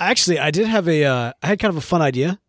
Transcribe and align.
Actually, 0.00 0.38
I 0.38 0.50
did 0.50 0.66
have 0.66 0.88
a. 0.88 1.04
Uh, 1.04 1.32
I 1.42 1.46
had 1.46 1.58
kind 1.58 1.70
of 1.70 1.76
a 1.76 1.82
fun 1.82 2.00
idea. 2.00 2.40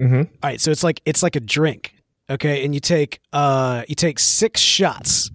Mm-hmm. 0.00 0.16
All 0.16 0.26
right, 0.42 0.60
so 0.60 0.70
it's 0.70 0.82
like 0.82 1.00
it's 1.04 1.22
like 1.22 1.36
a 1.36 1.40
drink, 1.40 1.94
okay, 2.28 2.64
and 2.64 2.74
you 2.74 2.80
take 2.80 3.20
uh 3.32 3.84
you 3.86 3.94
take 3.94 4.18
six 4.18 4.60
shots, 4.60 5.30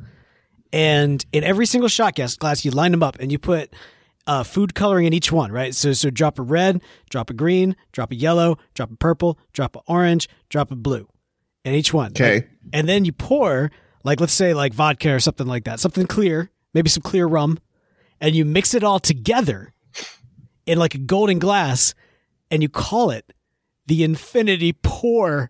and 0.73 1.23
in 1.31 1.43
every 1.43 1.65
single 1.65 1.87
shot 1.87 2.15
glass, 2.15 2.35
glass 2.35 2.65
you 2.65 2.71
line 2.71 2.91
them 2.91 3.03
up 3.03 3.17
and 3.19 3.31
you 3.31 3.37
put 3.37 3.73
uh, 4.27 4.43
food 4.43 4.73
coloring 4.73 5.05
in 5.05 5.13
each 5.13 5.31
one, 5.31 5.51
right? 5.51 5.75
So 5.75 5.93
so 5.93 6.09
drop 6.09 6.39
a 6.39 6.41
red, 6.41 6.81
drop 7.09 7.29
a 7.29 7.33
green, 7.33 7.75
drop 7.91 8.11
a 8.11 8.15
yellow, 8.15 8.57
drop 8.73 8.91
a 8.91 8.95
purple, 8.95 9.37
drop 9.53 9.75
a 9.75 9.81
orange, 9.87 10.27
drop 10.49 10.71
a 10.71 10.75
blue, 10.75 11.07
in 11.63 11.75
each 11.75 11.93
one. 11.93 12.11
Okay. 12.11 12.47
and 12.73 12.89
then 12.89 13.05
you 13.05 13.11
pour 13.11 13.71
like 14.03 14.19
let's 14.19 14.33
say 14.33 14.55
like 14.55 14.73
vodka 14.73 15.13
or 15.13 15.19
something 15.19 15.47
like 15.47 15.65
that, 15.65 15.79
something 15.79 16.07
clear, 16.07 16.49
maybe 16.73 16.89
some 16.89 17.03
clear 17.03 17.27
rum, 17.27 17.59
and 18.19 18.33
you 18.33 18.45
mix 18.45 18.73
it 18.73 18.83
all 18.83 18.99
together 18.99 19.74
in 20.65 20.77
like 20.77 20.95
a 20.95 20.99
golden 20.99 21.39
glass, 21.39 21.93
and 22.49 22.61
you 22.61 22.69
call 22.69 23.11
it 23.11 23.33
the 23.87 24.03
infinity 24.03 24.73
pour. 24.73 25.49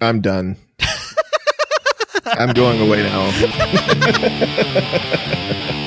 I'm 0.00 0.20
done. 0.20 0.56
I'm 2.24 2.52
going 2.54 2.80
away 2.80 3.02
now. 3.02 3.30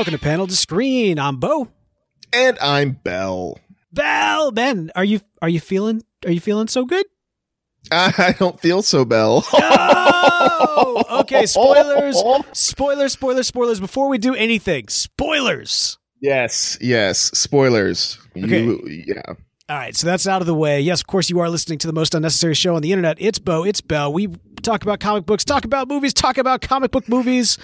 Welcome 0.00 0.12
to 0.12 0.18
Panel 0.18 0.46
to 0.46 0.56
Screen. 0.56 1.18
I'm 1.18 1.36
Beau. 1.36 1.68
and 2.32 2.58
I'm 2.58 2.92
Beall. 3.04 3.60
Beall, 3.92 4.50
Ben, 4.50 4.90
are 4.96 5.04
you 5.04 5.20
are 5.42 5.48
you 5.50 5.60
feeling 5.60 6.02
are 6.24 6.30
you 6.30 6.40
feeling 6.40 6.68
so 6.68 6.86
good? 6.86 7.04
I 7.92 8.34
don't 8.38 8.58
feel 8.58 8.80
so, 8.80 9.04
Beall. 9.04 9.44
No! 9.52 11.04
Okay, 11.20 11.44
spoilers. 11.44 12.16
Spoilers, 12.54 13.12
spoilers, 13.12 13.46
spoilers. 13.46 13.78
Before 13.78 14.08
we 14.08 14.16
do 14.16 14.34
anything, 14.34 14.88
spoilers. 14.88 15.98
Yes, 16.22 16.78
yes. 16.80 17.30
Spoilers. 17.38 18.18
Okay. 18.34 18.62
You, 18.64 19.04
yeah. 19.06 19.20
All 19.26 19.76
right, 19.76 19.94
so 19.94 20.06
that's 20.06 20.26
out 20.26 20.40
of 20.40 20.46
the 20.46 20.54
way. 20.54 20.80
Yes, 20.80 21.02
of 21.02 21.08
course, 21.08 21.28
you 21.28 21.40
are 21.40 21.50
listening 21.50 21.78
to 21.78 21.86
the 21.86 21.92
most 21.92 22.14
unnecessary 22.14 22.54
show 22.54 22.74
on 22.74 22.80
the 22.80 22.92
internet. 22.92 23.18
It's 23.20 23.38
Beau, 23.38 23.64
it's 23.64 23.82
Beall. 23.82 24.14
We 24.14 24.28
talk 24.62 24.82
about 24.82 25.00
comic 25.00 25.26
books, 25.26 25.44
talk 25.44 25.66
about 25.66 25.88
movies, 25.88 26.14
talk 26.14 26.38
about 26.38 26.62
comic 26.62 26.90
book 26.90 27.06
movies, 27.06 27.58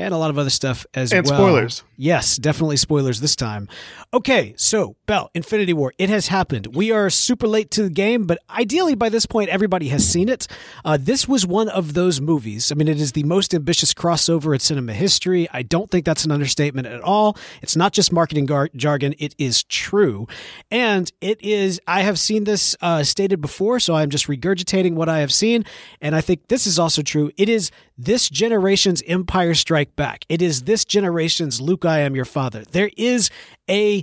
and 0.00 0.14
a 0.14 0.16
lot 0.16 0.30
of 0.30 0.38
other 0.38 0.50
stuff 0.50 0.86
as 0.94 1.12
And 1.12 1.26
well. 1.26 1.36
spoilers. 1.38 1.84
Yes, 1.96 2.36
definitely 2.36 2.76
spoilers 2.78 3.20
this 3.20 3.36
time. 3.36 3.68
Okay, 4.12 4.54
so 4.56 4.96
Beall, 5.06 5.30
Infinity 5.34 5.72
War, 5.72 5.92
it 5.98 6.08
has 6.08 6.28
happened. 6.28 6.74
We 6.74 6.90
are 6.90 7.10
super 7.10 7.46
late 7.46 7.70
to 7.72 7.82
the 7.82 7.90
game, 7.90 8.24
but 8.26 8.38
ideally 8.48 8.94
by 8.94 9.08
this 9.08 9.26
point, 9.26 9.50
everybody 9.50 9.88
has 9.88 10.08
seen 10.08 10.28
it. 10.28 10.46
Uh, 10.84 10.96
this 11.00 11.28
was 11.28 11.46
one 11.46 11.68
of 11.68 11.94
those 11.94 12.20
movies. 12.20 12.72
I 12.72 12.74
mean, 12.74 12.88
it 12.88 13.00
is 13.00 13.12
the 13.12 13.22
most 13.24 13.54
ambitious 13.54 13.92
crossover 13.94 14.54
in 14.54 14.60
cinema 14.60 14.94
history. 14.94 15.48
I 15.52 15.62
don't 15.62 15.90
think 15.90 16.04
that's 16.06 16.24
an 16.24 16.30
understatement 16.32 16.86
at 16.86 17.02
all. 17.02 17.36
It's 17.62 17.76
not 17.76 17.92
just 17.92 18.12
marketing 18.12 18.46
gar- 18.46 18.70
jargon, 18.74 19.14
it 19.18 19.34
is 19.38 19.62
true. 19.64 20.26
And 20.70 21.12
it 21.20 21.40
is, 21.42 21.80
I 21.86 22.02
have 22.02 22.18
seen 22.18 22.44
this 22.44 22.74
uh, 22.80 23.02
stated 23.04 23.40
before, 23.40 23.78
so 23.80 23.94
I'm 23.94 24.10
just 24.10 24.26
regurgitating 24.26 24.94
what 24.94 25.08
I 25.08 25.20
have 25.20 25.32
seen. 25.32 25.64
And 26.00 26.16
I 26.16 26.20
think 26.20 26.48
this 26.48 26.66
is 26.66 26.78
also 26.78 27.02
true. 27.02 27.30
It 27.36 27.48
is 27.48 27.70
this 27.98 28.30
generation's 28.30 29.02
Empire 29.06 29.54
Strike 29.90 29.96
Back. 29.96 30.24
It 30.28 30.42
is 30.42 30.62
this 30.62 30.84
generation's 30.84 31.60
Luke, 31.60 31.84
I 31.84 32.00
am 32.00 32.14
your 32.14 32.24
father. 32.24 32.62
There 32.64 32.90
is 32.96 33.30
a 33.68 34.02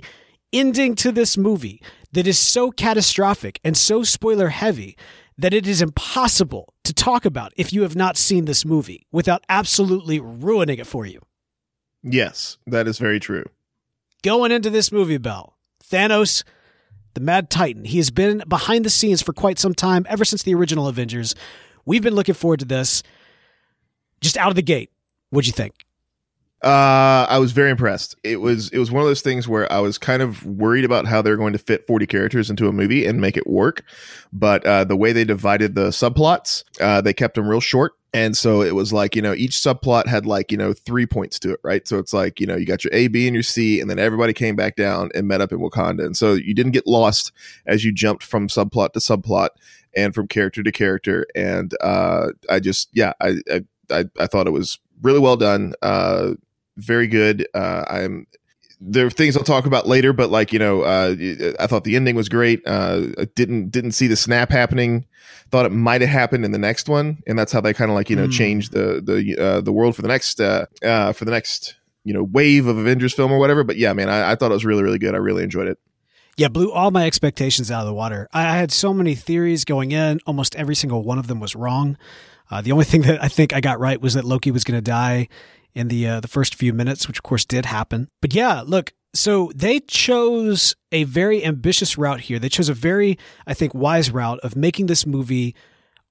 ending 0.52 0.94
to 0.96 1.12
this 1.12 1.36
movie 1.36 1.82
that 2.12 2.26
is 2.26 2.38
so 2.38 2.70
catastrophic 2.70 3.60
and 3.64 3.76
so 3.76 4.02
spoiler 4.02 4.48
heavy 4.48 4.96
that 5.36 5.54
it 5.54 5.66
is 5.66 5.82
impossible 5.82 6.74
to 6.84 6.92
talk 6.92 7.24
about 7.24 7.52
if 7.56 7.72
you 7.72 7.82
have 7.82 7.94
not 7.96 8.16
seen 8.16 8.44
this 8.44 8.64
movie 8.64 9.06
without 9.12 9.44
absolutely 9.48 10.18
ruining 10.18 10.78
it 10.78 10.86
for 10.86 11.06
you. 11.06 11.20
Yes, 12.02 12.58
that 12.66 12.88
is 12.88 12.98
very 12.98 13.20
true. 13.20 13.44
Going 14.22 14.52
into 14.52 14.70
this 14.70 14.90
movie, 14.90 15.18
Beall, 15.18 15.56
Thanos, 15.84 16.44
the 17.14 17.20
Mad 17.20 17.50
Titan, 17.50 17.84
he 17.84 17.98
has 17.98 18.10
been 18.10 18.42
behind 18.48 18.84
the 18.84 18.90
scenes 18.90 19.22
for 19.22 19.32
quite 19.32 19.58
some 19.58 19.74
time, 19.74 20.06
ever 20.08 20.24
since 20.24 20.42
the 20.42 20.54
original 20.54 20.88
Avengers. 20.88 21.34
We've 21.84 22.02
been 22.02 22.14
looking 22.14 22.34
forward 22.34 22.60
to 22.60 22.66
this. 22.66 23.02
Just 24.20 24.36
out 24.36 24.48
of 24.48 24.56
the 24.56 24.62
gate, 24.62 24.90
what'd 25.30 25.46
you 25.46 25.52
think? 25.52 25.84
Uh, 26.62 27.24
I 27.28 27.38
was 27.38 27.52
very 27.52 27.70
impressed. 27.70 28.16
It 28.24 28.40
was 28.40 28.68
it 28.70 28.78
was 28.78 28.90
one 28.90 29.00
of 29.00 29.08
those 29.08 29.22
things 29.22 29.46
where 29.46 29.70
I 29.72 29.78
was 29.78 29.96
kind 29.96 30.22
of 30.22 30.44
worried 30.44 30.84
about 30.84 31.06
how 31.06 31.22
they're 31.22 31.36
going 31.36 31.52
to 31.52 31.58
fit 31.58 31.86
40 31.86 32.06
characters 32.06 32.50
into 32.50 32.66
a 32.66 32.72
movie 32.72 33.06
and 33.06 33.20
make 33.20 33.36
it 33.36 33.46
work, 33.46 33.84
but 34.32 34.66
uh, 34.66 34.82
the 34.82 34.96
way 34.96 35.12
they 35.12 35.24
divided 35.24 35.76
the 35.76 35.90
subplots, 35.90 36.64
uh, 36.80 37.00
they 37.00 37.12
kept 37.12 37.36
them 37.36 37.46
real 37.46 37.60
short. 37.60 37.92
And 38.12 38.36
so 38.36 38.62
it 38.62 38.74
was 38.74 38.92
like, 38.92 39.14
you 39.14 39.22
know, 39.22 39.34
each 39.34 39.52
subplot 39.52 40.06
had 40.06 40.26
like, 40.26 40.50
you 40.50 40.58
know, 40.58 40.72
three 40.72 41.06
points 41.06 41.38
to 41.40 41.52
it, 41.52 41.60
right? 41.62 41.86
So 41.86 41.98
it's 41.98 42.12
like, 42.12 42.40
you 42.40 42.46
know, 42.46 42.56
you 42.56 42.64
got 42.66 42.82
your 42.82 42.92
A, 42.92 43.06
B, 43.06 43.28
and 43.28 43.34
your 43.34 43.42
C, 43.42 43.80
and 43.80 43.88
then 43.88 43.98
everybody 43.98 44.32
came 44.32 44.56
back 44.56 44.76
down 44.76 45.10
and 45.14 45.28
met 45.28 45.40
up 45.40 45.52
in 45.52 45.58
Wakanda. 45.58 46.04
And 46.06 46.16
so 46.16 46.32
you 46.32 46.54
didn't 46.54 46.72
get 46.72 46.86
lost 46.86 47.30
as 47.66 47.84
you 47.84 47.92
jumped 47.92 48.24
from 48.24 48.48
subplot 48.48 48.94
to 48.94 48.98
subplot 48.98 49.50
and 49.94 50.14
from 50.14 50.26
character 50.26 50.62
to 50.62 50.72
character. 50.72 51.26
And 51.36 51.72
uh, 51.82 52.28
I 52.50 52.60
just, 52.60 52.88
yeah, 52.94 53.12
I, 53.20 53.36
I, 53.52 53.60
I, 53.90 54.04
I 54.18 54.26
thought 54.26 54.46
it 54.46 54.52
was 54.52 54.78
really 55.02 55.20
well 55.20 55.36
done. 55.36 55.74
Uh, 55.82 56.34
very 56.76 57.06
good. 57.06 57.46
Uh, 57.54 57.84
I'm 57.88 58.26
there 58.80 59.06
are 59.06 59.10
things 59.10 59.36
I'll 59.36 59.42
talk 59.42 59.66
about 59.66 59.88
later, 59.88 60.12
but 60.12 60.30
like 60.30 60.52
you 60.52 60.58
know, 60.58 60.82
uh, 60.82 61.14
I 61.58 61.66
thought 61.66 61.84
the 61.84 61.96
ending 61.96 62.14
was 62.14 62.28
great. 62.28 62.62
Uh, 62.66 63.08
I 63.18 63.24
didn't 63.34 63.70
didn't 63.70 63.92
see 63.92 64.06
the 64.06 64.16
snap 64.16 64.50
happening. 64.50 65.04
Thought 65.50 65.66
it 65.66 65.72
might 65.72 66.00
have 66.00 66.10
happened 66.10 66.44
in 66.44 66.52
the 66.52 66.58
next 66.58 66.88
one, 66.88 67.22
and 67.26 67.38
that's 67.38 67.50
how 67.52 67.60
they 67.60 67.74
kind 67.74 67.90
of 67.90 67.94
like 67.96 68.08
you 68.10 68.16
know 68.16 68.28
Mm. 68.28 68.32
changed 68.32 68.72
the 68.72 69.00
the 69.02 69.36
uh, 69.42 69.60
the 69.60 69.72
world 69.72 69.96
for 69.96 70.02
the 70.02 70.08
next 70.08 70.40
uh, 70.40 70.66
uh, 70.84 71.12
for 71.12 71.24
the 71.24 71.30
next 71.30 71.74
you 72.04 72.14
know 72.14 72.22
wave 72.22 72.66
of 72.66 72.78
Avengers 72.78 73.12
film 73.14 73.32
or 73.32 73.38
whatever. 73.38 73.64
But 73.64 73.76
yeah, 73.78 73.92
man, 73.92 74.08
I, 74.08 74.32
I 74.32 74.34
thought 74.36 74.50
it 74.50 74.54
was 74.54 74.64
really 74.64 74.82
really 74.84 74.98
good. 74.98 75.14
I 75.14 75.18
really 75.18 75.42
enjoyed 75.42 75.66
it. 75.68 75.78
Yeah, 76.36 76.46
blew 76.46 76.70
all 76.70 76.92
my 76.92 77.04
expectations 77.04 77.68
out 77.72 77.80
of 77.80 77.86
the 77.86 77.94
water. 77.94 78.28
I 78.32 78.42
I 78.42 78.56
had 78.58 78.70
so 78.70 78.94
many 78.94 79.16
theories 79.16 79.64
going 79.64 79.90
in. 79.90 80.20
Almost 80.24 80.54
every 80.54 80.76
single 80.76 81.02
one 81.02 81.18
of 81.18 81.26
them 81.26 81.40
was 81.40 81.56
wrong. 81.56 81.96
Uh, 82.50 82.60
the 82.60 82.72
only 82.72 82.84
thing 82.84 83.02
that 83.02 83.22
I 83.22 83.28
think 83.28 83.52
I 83.52 83.60
got 83.60 83.80
right 83.80 84.00
was 84.00 84.14
that 84.14 84.24
Loki 84.24 84.50
was 84.50 84.64
going 84.64 84.78
to 84.78 84.82
die 84.82 85.28
in 85.74 85.88
the 85.88 86.06
uh, 86.08 86.20
the 86.20 86.28
first 86.28 86.54
few 86.54 86.72
minutes, 86.72 87.06
which 87.06 87.18
of 87.18 87.22
course 87.22 87.44
did 87.44 87.66
happen. 87.66 88.08
But 88.20 88.34
yeah, 88.34 88.62
look, 88.66 88.92
so 89.14 89.50
they 89.54 89.80
chose 89.80 90.74
a 90.92 91.04
very 91.04 91.44
ambitious 91.44 91.96
route 91.98 92.20
here. 92.20 92.38
They 92.38 92.48
chose 92.48 92.68
a 92.68 92.74
very, 92.74 93.18
I 93.46 93.54
think, 93.54 93.74
wise 93.74 94.10
route 94.10 94.40
of 94.40 94.56
making 94.56 94.86
this 94.86 95.06
movie 95.06 95.54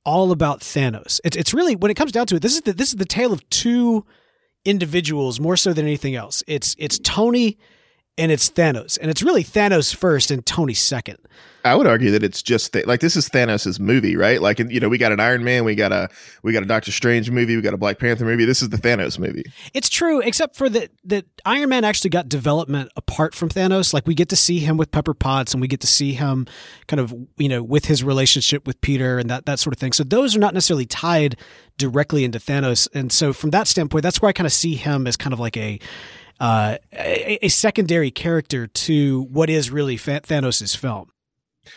all 0.06 0.32
about 0.32 0.62
Thanos. 0.62 1.20
It's 1.24 1.36
it's 1.36 1.54
really 1.54 1.76
when 1.76 1.92
it 1.92 1.96
comes 1.96 2.12
down 2.12 2.28
to 2.28 2.36
it, 2.36 2.42
this 2.42 2.54
is 2.54 2.62
the 2.62 2.74
this 2.74 2.90
is 2.90 2.96
the 2.96 3.06
tale 3.06 3.34
of 3.34 3.48
two 3.50 4.06
individuals 4.66 5.40
more 5.40 5.58
so 5.58 5.74
than 5.74 5.86
anything 5.86 6.16
else. 6.16 6.44
It's 6.48 6.76
it's 6.80 7.00
Tony 7.00 7.58
and 8.18 8.32
it's 8.32 8.50
Thanos, 8.50 8.98
and 9.00 9.10
it's 9.10 9.24
really 9.24 9.44
Thanos 9.44 9.96
first 9.96 10.32
and 10.32 10.46
Tony 10.46 10.74
second. 10.74 11.18
I 11.68 11.76
would 11.76 11.88
argue 11.88 12.12
that 12.12 12.24
it's 12.24 12.42
just 12.42 12.72
th- 12.74 12.86
like 12.86 13.02
this 13.02 13.16
is 13.16 13.30
Thanos' 13.30 13.80
movie, 13.80 14.16
right? 14.16 14.42
Like 14.42 14.60
you 14.60 14.80
know, 14.80 14.90
we 14.90 14.98
got 14.98 15.12
an 15.12 15.20
Iron 15.20 15.44
Man, 15.44 15.66
we 15.66 15.76
got 15.76 15.92
a 15.92 16.10
we 16.42 16.54
got 16.54 16.64
a 16.64 16.66
Doctor 16.66 16.92
Strange 16.92 17.30
movie, 17.30 17.56
we 17.56 17.62
got 17.62 17.74
a 17.74 17.78
Black 17.78 18.00
Panther 18.00 18.26
movie. 18.26 18.46
This 18.46 18.62
is 18.62 18.70
the 18.70 18.78
Thanos 18.78 19.20
movie. 19.20 19.44
It's 19.74 19.90
true, 19.90 20.22
except 20.22 20.56
for 20.56 20.70
that 20.70 20.92
that 21.06 21.26
Iron 21.46 21.70
Man 21.70 21.84
actually 21.84 22.10
got 22.10 22.30
development 22.30 22.92
apart 22.96 23.36
from 23.36 23.50
Thanos. 23.50 23.94
Like 23.94 24.08
we 24.08 24.16
get 24.16 24.30
to 24.30 24.36
see 24.36 24.60
him 24.60 24.78
with 24.78 24.92
Pepper 24.92 25.14
Potts, 25.14 25.54
and 25.54 25.60
we 25.60 25.68
get 25.68 25.82
to 25.82 25.88
see 25.88 26.14
him 26.14 26.48
kind 26.88 27.00
of 27.00 27.14
you 27.38 27.50
know 27.50 27.62
with 27.62 27.86
his 27.86 28.04
relationship 28.04 28.66
with 28.66 28.80
Peter 28.82 29.20
and 29.20 29.30
that 29.30 29.46
that 29.46 29.60
sort 29.60 29.76
of 29.76 29.80
thing. 29.80 29.94
So 29.94 30.04
those 30.04 30.36
are 30.36 30.40
not 30.40 30.54
necessarily 30.54 30.86
tied 30.86 31.36
directly 31.78 32.24
into 32.24 32.40
Thanos, 32.40 32.88
and 32.94 33.12
so 33.12 33.34
from 33.34 33.50
that 33.50 33.68
standpoint, 33.68 34.04
that's 34.04 34.22
where 34.22 34.30
I 34.30 34.34
kind 34.34 34.48
of 34.48 34.54
see 34.54 34.76
him 34.76 35.06
as 35.06 35.18
kind 35.18 35.34
of 35.34 35.40
like 35.40 35.58
a. 35.58 35.80
Uh, 36.40 36.78
a, 36.94 37.46
a 37.46 37.50
secondary 37.50 38.12
character 38.12 38.68
to 38.68 39.24
what 39.24 39.50
is 39.50 39.72
really 39.72 39.98
Fa- 39.98 40.22
Thanos' 40.22 40.76
film. 40.78 41.10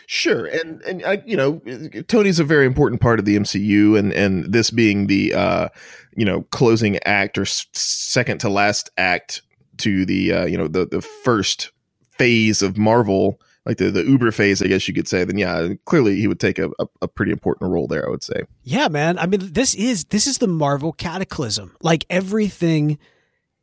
Sure, 0.05 0.45
and 0.45 0.81
and 0.83 1.03
I, 1.05 1.21
you 1.25 1.35
know, 1.35 1.59
Tony's 2.07 2.39
a 2.39 2.43
very 2.43 2.65
important 2.65 3.01
part 3.01 3.19
of 3.19 3.25
the 3.25 3.35
MCU, 3.37 3.97
and 3.97 4.13
and 4.13 4.51
this 4.51 4.71
being 4.71 5.07
the 5.07 5.33
uh, 5.33 5.69
you 6.15 6.25
know 6.25 6.43
closing 6.51 6.97
act 7.03 7.37
or 7.37 7.43
s- 7.43 7.65
second 7.73 8.39
to 8.39 8.49
last 8.49 8.89
act 8.97 9.41
to 9.77 10.05
the 10.05 10.31
uh, 10.33 10.45
you 10.45 10.57
know 10.57 10.67
the 10.67 10.85
the 10.85 11.01
first 11.01 11.71
phase 12.17 12.61
of 12.61 12.77
Marvel, 12.77 13.39
like 13.65 13.77
the 13.77 13.91
the 13.91 14.03
Uber 14.03 14.31
phase, 14.31 14.61
I 14.61 14.67
guess 14.67 14.87
you 14.87 14.93
could 14.93 15.07
say. 15.07 15.23
Then 15.23 15.37
yeah, 15.37 15.69
clearly 15.85 16.15
he 16.17 16.27
would 16.27 16.39
take 16.39 16.59
a, 16.59 16.69
a, 16.79 16.85
a 17.01 17.07
pretty 17.07 17.31
important 17.31 17.71
role 17.71 17.87
there. 17.87 18.05
I 18.05 18.09
would 18.09 18.23
say. 18.23 18.43
Yeah, 18.63 18.87
man. 18.87 19.17
I 19.17 19.25
mean, 19.25 19.51
this 19.53 19.75
is 19.75 20.05
this 20.05 20.27
is 20.27 20.37
the 20.37 20.47
Marvel 20.47 20.93
cataclysm. 20.93 21.75
Like 21.81 22.05
everything 22.09 22.97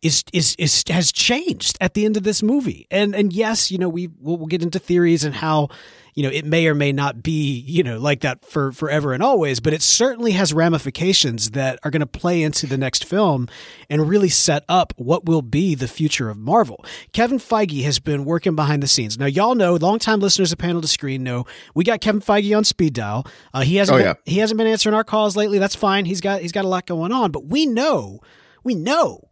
is 0.02 0.22
is 0.32 0.54
is 0.58 0.84
has 0.88 1.10
changed 1.12 1.76
at 1.80 1.94
the 1.94 2.04
end 2.04 2.16
of 2.16 2.22
this 2.22 2.42
movie. 2.42 2.86
And 2.90 3.14
and 3.14 3.32
yes, 3.32 3.70
you 3.70 3.78
know, 3.78 3.88
we 3.88 4.08
we'll, 4.20 4.36
we'll 4.36 4.46
get 4.46 4.62
into 4.62 4.78
theories 4.78 5.24
and 5.24 5.34
how 5.34 5.68
you 6.14 6.22
know 6.22 6.30
it 6.30 6.44
may 6.44 6.66
or 6.68 6.74
may 6.74 6.92
not 6.92 7.22
be 7.22 7.60
you 7.66 7.82
know 7.82 7.98
like 7.98 8.20
that 8.20 8.44
for 8.44 8.70
forever 8.72 9.12
and 9.12 9.22
always, 9.22 9.58
but 9.60 9.72
it 9.72 9.82
certainly 9.82 10.32
has 10.32 10.52
ramifications 10.54 11.50
that 11.50 11.78
are 11.82 11.90
going 11.90 12.00
to 12.00 12.06
play 12.06 12.42
into 12.42 12.66
the 12.66 12.78
next 12.78 13.04
film 13.04 13.48
and 13.90 14.08
really 14.08 14.28
set 14.28 14.64
up 14.68 14.92
what 14.96 15.26
will 15.26 15.42
be 15.42 15.74
the 15.74 15.88
future 15.88 16.30
of 16.30 16.36
Marvel. 16.36 16.84
Kevin 17.12 17.38
Feige 17.38 17.82
has 17.82 17.98
been 17.98 18.24
working 18.24 18.54
behind 18.54 18.82
the 18.82 18.88
scenes. 18.88 19.18
Now, 19.18 19.26
y'all 19.26 19.54
know, 19.56 19.74
longtime 19.74 20.20
listeners 20.20 20.52
of 20.52 20.58
Panel 20.58 20.80
to 20.80 20.88
Screen 20.88 21.22
know 21.24 21.44
we 21.74 21.82
got 21.84 22.00
Kevin 22.00 22.20
Feige 22.20 22.56
on 22.56 22.64
speed 22.64 22.94
dial. 22.94 23.26
Uh, 23.52 23.62
he 23.62 23.76
hasn't 23.76 23.96
Oh, 23.96 23.98
been, 23.98 24.06
yeah. 24.06 24.14
he 24.32 24.38
hasn't 24.38 24.58
been 24.58 24.66
answering 24.68 24.94
our 24.94 25.04
calls 25.04 25.36
lately. 25.36 25.58
That's 25.58 25.74
fine. 25.74 26.04
He's 26.04 26.20
got 26.20 26.40
he's 26.40 26.52
got 26.52 26.64
a 26.64 26.68
lot 26.68 26.86
going 26.86 27.10
on, 27.12 27.32
but 27.32 27.46
we 27.46 27.66
know 27.66 28.20
we 28.64 28.74
know 28.74 29.27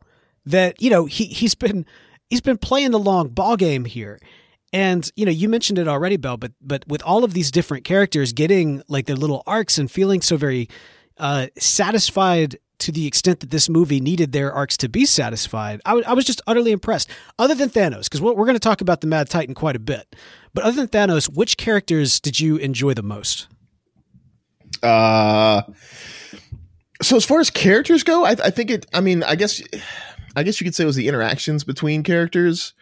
that 0.46 0.80
you 0.80 0.90
know 0.90 1.04
he 1.06 1.26
he's 1.26 1.54
been 1.54 1.84
he's 2.30 2.40
been 2.40 2.58
playing 2.58 2.92
the 2.92 2.98
long 2.98 3.28
ball 3.28 3.56
game 3.56 3.84
here. 3.84 4.18
And 4.72 5.10
you 5.16 5.24
know, 5.24 5.32
you 5.32 5.48
mentioned 5.48 5.78
it 5.78 5.88
already, 5.88 6.16
Beall, 6.16 6.36
but 6.36 6.52
but 6.60 6.86
with 6.88 7.02
all 7.02 7.24
of 7.24 7.34
these 7.34 7.50
different 7.50 7.84
characters 7.84 8.32
getting 8.32 8.82
like 8.88 9.06
their 9.06 9.16
little 9.16 9.42
arcs 9.46 9.78
and 9.78 9.90
feeling 9.90 10.20
so 10.20 10.36
very 10.36 10.68
uh, 11.18 11.46
satisfied 11.58 12.58
to 12.78 12.92
the 12.92 13.06
extent 13.06 13.40
that 13.40 13.50
this 13.50 13.70
movie 13.70 14.00
needed 14.00 14.32
their 14.32 14.52
arcs 14.52 14.76
to 14.76 14.88
be 14.88 15.06
satisfied, 15.06 15.80
I 15.86 16.12
was 16.12 16.26
just 16.26 16.42
utterly 16.46 16.72
impressed. 16.72 17.08
Other 17.38 17.54
than 17.54 17.70
Thanos, 17.70 18.04
because 18.04 18.20
we're, 18.20 18.34
we're 18.34 18.44
going 18.44 18.56
to 18.56 18.60
talk 18.60 18.82
about 18.82 19.00
the 19.00 19.06
Mad 19.06 19.30
Titan 19.30 19.54
quite 19.54 19.76
a 19.76 19.80
bit, 19.80 20.14
but 20.52 20.62
other 20.62 20.84
than 20.84 20.88
Thanos, 20.88 21.34
which 21.34 21.56
characters 21.56 22.20
did 22.20 22.38
you 22.38 22.56
enjoy 22.56 22.92
the 22.92 23.02
most? 23.02 23.48
Uh, 24.82 25.62
so 27.00 27.16
as 27.16 27.24
far 27.24 27.40
as 27.40 27.48
characters 27.48 28.02
go, 28.02 28.24
I, 28.24 28.32
I 28.32 28.50
think 28.50 28.70
it. 28.70 28.86
I 28.92 29.00
mean, 29.00 29.22
I 29.22 29.36
guess, 29.36 29.62
I 30.36 30.42
guess 30.42 30.60
you 30.60 30.64
could 30.64 30.74
say 30.74 30.84
it 30.84 30.86
was 30.86 30.96
the 30.96 31.08
interactions 31.08 31.64
between 31.64 32.02
characters, 32.02 32.74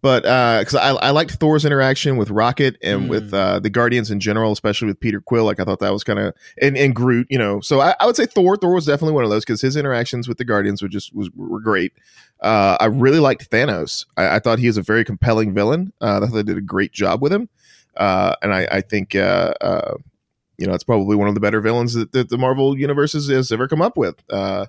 but 0.00 0.22
because 0.22 0.74
I, 0.74 0.90
I 0.94 1.10
liked 1.10 1.32
Thor's 1.32 1.64
interaction 1.64 2.16
with 2.16 2.30
Rocket 2.30 2.76
and 2.82 3.02
Mm. 3.02 3.08
with 3.08 3.34
uh, 3.34 3.60
the 3.60 3.70
Guardians 3.70 4.10
in 4.10 4.18
general, 4.18 4.50
especially 4.50 4.88
with 4.88 4.98
Peter 4.98 5.20
Quill. 5.20 5.44
Like 5.44 5.60
I 5.60 5.64
thought 5.64 5.78
that 5.80 5.92
was 5.92 6.02
kind 6.02 6.18
of 6.18 6.34
and, 6.60 6.76
and 6.76 6.94
Groot. 6.94 7.26
You 7.30 7.38
know, 7.38 7.60
so 7.60 7.80
I, 7.80 7.94
I 8.00 8.06
would 8.06 8.16
say 8.16 8.26
Thor. 8.26 8.56
Thor 8.56 8.74
was 8.74 8.86
definitely 8.86 9.14
one 9.14 9.22
of 9.24 9.30
those 9.30 9.44
because 9.44 9.60
his 9.60 9.76
interactions 9.76 10.26
with 10.26 10.38
the 10.38 10.44
Guardians 10.44 10.82
were 10.82 10.88
just 10.88 11.14
was 11.14 11.30
were 11.36 11.60
great. 11.60 11.92
Uh, 12.40 12.76
I 12.80 12.86
really 12.86 13.20
liked 13.20 13.48
Thanos. 13.50 14.06
I, 14.16 14.36
I 14.36 14.38
thought 14.40 14.58
he 14.58 14.66
was 14.66 14.76
a 14.76 14.82
very 14.82 15.04
compelling 15.04 15.54
villain. 15.54 15.92
Uh, 16.00 16.16
I 16.16 16.26
thought 16.26 16.32
they 16.34 16.42
did 16.42 16.58
a 16.58 16.62
great 16.62 16.90
job 16.92 17.22
with 17.22 17.32
him, 17.32 17.48
uh, 17.96 18.34
and 18.42 18.52
I, 18.54 18.66
I 18.72 18.80
think. 18.80 19.14
Uh, 19.14 19.54
uh, 19.60 19.94
you 20.58 20.66
know, 20.68 20.74
it's 20.74 20.84
probably 20.84 21.16
one 21.16 21.26
of 21.26 21.34
the 21.34 21.40
better 21.40 21.60
villains 21.60 21.94
that, 21.94 22.12
that 22.12 22.28
the 22.28 22.38
Marvel 22.38 22.78
universe 22.78 23.14
has, 23.14 23.26
has 23.28 23.50
ever 23.50 23.66
come 23.66 23.82
up 23.82 23.96
with. 23.96 24.22
Uh, 24.30 24.66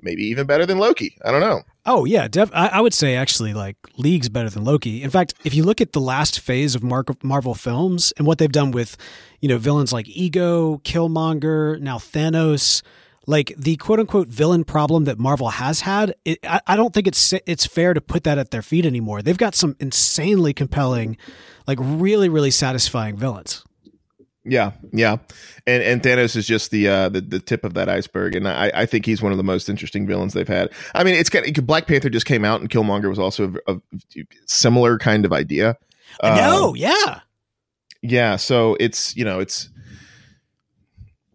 maybe 0.00 0.24
even 0.24 0.46
better 0.46 0.66
than 0.66 0.78
Loki. 0.78 1.16
I 1.24 1.30
don't 1.30 1.40
know. 1.42 1.62
Oh 1.88 2.04
yeah, 2.04 2.28
def- 2.28 2.50
I, 2.52 2.68
I 2.68 2.80
would 2.82 2.92
say 2.92 3.16
actually 3.16 3.54
like 3.54 3.76
leagues 3.96 4.28
better 4.28 4.50
than 4.50 4.62
Loki. 4.62 5.02
In 5.02 5.08
fact, 5.08 5.32
if 5.44 5.54
you 5.54 5.64
look 5.64 5.80
at 5.80 5.94
the 5.94 6.00
last 6.00 6.38
phase 6.38 6.74
of 6.74 6.82
Mar- 6.82 7.06
Marvel 7.22 7.54
films 7.54 8.12
and 8.18 8.26
what 8.26 8.36
they've 8.36 8.52
done 8.52 8.72
with, 8.72 8.98
you 9.40 9.48
know, 9.48 9.56
villains 9.56 9.90
like 9.90 10.06
Ego, 10.06 10.82
Killmonger, 10.84 11.80
now 11.80 11.96
Thanos, 11.96 12.82
like 13.26 13.54
the 13.56 13.76
quote 13.76 14.00
unquote 14.00 14.28
villain 14.28 14.64
problem 14.64 15.04
that 15.04 15.18
Marvel 15.18 15.48
has 15.48 15.80
had, 15.80 16.14
it, 16.26 16.38
I, 16.44 16.60
I 16.66 16.76
don't 16.76 16.92
think 16.92 17.06
it's 17.06 17.32
it's 17.46 17.64
fair 17.64 17.94
to 17.94 18.02
put 18.02 18.22
that 18.24 18.36
at 18.36 18.50
their 18.50 18.62
feet 18.62 18.84
anymore. 18.84 19.22
They've 19.22 19.38
got 19.38 19.54
some 19.54 19.74
insanely 19.80 20.52
compelling, 20.52 21.16
like 21.66 21.78
really 21.80 22.28
really 22.28 22.50
satisfying 22.50 23.16
villains. 23.16 23.64
Yeah, 24.48 24.72
yeah, 24.92 25.18
and 25.66 25.82
and 25.82 26.02
Thanos 26.02 26.34
is 26.36 26.46
just 26.46 26.70
the 26.70 26.88
uh, 26.88 27.08
the 27.10 27.20
the 27.20 27.38
tip 27.38 27.64
of 27.64 27.74
that 27.74 27.88
iceberg, 27.88 28.34
and 28.34 28.48
I, 28.48 28.70
I 28.74 28.86
think 28.86 29.04
he's 29.04 29.20
one 29.20 29.30
of 29.32 29.38
the 29.38 29.44
most 29.44 29.68
interesting 29.68 30.06
villains 30.06 30.32
they've 30.32 30.48
had. 30.48 30.70
I 30.94 31.04
mean, 31.04 31.14
it's 31.14 31.28
kind 31.28 31.46
of 31.58 31.66
Black 31.66 31.86
Panther 31.86 32.08
just 32.08 32.26
came 32.26 32.44
out, 32.44 32.60
and 32.60 32.70
Killmonger 32.70 33.08
was 33.10 33.18
also 33.18 33.54
a, 33.66 33.74
a 33.74 33.80
similar 34.46 34.96
kind 34.98 35.24
of 35.26 35.32
idea. 35.32 35.76
no, 36.22 36.68
Um, 36.70 36.76
yeah, 36.76 37.20
yeah 38.02 38.36
so 38.36 38.76
it's 38.80 39.14
you 39.16 39.24
know 39.24 39.38
it's 39.40 39.68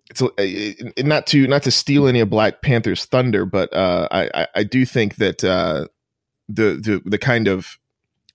it's 0.10 0.22
uh, 0.22 0.30
it- 0.38 1.06
not 1.06 1.28
to 1.28 1.48
not 1.48 1.64
to 1.64 1.72
steal 1.72 2.08
any 2.08 2.20
of 2.20 2.30
black 2.30 2.62
panther's 2.62 3.06
thunder 3.06 3.46
but 3.46 3.74
uh 3.74 4.08
i 4.12 4.30
i, 4.34 4.48
I 4.56 4.64
do 4.64 4.86
think 4.86 5.16
that 5.18 5.44
uh 5.44 5.88
the 6.50 6.76
the 6.82 7.02
the 7.06 7.18
kind 7.18 7.48
of 7.48 7.78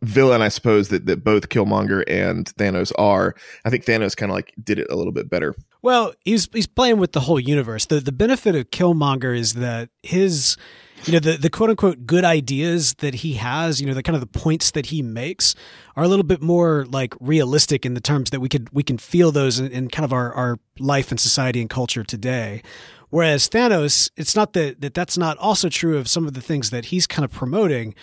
villain 0.03 0.43
i 0.43 0.49
suppose 0.49 0.89
that 0.89 1.07
that 1.07 1.25
both 1.25 1.49
killmonger 1.49 2.05
and 2.07 2.55
thanos 2.57 2.93
are 2.99 3.35
i 3.65 3.71
think 3.71 3.85
thanos 3.85 4.17
kind 4.17 4.31
of 4.31 4.35
like 4.35 4.53
did 4.63 4.79
it 4.79 4.87
a 4.91 4.97
little 4.97 5.13
bit 5.13 5.29
better 5.29 5.55
Well, 5.81 6.13
he's 6.25 6.49
he's 6.53 6.67
playing 6.67 6.99
with 6.99 7.13
the 7.13 7.21
whole 7.21 7.39
universe. 7.39 7.87
The 7.87 8.01
the 8.01 8.13
benefit 8.13 8.57
of 8.57 8.71
Killmonger 8.71 9.37
is 9.37 9.55
that 9.55 9.91
his 10.03 10.57
you 11.05 11.13
know 11.13 11.21
the 11.21 11.37
the 11.37 11.51
quote 11.51 11.71
unquote 11.71 12.05
good 12.05 12.25
ideas 12.25 12.95
that 12.95 13.15
he 13.15 13.35
has, 13.35 13.81
you 13.81 13.87
know, 13.87 13.95
the 13.95 14.03
kind 14.03 14.17
of 14.17 14.21
the 14.21 14.39
points 14.39 14.73
that 14.73 14.87
he 14.87 15.03
makes 15.03 15.55
are 15.95 16.03
a 16.03 16.09
little 16.09 16.25
bit 16.25 16.43
more 16.43 16.85
like 16.91 17.15
realistic 17.21 17.87
in 17.87 17.95
the 17.95 18.01
terms 18.01 18.31
that 18.31 18.41
we 18.41 18.49
could 18.49 18.69
we 18.73 18.83
can 18.83 18.99
feel 18.99 19.31
those 19.31 19.61
in, 19.61 19.71
in 19.71 19.89
kind 19.89 20.05
of 20.05 20.13
our 20.13 20.33
our 20.35 20.59
life 20.81 21.13
and 21.13 21.21
society 21.21 21.61
and 21.61 21.71
culture 21.71 22.03
today. 22.03 22.63
Whereas 23.11 23.49
Thanos, 23.49 24.11
it's 24.17 24.37
not 24.37 24.53
that, 24.53 24.81
that 24.81 24.95
that's 24.95 25.17
not 25.17 25.39
also 25.39 25.69
true 25.69 25.97
of 25.97 26.09
some 26.09 26.27
of 26.27 26.35
the 26.35 26.43
things 26.43 26.71
that 26.71 26.87
he's 26.87 27.07
kind 27.07 27.25
of 27.25 27.31
promoting, 27.31 27.95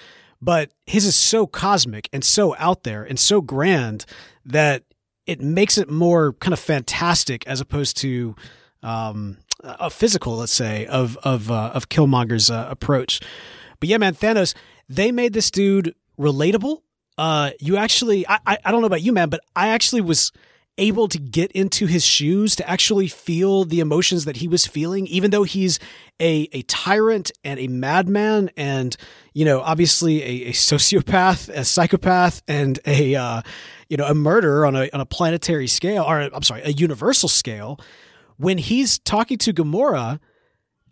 but 0.46 0.70
his 0.86 1.06
is 1.06 1.16
so 1.16 1.48
cosmic 1.48 2.08
and 2.14 2.24
so 2.24 2.56
out 2.60 2.84
there 2.84 3.04
and 3.04 3.20
so 3.20 3.42
grand 3.42 4.06
that 4.46 4.84
it 5.26 5.42
makes 5.42 5.76
it 5.76 5.90
more 5.90 6.34
kind 6.34 6.54
of 6.54 6.60
fantastic 6.60 7.46
as 7.48 7.60
opposed 7.60 7.98
to 7.98 8.36
um, 8.84 9.40
a 9.64 9.90
physical, 9.90 10.38
let's 10.38 10.54
say, 10.54 10.86
of 10.86 11.18
of 11.24 11.50
uh, 11.50 11.72
of 11.74 11.90
Killmonger's 11.90 12.52
uh, 12.52 12.68
approach. 12.70 13.20
But 13.80 13.90
yeah, 13.90 13.98
man, 13.98 14.14
Thanos, 14.14 14.54
they 14.88 15.12
made 15.12 15.34
this 15.34 15.50
dude 15.50 15.96
relatable. 16.20 16.82
Uh, 17.18 17.52
you 17.60 17.78
actually, 17.78 18.28
I, 18.28 18.38
I 18.46 18.58
I 18.66 18.72
don't 18.72 18.82
know 18.82 18.88
about 18.88 19.02
you, 19.02 19.14
man, 19.14 19.30
but 19.30 19.42
I 19.56 19.70
actually 19.70 20.02
was 20.02 20.32
able 20.78 21.08
to 21.08 21.18
get 21.18 21.52
into 21.54 21.86
his 21.86 22.04
shoes 22.04 22.56
to 22.56 22.70
actually 22.70 23.08
feel 23.08 23.64
the 23.64 23.80
emotions 23.80 24.26
that 24.26 24.38
he 24.38 24.48
was 24.48 24.66
feeling, 24.66 25.08
even 25.08 25.32
though 25.32 25.44
he's 25.44 25.80
a, 26.20 26.50
a 26.52 26.62
tyrant 26.64 27.32
and 27.44 27.60
a 27.60 27.68
madman 27.68 28.50
and, 28.58 28.98
you 29.34 29.46
know, 29.46 29.62
obviously 29.62 30.22
a, 30.22 30.50
a 30.50 30.52
sociopath, 30.52 31.50
a 31.50 31.64
psychopath, 31.64 32.42
and 32.48 32.80
a, 32.86 33.16
uh, 33.16 33.42
you 33.90 33.96
know, 33.96 34.06
a 34.06 34.14
murderer 34.14 34.66
on 34.66 34.76
a, 34.76 34.90
on 34.92 35.00
a 35.00 35.06
planetary 35.06 35.68
scale, 35.68 36.04
or 36.04 36.20
I'm 36.20 36.44
sorry, 36.44 36.62
a 36.64 36.72
universal 36.72 37.30
scale. 37.30 37.80
When 38.38 38.58
he's 38.58 39.00
talking 39.00 39.38
to 39.40 39.54
Gamora, 39.54 40.20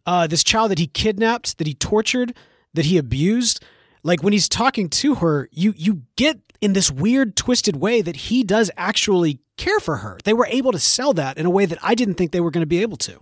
uh, 0.05 0.27
this 0.27 0.43
child 0.43 0.72
that 0.72 0.79
he 0.79 0.88
kidnapped, 0.88 1.57
that 1.57 1.67
he 1.67 1.74
tortured, 1.74 2.34
that 2.74 2.86
he 2.86 2.98
abused, 2.98 3.63
like 4.03 4.22
when 4.24 4.33
he's 4.33 4.50
talking 4.50 4.89
to 4.89 5.15
her, 5.15 5.50
you 5.51 5.74
you 5.77 6.03
get 6.15 6.39
in 6.62 6.74
this 6.74 6.91
weird 6.91 7.36
twisted 7.36 7.75
way 7.77 8.01
that 8.01 8.15
he 8.15 8.43
does 8.43 8.69
actually 8.77 9.39
care 9.57 9.79
for 9.79 9.98
her. 9.98 10.17
They 10.24 10.33
were 10.33 10.48
able 10.48 10.72
to 10.72 10.79
sell 10.79 11.13
that 11.13 11.38
in 11.38 11.45
a 11.45 11.50
way 11.50 11.65
that 11.65 11.77
I 11.81 11.95
didn't 11.95 12.15
think 12.15 12.31
they 12.31 12.41
were 12.41 12.51
going 12.51 12.62
to 12.63 12.67
be 12.67 12.81
able 12.81 12.98
to. 12.98 13.22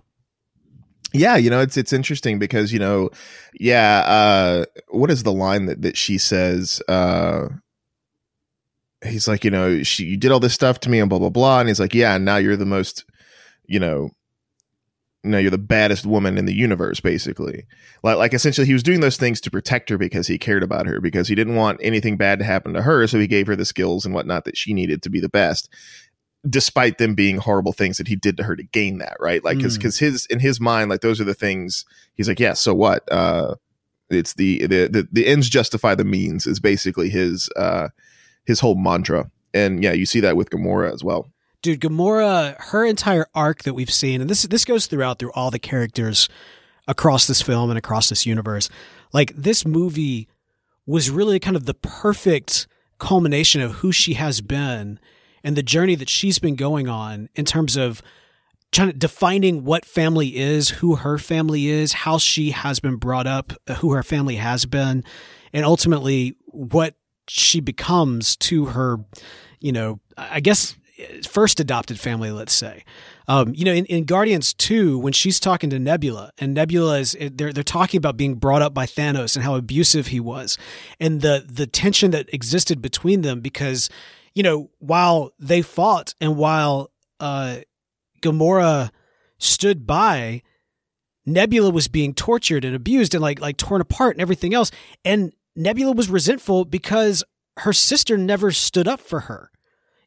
yeah 1.12 1.36
you 1.36 1.50
know 1.50 1.60
it's 1.60 1.76
it's 1.76 1.92
interesting 1.92 2.38
because 2.38 2.72
you 2.72 2.78
know 2.78 3.10
yeah 3.60 4.02
uh 4.06 4.64
what 4.88 5.10
is 5.10 5.22
the 5.24 5.32
line 5.32 5.66
that 5.66 5.82
that 5.82 5.96
she 5.96 6.16
says 6.18 6.80
uh 6.88 7.48
he's 9.04 9.28
like 9.28 9.44
you 9.44 9.50
know 9.50 9.82
she 9.82 10.04
you 10.04 10.16
did 10.16 10.30
all 10.32 10.40
this 10.40 10.54
stuff 10.54 10.80
to 10.80 10.88
me 10.88 11.00
and 11.00 11.10
blah 11.10 11.18
blah 11.18 11.28
blah 11.28 11.60
and 11.60 11.68
he's 11.68 11.80
like 11.80 11.94
yeah 11.94 12.16
now 12.18 12.36
you're 12.36 12.56
the 12.56 12.64
most 12.64 13.04
you 13.66 13.78
know 13.78 14.08
no 15.24 15.38
you're 15.38 15.50
the 15.50 15.58
baddest 15.58 16.04
woman 16.04 16.36
in 16.38 16.46
the 16.46 16.54
universe 16.54 17.00
basically. 17.00 17.64
Like 18.02 18.16
like 18.18 18.34
essentially 18.34 18.66
he 18.66 18.72
was 18.72 18.82
doing 18.82 19.00
those 19.00 19.16
things 19.16 19.40
to 19.42 19.50
protect 19.50 19.88
her 19.90 19.98
because 19.98 20.26
he 20.26 20.38
cared 20.38 20.62
about 20.62 20.86
her 20.86 21.00
because 21.00 21.28
he 21.28 21.34
didn't 21.34 21.54
want 21.56 21.78
anything 21.82 22.16
bad 22.16 22.38
to 22.40 22.44
happen 22.44 22.72
to 22.74 22.82
her 22.82 23.06
so 23.06 23.18
he 23.18 23.26
gave 23.26 23.46
her 23.46 23.56
the 23.56 23.64
skills 23.64 24.04
and 24.04 24.14
whatnot 24.14 24.44
that 24.44 24.56
she 24.56 24.72
needed 24.74 25.02
to 25.02 25.10
be 25.10 25.20
the 25.20 25.28
best 25.28 25.68
despite 26.48 26.98
them 26.98 27.14
being 27.14 27.36
horrible 27.36 27.72
things 27.72 27.98
that 27.98 28.08
he 28.08 28.16
did 28.16 28.36
to 28.36 28.42
her 28.42 28.56
to 28.56 28.64
gain 28.64 28.98
that 28.98 29.16
right? 29.20 29.44
Like 29.44 29.58
because 29.58 29.76
Mm. 29.76 29.80
because 29.80 29.98
his 30.00 30.26
in 30.26 30.40
his 30.40 30.60
mind 30.60 30.90
like 30.90 31.00
those 31.02 31.20
are 31.20 31.24
the 31.24 31.34
things 31.34 31.84
he's 32.14 32.28
like 32.28 32.40
yeah 32.40 32.54
so 32.54 32.74
what? 32.74 33.10
Uh 33.12 33.54
it's 34.10 34.34
the 34.34 34.66
the 34.66 34.88
the, 34.88 35.08
the 35.12 35.26
ends 35.26 35.48
justify 35.48 35.94
the 35.94 36.04
means 36.04 36.46
is 36.46 36.58
basically 36.58 37.08
his 37.10 37.48
uh 37.56 37.88
his 38.44 38.58
whole 38.58 38.74
mantra. 38.74 39.30
And 39.54 39.84
yeah 39.84 39.92
you 39.92 40.04
see 40.04 40.18
that 40.20 40.36
with 40.36 40.50
Gamora 40.50 40.92
as 40.92 41.04
well 41.04 41.30
Dude, 41.62 41.80
Gamora, 41.80 42.60
her 42.60 42.84
entire 42.84 43.26
arc 43.34 43.62
that 43.62 43.74
we've 43.74 43.92
seen, 43.92 44.20
and 44.20 44.28
this 44.28 44.42
this 44.42 44.64
goes 44.64 44.86
throughout 44.86 45.18
through 45.18 45.32
all 45.32 45.50
the 45.50 45.60
characters 45.60 46.28
across 46.88 47.26
this 47.28 47.40
film 47.40 47.70
and 47.70 47.78
across 47.78 48.08
this 48.08 48.26
universe. 48.26 48.68
Like 49.12 49.32
this 49.36 49.64
movie 49.64 50.28
was 50.86 51.10
really 51.10 51.38
kind 51.38 51.56
of 51.56 51.66
the 51.66 51.74
perfect 51.74 52.66
culmination 52.98 53.60
of 53.60 53.72
who 53.76 53.92
she 53.92 54.14
has 54.14 54.40
been 54.40 54.98
and 55.44 55.56
the 55.56 55.62
journey 55.62 55.94
that 55.94 56.08
she's 56.08 56.38
been 56.38 56.56
going 56.56 56.88
on 56.88 57.28
in 57.34 57.44
terms 57.44 57.76
of 57.76 58.02
trying 58.72 58.88
to 58.88 58.96
defining 58.96 59.64
what 59.64 59.84
family 59.84 60.36
is, 60.36 60.70
who 60.70 60.96
her 60.96 61.18
family 61.18 61.68
is, 61.68 61.92
how 61.92 62.18
she 62.18 62.50
has 62.50 62.80
been 62.80 62.96
brought 62.96 63.26
up, 63.26 63.52
who 63.78 63.92
her 63.92 64.02
family 64.02 64.36
has 64.36 64.64
been, 64.64 65.04
and 65.52 65.64
ultimately 65.64 66.34
what 66.46 66.94
she 67.28 67.60
becomes 67.60 68.34
to 68.36 68.66
her, 68.66 68.98
you 69.60 69.72
know, 69.72 70.00
I 70.16 70.40
guess 70.40 70.76
first 71.26 71.60
adopted 71.60 71.98
family, 71.98 72.30
let's 72.30 72.52
say. 72.52 72.84
Um, 73.28 73.52
you 73.54 73.64
know, 73.64 73.72
in, 73.72 73.84
in, 73.86 74.04
Guardians 74.04 74.52
2, 74.54 74.98
when 74.98 75.12
she's 75.12 75.38
talking 75.38 75.70
to 75.70 75.78
Nebula, 75.78 76.32
and 76.38 76.54
Nebula 76.54 76.98
is 76.98 77.16
they're 77.20 77.52
they're 77.52 77.62
talking 77.62 77.98
about 77.98 78.16
being 78.16 78.34
brought 78.34 78.62
up 78.62 78.74
by 78.74 78.84
Thanos 78.84 79.36
and 79.36 79.44
how 79.44 79.54
abusive 79.54 80.08
he 80.08 80.20
was, 80.20 80.58
and 80.98 81.20
the 81.20 81.44
the 81.48 81.66
tension 81.66 82.10
that 82.10 82.32
existed 82.34 82.82
between 82.82 83.22
them 83.22 83.40
because, 83.40 83.88
you 84.34 84.42
know, 84.42 84.70
while 84.78 85.30
they 85.38 85.62
fought 85.62 86.14
and 86.20 86.36
while 86.36 86.90
uh, 87.20 87.58
Gamora 88.20 88.90
stood 89.38 89.86
by, 89.86 90.42
Nebula 91.24 91.70
was 91.70 91.86
being 91.86 92.14
tortured 92.14 92.64
and 92.64 92.74
abused 92.74 93.14
and 93.14 93.22
like 93.22 93.40
like 93.40 93.56
torn 93.56 93.80
apart 93.80 94.16
and 94.16 94.20
everything 94.20 94.52
else, 94.52 94.72
and 95.04 95.32
Nebula 95.54 95.92
was 95.92 96.10
resentful 96.10 96.64
because 96.64 97.22
her 97.58 97.72
sister 97.72 98.16
never 98.16 98.50
stood 98.50 98.88
up 98.88 99.00
for 99.00 99.20
her. 99.20 99.51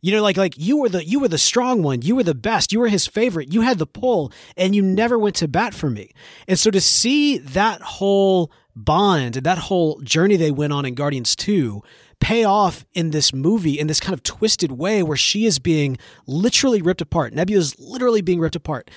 You 0.05 0.11
know, 0.11 0.21
like 0.21 0.37
like 0.37 0.53
you 0.55 0.77
were 0.77 0.89
the 0.89 1.03
you 1.03 1.19
were 1.19 1.27
the 1.27 1.39
strong 1.39 1.81
one, 1.81 2.03
you 2.03 2.15
were 2.15 2.21
the 2.21 2.35
best, 2.35 2.71
you 2.71 2.79
were 2.79 2.89
his 2.89 3.07
favorite, 3.07 3.51
you 3.51 3.61
had 3.61 3.79
the 3.79 3.87
pull, 3.87 4.31
and 4.55 4.75
you 4.75 4.83
never 4.83 5.17
went 5.17 5.35
to 5.37 5.47
bat 5.47 5.73
for 5.73 5.89
me. 5.89 6.11
And 6.47 6.59
so 6.59 6.69
to 6.69 6.79
see 6.79 7.39
that 7.39 7.81
whole 7.81 8.51
bond 8.75 9.35
and 9.35 9.43
that 9.47 9.57
whole 9.57 9.99
journey 10.01 10.35
they 10.35 10.51
went 10.51 10.73
on 10.73 10.85
in 10.85 10.93
Guardians 10.93 11.35
2 11.35 11.81
pay 12.19 12.43
off 12.43 12.85
in 12.93 13.09
this 13.09 13.33
movie 13.33 13.79
in 13.79 13.87
this 13.87 13.99
kind 13.99 14.13
of 14.13 14.21
twisted 14.21 14.73
way 14.73 15.01
where 15.01 15.17
she 15.17 15.47
is 15.47 15.57
being 15.57 15.97
literally 16.27 16.83
ripped 16.83 17.01
apart. 17.01 17.33
Nebula 17.33 17.61
is 17.61 17.79
literally 17.79 18.21
being 18.21 18.39
ripped 18.39 18.55
apart. 18.55 18.91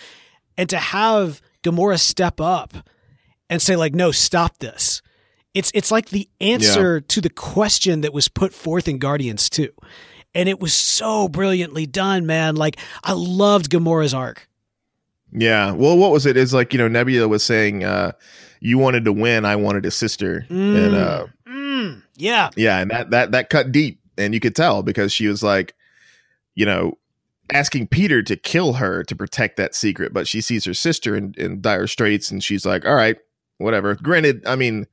And 0.58 0.68
to 0.68 0.76
have 0.76 1.40
Gamora 1.64 1.98
step 1.98 2.38
up 2.38 2.74
and 3.48 3.62
say, 3.62 3.76
like, 3.76 3.94
no, 3.94 4.10
stop 4.10 4.58
this. 4.58 5.00
It's 5.54 5.70
it's 5.72 5.90
like 5.90 6.10
the 6.10 6.28
answer 6.38 6.96
yeah. 6.96 7.04
to 7.08 7.22
the 7.22 7.30
question 7.30 8.02
that 8.02 8.12
was 8.12 8.28
put 8.28 8.52
forth 8.52 8.86
in 8.88 8.98
Guardians 8.98 9.48
2 9.48 9.70
and 10.38 10.49
it 10.49 10.61
was 10.61 10.73
so 10.73 11.28
brilliantly 11.28 11.85
done, 11.85 12.25
man. 12.25 12.54
Like 12.54 12.76
I 13.02 13.12
loved 13.12 13.71
Gamora's 13.71 14.14
arc. 14.14 14.49
Yeah. 15.33 15.73
Well, 15.73 15.99
what 15.99 16.12
was 16.12 16.26
it? 16.26 16.37
Is 16.37 16.54
like 16.54 16.73
you 16.73 16.78
know 16.78 16.87
Nebula 16.87 17.26
was 17.26 17.42
saying, 17.42 17.83
uh, 17.83 18.12
"You 18.61 18.78
wanted 18.78 19.04
to 19.07 19.12
win, 19.12 19.45
I 19.45 19.57
wanted 19.57 19.85
a 19.85 19.90
sister," 19.90 20.47
mm, 20.49 20.76
and 20.76 20.95
uh, 20.95 21.26
mm, 21.47 22.02
yeah, 22.14 22.50
yeah, 22.57 22.78
and 22.78 22.90
that 22.92 23.11
that 23.11 23.33
that 23.33 23.50
cut 23.50 23.73
deep, 23.73 24.00
and 24.16 24.33
you 24.33 24.38
could 24.38 24.54
tell 24.54 24.85
because 24.85 25.12
she 25.12 25.26
was 25.26 25.42
like, 25.42 25.75
you 26.54 26.64
know, 26.64 26.97
asking 27.52 27.88
Peter 27.88 28.23
to 28.23 28.37
kill 28.37 28.75
her 28.75 29.02
to 29.02 29.16
protect 29.16 29.57
that 29.57 29.75
secret, 29.75 30.14
but 30.14 30.28
she 30.28 30.40
sees 30.40 30.64
her 30.64 30.75
sister 30.75 31.16
in, 31.16 31.35
in 31.37 31.61
dire 31.61 31.88
straits, 31.88 32.30
and 32.30 32.45
she's 32.45 32.64
like, 32.64 32.87
"All 32.87 32.95
right, 32.95 33.16
whatever." 33.59 33.97
Granted, 33.97 34.47
I 34.47 34.54
mean, 34.54 34.87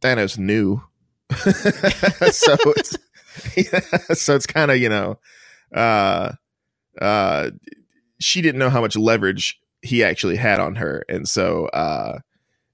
Thanos 0.00 0.38
knew, 0.38 0.82
so 1.30 2.56
it's 2.76 2.98
so 4.14 4.34
it's 4.34 4.46
kind 4.46 4.70
of 4.70 4.78
you 4.78 4.88
know 4.88 5.18
uh 5.74 6.32
uh 7.00 7.50
she 8.20 8.40
didn't 8.42 8.58
know 8.58 8.70
how 8.70 8.80
much 8.80 8.96
leverage 8.96 9.58
he 9.82 10.04
actually 10.04 10.36
had 10.36 10.60
on 10.60 10.76
her. 10.76 11.04
And 11.08 11.28
so 11.28 11.66
uh 11.66 12.18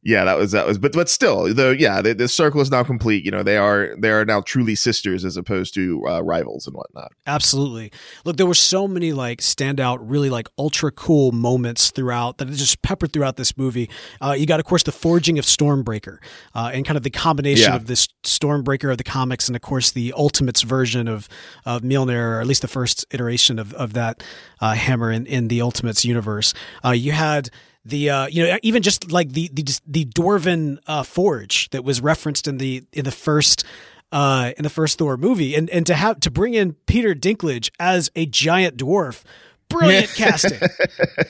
yeah, 0.03 0.25
that 0.25 0.39
was 0.39 0.53
that 0.53 0.65
was, 0.65 0.79
but 0.79 0.93
but 0.93 1.09
still, 1.09 1.53
though 1.53 1.73
yeah, 1.73 2.01
the, 2.01 2.15
the, 2.15 2.29
circle 2.29 2.61
is 2.61 2.71
now 2.71 2.85
complete. 2.85 3.25
You 3.25 3.33
know, 3.33 3.43
they 3.43 3.57
are 3.57 3.97
they 3.99 4.11
are 4.11 4.25
now 4.25 4.41
truly 4.41 4.77
sisters 4.77 5.25
as 5.25 5.37
opposed 5.37 5.75
to 5.75 6.03
uh, 6.09 6.23
rivals 6.23 6.69
and 6.69 6.77
whatnot. 6.77 7.11
Absolutely. 7.27 7.91
Look, 8.25 8.37
there 8.37 8.47
were 8.47 8.55
so 8.55 8.87
many 8.87 9.13
like 9.13 9.41
standout, 9.41 9.99
really 10.01 10.31
like 10.31 10.49
ultra 10.57 10.93
cool 10.93 11.33
moments 11.33 11.91
throughout 11.91 12.39
that 12.39 12.49
just 12.51 12.81
peppered 12.83 13.13
throughout 13.13 13.37
this 13.37 13.57
movie. 13.57 13.91
Uh, 14.21 14.37
you 14.39 14.47
got, 14.47 14.61
of 14.61 14.67
course, 14.67 14.85
the 14.85 14.93
forging 14.93 15.37
of 15.37 15.45
Stormbreaker 15.45 16.19
uh, 16.55 16.71
and 16.73 16.87
kind 16.87 16.97
of 16.97 17.03
the 17.03 17.11
combination 17.11 17.71
yeah. 17.71 17.77
of 17.77 17.87
this 17.87 18.07
Stormbreaker 18.23 18.93
of 18.93 18.99
the 18.99 19.05
comics 19.05 19.49
and, 19.49 19.57
of 19.57 19.63
course, 19.63 19.91
the 19.91 20.13
Ultimates 20.17 20.63
version 20.63 21.09
of 21.09 21.29
of 21.67 21.83
Mjolnir, 21.83 22.37
or 22.37 22.41
at 22.41 22.47
least 22.47 22.63
the 22.63 22.69
first 22.69 23.05
iteration 23.11 23.59
of 23.59 23.75
of 23.75 23.95
that 23.95 24.23
uh, 24.61 24.75
hammer 24.75 25.11
in 25.11 25.27
in 25.27 25.49
the 25.49 25.61
Ultimates 25.61 26.05
universe. 26.05 26.55
Uh, 26.85 26.91
you 26.91 27.11
had 27.11 27.51
the 27.85 28.11
uh, 28.11 28.27
you 28.27 28.47
know 28.47 28.59
even 28.63 28.83
just 28.83 29.11
like 29.11 29.31
the 29.33 29.51
the 29.53 29.81
the 29.87 30.05
dwarven 30.05 30.79
uh, 30.87 31.03
forge 31.03 31.71
that 31.71 31.85
was 31.85 32.01
referenced 32.01 32.47
in 32.47 32.59
the 32.59 32.85
in 32.93 33.05
the 33.05 33.11
first 33.11 33.65
uh, 34.13 34.53
in 34.57 34.63
the 34.63 34.71
first 34.71 34.99
Thor 34.99 35.17
movie, 35.17 35.55
and 35.55 35.69
and 35.71 35.87
to 35.87 35.95
have 35.95 36.21
to 36.21 36.31
bring 36.31 36.55
in 36.55 36.75
Peter 36.87 37.15
Dinklage 37.15 37.71
as 37.79 38.11
a 38.17 38.27
giant 38.27 38.77
dwarf, 38.77 39.23
brilliant 39.69 40.09
casting, 40.15 40.59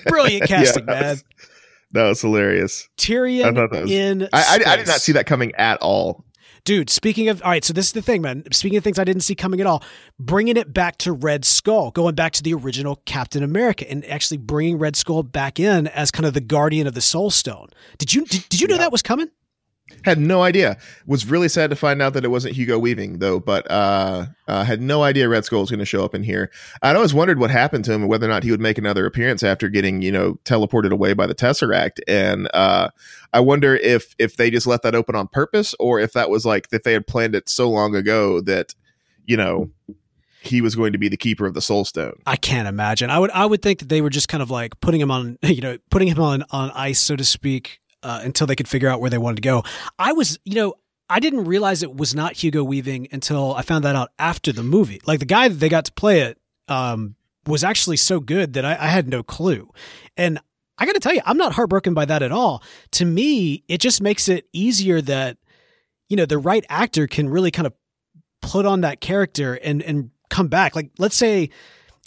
brilliant 0.07 0.49
casting, 0.49 0.87
yeah, 0.88 1.00
man. 1.00 1.17
That 1.93 2.09
was 2.09 2.21
hilarious. 2.21 2.88
Tyrion 2.99 3.57
I 3.57 3.81
was, 3.81 3.90
in 3.90 4.25
I, 4.25 4.59
I, 4.67 4.73
I, 4.73 4.76
did 4.76 4.87
not 4.87 5.00
see 5.00 5.12
that 5.12 5.25
coming 5.26 5.55
at 5.55 5.78
all 5.81 6.25
dude 6.65 6.91
speaking 6.91 7.29
of 7.29 7.43
all 7.43 7.50
right 7.50 7.65
so 7.65 7.73
this 7.73 7.87
is 7.87 7.93
the 7.93 8.03
thing 8.03 8.23
man. 8.23 8.45
Speaking 8.53 8.77
of 8.79 8.85
things 8.85 8.99
i 8.99 9.05
didn't 9.05 9.23
see 9.23 9.35
coming 9.35 9.61
at 9.61 9.67
all 9.67 9.83
bringing 10.19 10.57
it 10.57 10.73
back 10.73 10.99
to 10.99 11.12
red 11.12 11.45
skull 11.45 11.91
going 11.91 12.15
back 12.15 12.33
to 12.33 12.43
the 12.43 12.55
original 12.55 13.00
captain 13.07 13.43
america 13.43 13.88
and 13.91 14.05
actually 14.07 14.38
bringing 14.38 14.79
red 14.79 14.97
skull 14.97 15.23
back 15.23 15.61
in 15.61 15.87
as 15.88 16.11
kind 16.11 16.27
of 16.27 16.35
the 16.35 16.41
guardian 16.41 16.87
of 16.87 16.95
the 16.95 17.00
soul 17.00 17.31
stone. 17.31 17.69
Did 17.99 18.15
you 18.15 18.25
did, 18.25 18.49
did 18.49 18.61
you 18.61 18.69
know 18.69 18.75
yeah. 18.75 18.83
that 18.83 18.93
was 18.93 19.03
coming 19.03 19.31
had 20.04 20.18
no 20.18 20.42
idea. 20.42 20.78
Was 21.07 21.26
really 21.26 21.49
sad 21.49 21.71
to 21.71 21.76
find 21.76 22.00
out 22.00 22.14
that 22.14 22.25
it 22.25 22.28
wasn't 22.28 22.54
Hugo 22.54 22.78
Weaving 22.78 23.18
though. 23.18 23.40
But 23.40 23.71
uh, 23.71 24.26
uh 24.47 24.64
had 24.64 24.80
no 24.80 25.02
idea 25.02 25.28
Red 25.28 25.45
Skull 25.45 25.61
was 25.61 25.71
going 25.71 25.78
to 25.80 25.85
show 25.85 26.04
up 26.04 26.14
in 26.14 26.23
here. 26.23 26.50
I'd 26.83 26.97
always 26.97 27.14
wondered 27.14 27.38
what 27.38 27.50
happened 27.50 27.85
to 27.87 27.92
him 27.92 28.02
and 28.02 28.11
whether 28.11 28.26
or 28.26 28.30
not 28.30 28.42
he 28.42 28.50
would 28.50 28.61
make 28.61 28.78
another 28.78 29.07
appearance 29.07 29.42
after 29.42 29.68
getting 29.68 30.02
you 30.02 30.12
know 30.12 30.38
teleported 30.45 30.92
away 30.92 31.14
by 31.14 31.26
the 31.26 31.35
Tesseract. 31.35 32.00
And 32.07 32.49
uh, 32.54 32.90
I 33.33 33.40
wonder 33.40 33.76
if 33.76 34.14
if 34.18 34.37
they 34.37 34.50
just 34.50 34.66
let 34.66 34.83
that 34.83 34.95
open 34.95 35.14
on 35.14 35.28
purpose 35.28 35.75
or 35.78 36.00
if 36.00 36.12
that 36.12 36.30
was 36.30 36.45
like 36.45 36.68
that 36.68 36.85
they 36.85 36.92
had 36.92 37.07
planned 37.07 37.35
it 37.35 37.49
so 37.49 37.68
long 37.68 37.95
ago 37.95 38.40
that 38.42 38.75
you 39.26 39.37
know 39.37 39.71
he 40.40 40.61
was 40.61 40.75
going 40.75 40.92
to 40.92 40.99
be 40.99 41.09
the 41.09 41.16
keeper 41.16 41.47
of 41.47 41.54
the 41.54 41.61
soul 41.61 41.85
stone. 41.85 42.14
I 42.26 42.37
can't 42.37 42.68
imagine. 42.68 43.11
I 43.11 43.18
would 43.18 43.30
I 43.33 43.45
would 43.45 43.62
think 43.62 43.80
that 43.80 43.88
they 43.88 44.00
were 44.00 44.11
just 44.11 44.28
kind 44.28 44.42
of 44.42 44.50
like 44.50 44.78
putting 44.80 45.00
him 45.00 45.11
on 45.11 45.38
you 45.42 45.61
know 45.61 45.78
putting 45.90 46.09
him 46.09 46.21
on 46.21 46.45
on 46.50 46.71
ice 46.73 47.00
so 47.00 47.16
to 47.16 47.25
speak 47.25 47.80
uh, 48.02 48.21
until 48.23 48.47
they 48.47 48.57
could 48.57 48.69
figure 48.69 48.88
out 48.88 49.00
where 49.00 49.11
they 49.11 49.19
wanted 49.19 49.37
to 49.37 49.43
go. 49.43 49.62
I 49.99 50.12
was, 50.12 50.38
you 50.45 50.55
know, 50.55 50.75
I 51.11 51.21
didn't 51.21 51.45
realize 51.45 51.83
it 51.83 51.95
was 51.95 52.14
not 52.14 52.35
Hugo 52.35 52.62
Weaving 52.62 53.09
until 53.12 53.55
I 53.55 53.62
found 53.62 53.85
that 53.85 53.97
out 53.97 54.11
after 54.19 54.52
the 54.52 54.62
movie. 54.62 55.00
Like 55.07 55.21
the 55.21 55.26
guy 55.26 55.49
that 55.49 55.55
they 55.55 55.69
got 55.69 55.87
to 55.87 55.93
play 55.93 56.21
it 56.21 56.38
um, 56.69 57.17
was 57.47 57.64
actually 57.64 57.97
so 57.97 58.21
good 58.21 58.52
that 58.55 58.64
I, 58.64 58.73
I 58.73 58.88
had 58.88 59.09
no 59.09 59.23
clue. 59.23 59.73
And 60.17 60.38
I 60.78 60.87
got 60.87 60.95
to 60.95 61.00
tell 61.00 61.14
you, 61.14 61.23
I'm 61.25 61.38
not 61.38 61.52
heartbroken 61.52 61.95
by 61.95 62.05
that 62.05 62.23
at 62.23 62.31
all. 62.31 62.62
To 62.93 63.05
me, 63.05 63.64
it 63.69 63.81
just 63.81 64.02
makes 64.02 64.28
it 64.28 64.47
easier 64.52 65.00
that 65.02 65.38
you 66.09 66.17
know 66.17 66.26
the 66.26 66.38
right 66.38 66.64
actor 66.69 67.07
can 67.07 67.28
really 67.28 67.50
kind 67.50 67.67
of 67.67 67.75
put 68.40 68.64
on 68.67 68.83
that 68.83 69.00
character 69.00 69.55
and 69.55 69.83
and 69.83 70.11
come 70.31 70.49
back. 70.49 70.76
Like 70.76 70.90
let's 70.99 71.17
say, 71.17 71.50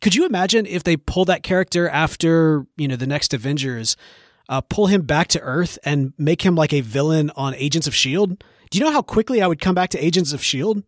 could 0.02 0.16
you 0.16 0.26
imagine 0.26 0.66
if 0.66 0.84
they 0.84 0.98
pull 0.98 1.26
that 1.26 1.44
character 1.44 1.90
after 1.90 2.66
you 2.78 2.88
know 2.88 2.96
the 2.96 3.08
next 3.08 3.34
Avengers? 3.34 3.98
Uh, 4.52 4.62
pull 4.62 4.88
him 4.88 5.04
back 5.04 5.30
to 5.30 5.40
Earth 5.40 5.80
and 5.84 6.14
make 6.18 6.42
him 6.44 6.56
like 6.56 6.74
a 6.74 6.82
villain 6.82 7.32
on 7.38 7.56
Agents 7.56 7.88
of 7.88 7.94
S.H.I.E.L.D.? 7.94 8.36
Do 8.70 8.78
you 8.78 8.84
know 8.84 8.92
how 8.92 9.02
quickly 9.02 9.42
I 9.42 9.48
would 9.48 9.62
come 9.62 9.74
back 9.74 9.90
to 9.92 10.06
Agents 10.06 10.34
of 10.34 10.42
S.H.I.E.L.D.? 10.42 10.84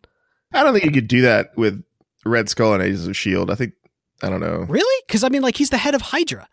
I 0.53 0.63
don't 0.63 0.73
think 0.73 0.85
you 0.85 0.91
could 0.91 1.07
do 1.07 1.21
that 1.21 1.57
with 1.57 1.81
Red 2.25 2.49
Skull 2.49 2.73
and 2.73 2.83
Agents 2.83 3.05
of 3.05 3.11
S.H.I.E.L.D. 3.11 3.51
I 3.51 3.55
think, 3.55 3.73
I 4.21 4.29
don't 4.29 4.41
know. 4.41 4.65
Really? 4.67 5.03
Because 5.07 5.23
I 5.23 5.29
mean, 5.29 5.41
like, 5.41 5.55
he's 5.55 5.69
the 5.69 5.77
head 5.77 5.95
of 5.95 6.01
Hydra. 6.01 6.47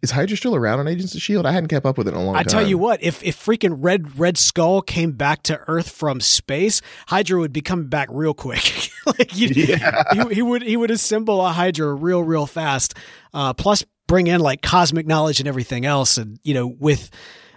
Is 0.00 0.12
Hydra 0.12 0.36
still 0.36 0.54
around 0.54 0.78
on 0.78 0.86
Agents 0.86 1.12
of 1.16 1.20
Shield? 1.20 1.44
I 1.44 1.50
hadn't 1.50 1.70
kept 1.70 1.84
up 1.84 1.98
with 1.98 2.06
it 2.06 2.14
in 2.14 2.16
a 2.16 2.24
long 2.24 2.36
I 2.36 2.44
time. 2.44 2.58
I 2.58 2.60
tell 2.60 2.68
you 2.68 2.78
what, 2.78 3.02
if 3.02 3.20
if 3.24 3.36
freaking 3.36 3.78
Red 3.78 4.16
Red 4.16 4.38
Skull 4.38 4.80
came 4.80 5.10
back 5.10 5.42
to 5.44 5.58
Earth 5.66 5.90
from 5.90 6.20
space, 6.20 6.80
Hydra 7.08 7.40
would 7.40 7.52
be 7.52 7.62
coming 7.62 7.88
back 7.88 8.08
real 8.12 8.32
quick. 8.32 8.90
like 9.06 9.36
yeah. 9.36 10.04
he, 10.12 10.34
he, 10.34 10.42
would 10.42 10.62
he 10.62 10.76
would 10.76 10.92
assemble 10.92 11.44
a 11.44 11.50
Hydra 11.50 11.92
real 11.94 12.22
real 12.22 12.46
fast. 12.46 12.94
Uh, 13.34 13.52
plus 13.54 13.82
bring 14.08 14.26
in 14.26 14.40
like 14.40 14.60
cosmic 14.62 15.06
knowledge 15.06 15.38
and 15.38 15.46
everything 15.46 15.86
else. 15.86 16.18
And, 16.18 16.40
you 16.42 16.54
know, 16.54 16.66
with 16.66 17.10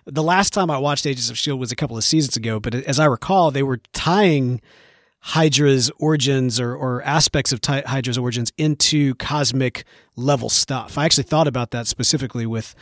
the 0.06 0.22
last 0.22 0.54
time 0.54 0.70
I 0.70 0.78
watched 0.78 1.08
Agents 1.08 1.30
of 1.30 1.36
S.H.I.E.L.D. 1.36 1.60
was 1.60 1.72
a 1.72 1.76
couple 1.76 1.98
of 1.98 2.04
seasons 2.04 2.38
ago, 2.38 2.60
but 2.60 2.76
as 2.76 3.00
I 3.00 3.06
recall, 3.06 3.50
they 3.50 3.64
were 3.64 3.80
tying 3.94 4.62
Hydra's 5.22 5.90
origins 5.98 6.60
or, 6.60 6.76
or 6.76 7.02
aspects 7.04 7.52
of 7.52 7.62
Ty- 7.62 7.84
Hydra's 7.86 8.18
origins 8.18 8.52
into 8.58 9.16
cosmic 9.16 9.86
level 10.16 10.50
stuff. 10.50 10.98
I 10.98 11.06
actually 11.06 11.24
thought 11.24 11.48
about 11.48 11.72
that 11.72 11.88
specifically 11.88 12.46
with. 12.46 12.76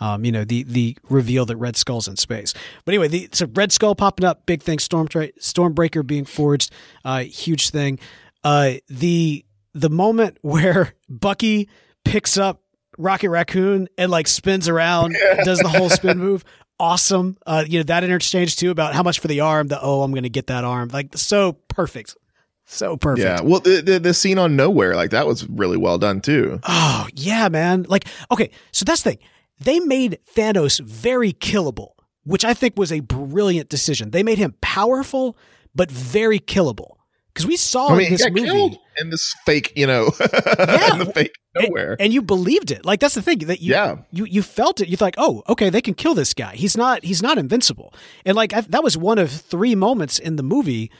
Um, 0.00 0.24
you 0.24 0.32
know 0.32 0.42
the 0.42 0.64
the 0.64 0.96
reveal 1.10 1.46
that 1.46 1.56
Red 1.56 1.76
Skull's 1.76 2.08
in 2.08 2.16
space. 2.16 2.54
But 2.84 2.94
anyway, 2.94 3.06
the 3.06 3.28
so 3.30 3.46
Red 3.54 3.70
Skull 3.70 3.94
popping 3.94 4.24
up, 4.24 4.46
big 4.46 4.60
thing. 4.60 4.80
Storm 4.80 5.06
Stormbreaker 5.06 6.04
being 6.04 6.24
forged, 6.24 6.72
uh, 7.04 7.20
huge 7.20 7.70
thing. 7.70 8.00
Uh, 8.42 8.76
the 8.88 9.44
the 9.74 9.90
moment 9.90 10.38
where 10.42 10.94
Bucky 11.08 11.68
picks 12.04 12.36
up 12.36 12.61
Rocket 12.98 13.30
Raccoon 13.30 13.88
and 13.98 14.10
like 14.10 14.26
spins 14.26 14.68
around, 14.68 15.16
does 15.44 15.58
the 15.58 15.68
whole 15.68 15.90
spin 15.90 16.18
move. 16.18 16.44
Awesome. 16.78 17.36
Uh, 17.46 17.64
you 17.66 17.78
know, 17.78 17.84
that 17.84 18.04
interchange 18.04 18.56
too 18.56 18.70
about 18.70 18.94
how 18.94 19.02
much 19.02 19.20
for 19.20 19.28
the 19.28 19.40
arm, 19.40 19.68
the 19.68 19.80
oh, 19.80 20.02
I'm 20.02 20.12
gonna 20.12 20.28
get 20.28 20.48
that 20.48 20.64
arm. 20.64 20.88
Like 20.92 21.16
so 21.16 21.52
perfect. 21.68 22.16
so 22.64 22.96
perfect. 22.96 23.26
Yeah. 23.26 23.40
Well, 23.40 23.60
the, 23.60 23.82
the 23.82 23.98
the 24.00 24.14
scene 24.14 24.38
on 24.38 24.56
nowhere, 24.56 24.94
like 24.94 25.10
that 25.10 25.26
was 25.26 25.48
really 25.48 25.76
well 25.76 25.98
done 25.98 26.20
too. 26.20 26.60
Oh 26.64 27.06
yeah, 27.14 27.48
man. 27.48 27.84
Like 27.88 28.06
okay, 28.30 28.50
so 28.72 28.84
that's 28.84 29.02
the 29.02 29.10
thing. 29.10 29.18
They 29.58 29.78
made 29.78 30.18
Thanos 30.34 30.80
very 30.80 31.32
killable, 31.32 31.90
which 32.24 32.44
I 32.44 32.52
think 32.52 32.76
was 32.76 32.90
a 32.90 33.00
brilliant 33.00 33.68
decision. 33.68 34.10
They 34.10 34.24
made 34.24 34.38
him 34.38 34.54
powerful 34.60 35.36
but 35.74 35.90
very 35.90 36.38
killable. 36.38 36.96
Because 37.32 37.46
we 37.46 37.56
saw 37.56 37.88
I 37.88 37.96
mean, 37.96 38.10
this 38.10 38.28
movie, 38.30 38.78
in 38.98 39.08
this 39.10 39.34
fake, 39.46 39.72
you 39.74 39.86
know, 39.86 40.10
Yeah. 40.20 40.96
the 40.96 41.10
fake 41.14 41.32
and- 41.54 41.68
nowhere. 41.68 41.96
and, 41.98 42.12
you 42.12 42.20
believed 42.20 42.70
it. 42.70 42.84
Like 42.84 43.00
that's 43.00 43.14
the 43.14 43.22
thing 43.22 43.38
that 43.40 43.60
you 43.62 43.72
yeah. 43.72 43.96
you 44.10 44.24
you 44.26 44.42
felt 44.42 44.80
it. 44.80 44.88
You 44.88 44.96
thought, 44.98 45.14
oh, 45.16 45.42
okay, 45.48 45.70
they 45.70 45.80
can 45.80 45.94
kill 45.94 46.14
this 46.14 46.34
guy. 46.34 46.54
He's 46.54 46.76
not 46.76 47.04
he's 47.04 47.22
not 47.22 47.38
invincible. 47.38 47.94
And 48.26 48.36
like 48.36 48.52
I, 48.52 48.60
that 48.62 48.84
was 48.84 48.96
one 48.96 49.18
of 49.18 49.30
three 49.30 49.74
moments 49.74 50.18
in 50.18 50.36
the 50.36 50.42
movie 50.42 50.90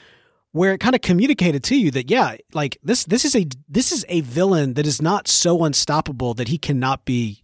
where 0.53 0.73
it 0.73 0.79
kind 0.79 0.95
of 0.95 1.01
communicated 1.01 1.63
to 1.65 1.75
you 1.75 1.91
that 1.91 2.09
yeah, 2.09 2.37
like 2.53 2.77
this 2.83 3.03
this 3.05 3.25
is 3.25 3.35
a 3.35 3.45
this 3.69 3.91
is 3.91 4.03
a 4.09 4.21
villain 4.21 4.73
that 4.73 4.87
is 4.87 5.01
not 5.01 5.27
so 5.27 5.63
unstoppable 5.63 6.33
that 6.35 6.47
he 6.47 6.57
cannot 6.57 7.05
be 7.05 7.43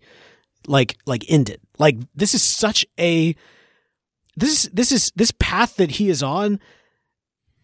like 0.68 0.98
like 1.06 1.26
ended. 1.30 1.62
Like 1.78 1.98
this 2.16 2.34
is 2.34 2.42
such 2.42 2.86
a 3.00 3.36
this 4.36 4.66
is 4.66 4.72
this 4.72 4.92
is 4.92 5.12
this 5.16 5.32
path 5.40 5.76
that 5.76 5.92
he 5.92 6.10
is 6.10 6.24
on. 6.24 6.60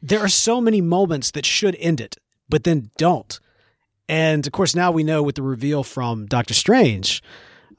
There 0.08 0.20
are 0.20 0.30
so 0.30 0.62
many 0.62 0.82
moments 0.82 1.32
that 1.32 1.46
should 1.46 1.76
end 1.80 2.00
it, 2.00 2.18
but 2.48 2.64
then 2.64 2.92
don't. 2.98 3.40
And 4.08 4.46
of 4.46 4.54
course, 4.54 4.76
now 4.76 4.92
we 4.92 5.04
know 5.04 5.24
with 5.24 5.34
the 5.36 5.42
reveal 5.42 5.84
from 5.84 6.28
Doctor 6.28 6.54
Strange, 6.54 7.24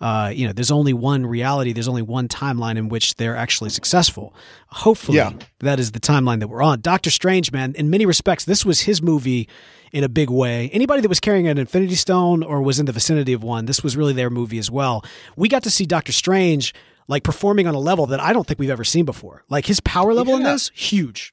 uh, 0.00 0.32
you 0.34 0.44
know, 0.46 0.52
there's 0.52 0.72
only 0.72 0.92
one 0.92 1.24
reality, 1.24 1.72
there's 1.72 1.86
only 1.86 2.02
one 2.02 2.26
timeline 2.26 2.76
in 2.76 2.88
which 2.88 3.14
they're 3.14 3.36
actually 3.36 3.70
successful. 3.70 4.34
Hopefully, 4.68 5.18
Yeah. 5.18 5.34
that 5.60 5.78
is 5.78 5.92
the 5.92 6.00
timeline 6.00 6.40
that 6.40 6.48
we're 6.48 6.62
on. 6.62 6.80
Doctor 6.80 7.10
Strange, 7.10 7.52
man, 7.52 7.74
in 7.76 7.90
many 7.90 8.04
respects, 8.04 8.44
this 8.44 8.64
was 8.64 8.80
his 8.80 9.00
movie 9.00 9.48
in 9.92 10.02
a 10.02 10.08
big 10.08 10.28
way. 10.28 10.68
Anybody 10.72 11.00
that 11.02 11.08
was 11.08 11.20
carrying 11.20 11.46
an 11.46 11.58
Infinity 11.58 11.94
Stone 11.94 12.42
or 12.42 12.60
was 12.60 12.80
in 12.80 12.86
the 12.86 12.92
vicinity 12.92 13.32
of 13.34 13.44
one, 13.44 13.66
this 13.66 13.84
was 13.84 13.96
really 13.96 14.12
their 14.12 14.30
movie 14.30 14.58
as 14.58 14.68
well. 14.70 15.04
We 15.36 15.48
got 15.48 15.62
to 15.62 15.70
see 15.70 15.86
Doctor 15.86 16.10
Strange 16.12 16.74
like 17.06 17.22
performing 17.22 17.68
on 17.68 17.74
a 17.76 17.78
level 17.78 18.04
that 18.06 18.18
I 18.20 18.32
don't 18.32 18.44
think 18.48 18.58
we've 18.58 18.68
ever 18.68 18.82
seen 18.84 19.04
before. 19.04 19.44
Like 19.48 19.66
his 19.66 19.78
power 19.78 20.12
level 20.12 20.34
in 20.34 20.42
this, 20.42 20.72
huge. 20.74 21.32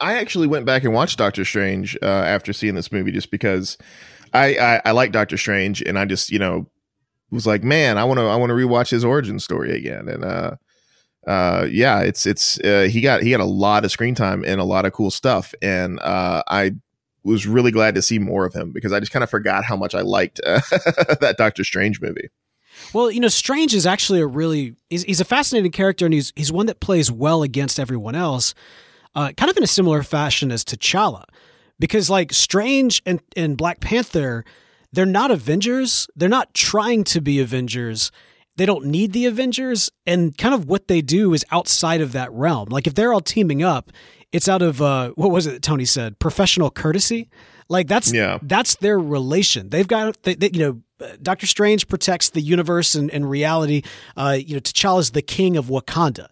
I 0.00 0.14
actually 0.14 0.46
went 0.46 0.64
back 0.64 0.84
and 0.84 0.94
watched 0.94 1.18
Doctor 1.18 1.44
Strange 1.44 1.96
uh, 2.02 2.06
after 2.06 2.52
seeing 2.52 2.74
this 2.74 2.92
movie 2.92 3.12
just 3.12 3.30
because 3.30 3.76
I, 4.32 4.56
I 4.56 4.82
I 4.86 4.90
like 4.92 5.12
Doctor 5.12 5.36
Strange 5.36 5.82
and 5.82 5.98
I 5.98 6.04
just 6.04 6.30
you 6.30 6.38
know 6.38 6.66
was 7.30 7.46
like 7.46 7.62
man 7.62 7.98
I 7.98 8.04
want 8.04 8.18
to 8.18 8.26
I 8.26 8.36
want 8.36 8.50
to 8.50 8.54
rewatch 8.54 8.90
his 8.90 9.04
origin 9.04 9.38
story 9.38 9.76
again. 9.76 10.08
And 10.08 10.24
uh 10.24 10.56
uh 11.26 11.66
yeah 11.70 12.00
it's 12.00 12.26
it's 12.26 12.58
uh, 12.60 12.88
he 12.90 13.00
got 13.00 13.22
he 13.22 13.30
got 13.30 13.40
a 13.40 13.44
lot 13.44 13.84
of 13.84 13.90
screen 13.90 14.14
time 14.14 14.44
and 14.46 14.60
a 14.60 14.64
lot 14.64 14.86
of 14.86 14.92
cool 14.92 15.10
stuff. 15.10 15.54
And 15.60 15.98
uh 16.00 16.42
I 16.48 16.72
was 17.24 17.46
really 17.46 17.70
glad 17.70 17.94
to 17.94 18.02
see 18.02 18.18
more 18.18 18.44
of 18.44 18.54
him 18.54 18.72
because 18.72 18.92
I 18.92 19.00
just 19.00 19.12
kind 19.12 19.22
of 19.22 19.30
forgot 19.30 19.64
how 19.64 19.76
much 19.76 19.94
I 19.94 20.00
liked 20.00 20.40
uh, 20.46 20.60
that 21.20 21.36
Doctor 21.36 21.64
Strange 21.64 22.00
movie. 22.00 22.30
Well, 22.92 23.10
you 23.10 23.20
know, 23.20 23.28
Strange 23.28 23.74
is 23.74 23.86
actually 23.86 24.20
a 24.20 24.26
really 24.26 24.76
he's, 24.88 25.02
he's 25.02 25.20
a 25.20 25.24
fascinating 25.24 25.72
character, 25.72 26.04
and 26.06 26.14
he's 26.14 26.32
he's 26.36 26.52
one 26.52 26.66
that 26.66 26.80
plays 26.80 27.10
well 27.10 27.42
against 27.42 27.78
everyone 27.78 28.14
else, 28.14 28.54
uh, 29.14 29.32
kind 29.36 29.50
of 29.50 29.56
in 29.56 29.62
a 29.62 29.66
similar 29.68 30.02
fashion 30.02 30.50
as 30.52 30.64
T'Challa, 30.64 31.24
because 31.78 32.08
like 32.10 32.32
Strange 32.32 33.02
and 33.06 33.20
and 33.36 33.56
Black 33.56 33.80
Panther, 33.80 34.44
they're 34.92 35.06
not 35.06 35.30
Avengers. 35.30 36.08
They're 36.16 36.28
not 36.28 36.54
trying 36.54 37.04
to 37.04 37.20
be 37.20 37.40
Avengers. 37.40 38.10
They 38.56 38.66
don't 38.66 38.86
need 38.86 39.12
the 39.12 39.26
Avengers, 39.26 39.90
and 40.06 40.36
kind 40.36 40.54
of 40.54 40.64
what 40.66 40.88
they 40.88 41.00
do 41.00 41.32
is 41.32 41.44
outside 41.52 42.00
of 42.00 42.12
that 42.12 42.32
realm. 42.32 42.68
Like 42.70 42.86
if 42.86 42.94
they're 42.94 43.12
all 43.12 43.20
teaming 43.20 43.62
up, 43.62 43.92
it's 44.32 44.48
out 44.48 44.62
of 44.62 44.82
uh, 44.82 45.10
what 45.10 45.30
was 45.30 45.46
it 45.46 45.50
that 45.52 45.62
Tony 45.62 45.84
said? 45.84 46.18
Professional 46.18 46.70
courtesy. 46.70 47.28
Like 47.68 47.86
that's 47.86 48.12
Yeah. 48.12 48.38
that's 48.42 48.76
their 48.76 48.98
relation. 48.98 49.68
They've 49.68 49.86
got 49.86 50.22
they, 50.22 50.34
they, 50.34 50.50
you 50.52 50.58
know 50.58 50.82
uh, 51.06 51.16
Doctor 51.22 51.46
Strange 51.46 51.86
protects 51.86 52.30
the 52.30 52.40
universe 52.40 52.94
and, 52.96 53.10
and 53.12 53.28
reality. 53.30 53.82
Uh, 54.16 54.38
you 54.44 54.54
know 54.54 54.60
T'Challa's 54.60 55.10
the 55.12 55.22
king 55.22 55.56
of 55.56 55.66
Wakanda. 55.66 56.26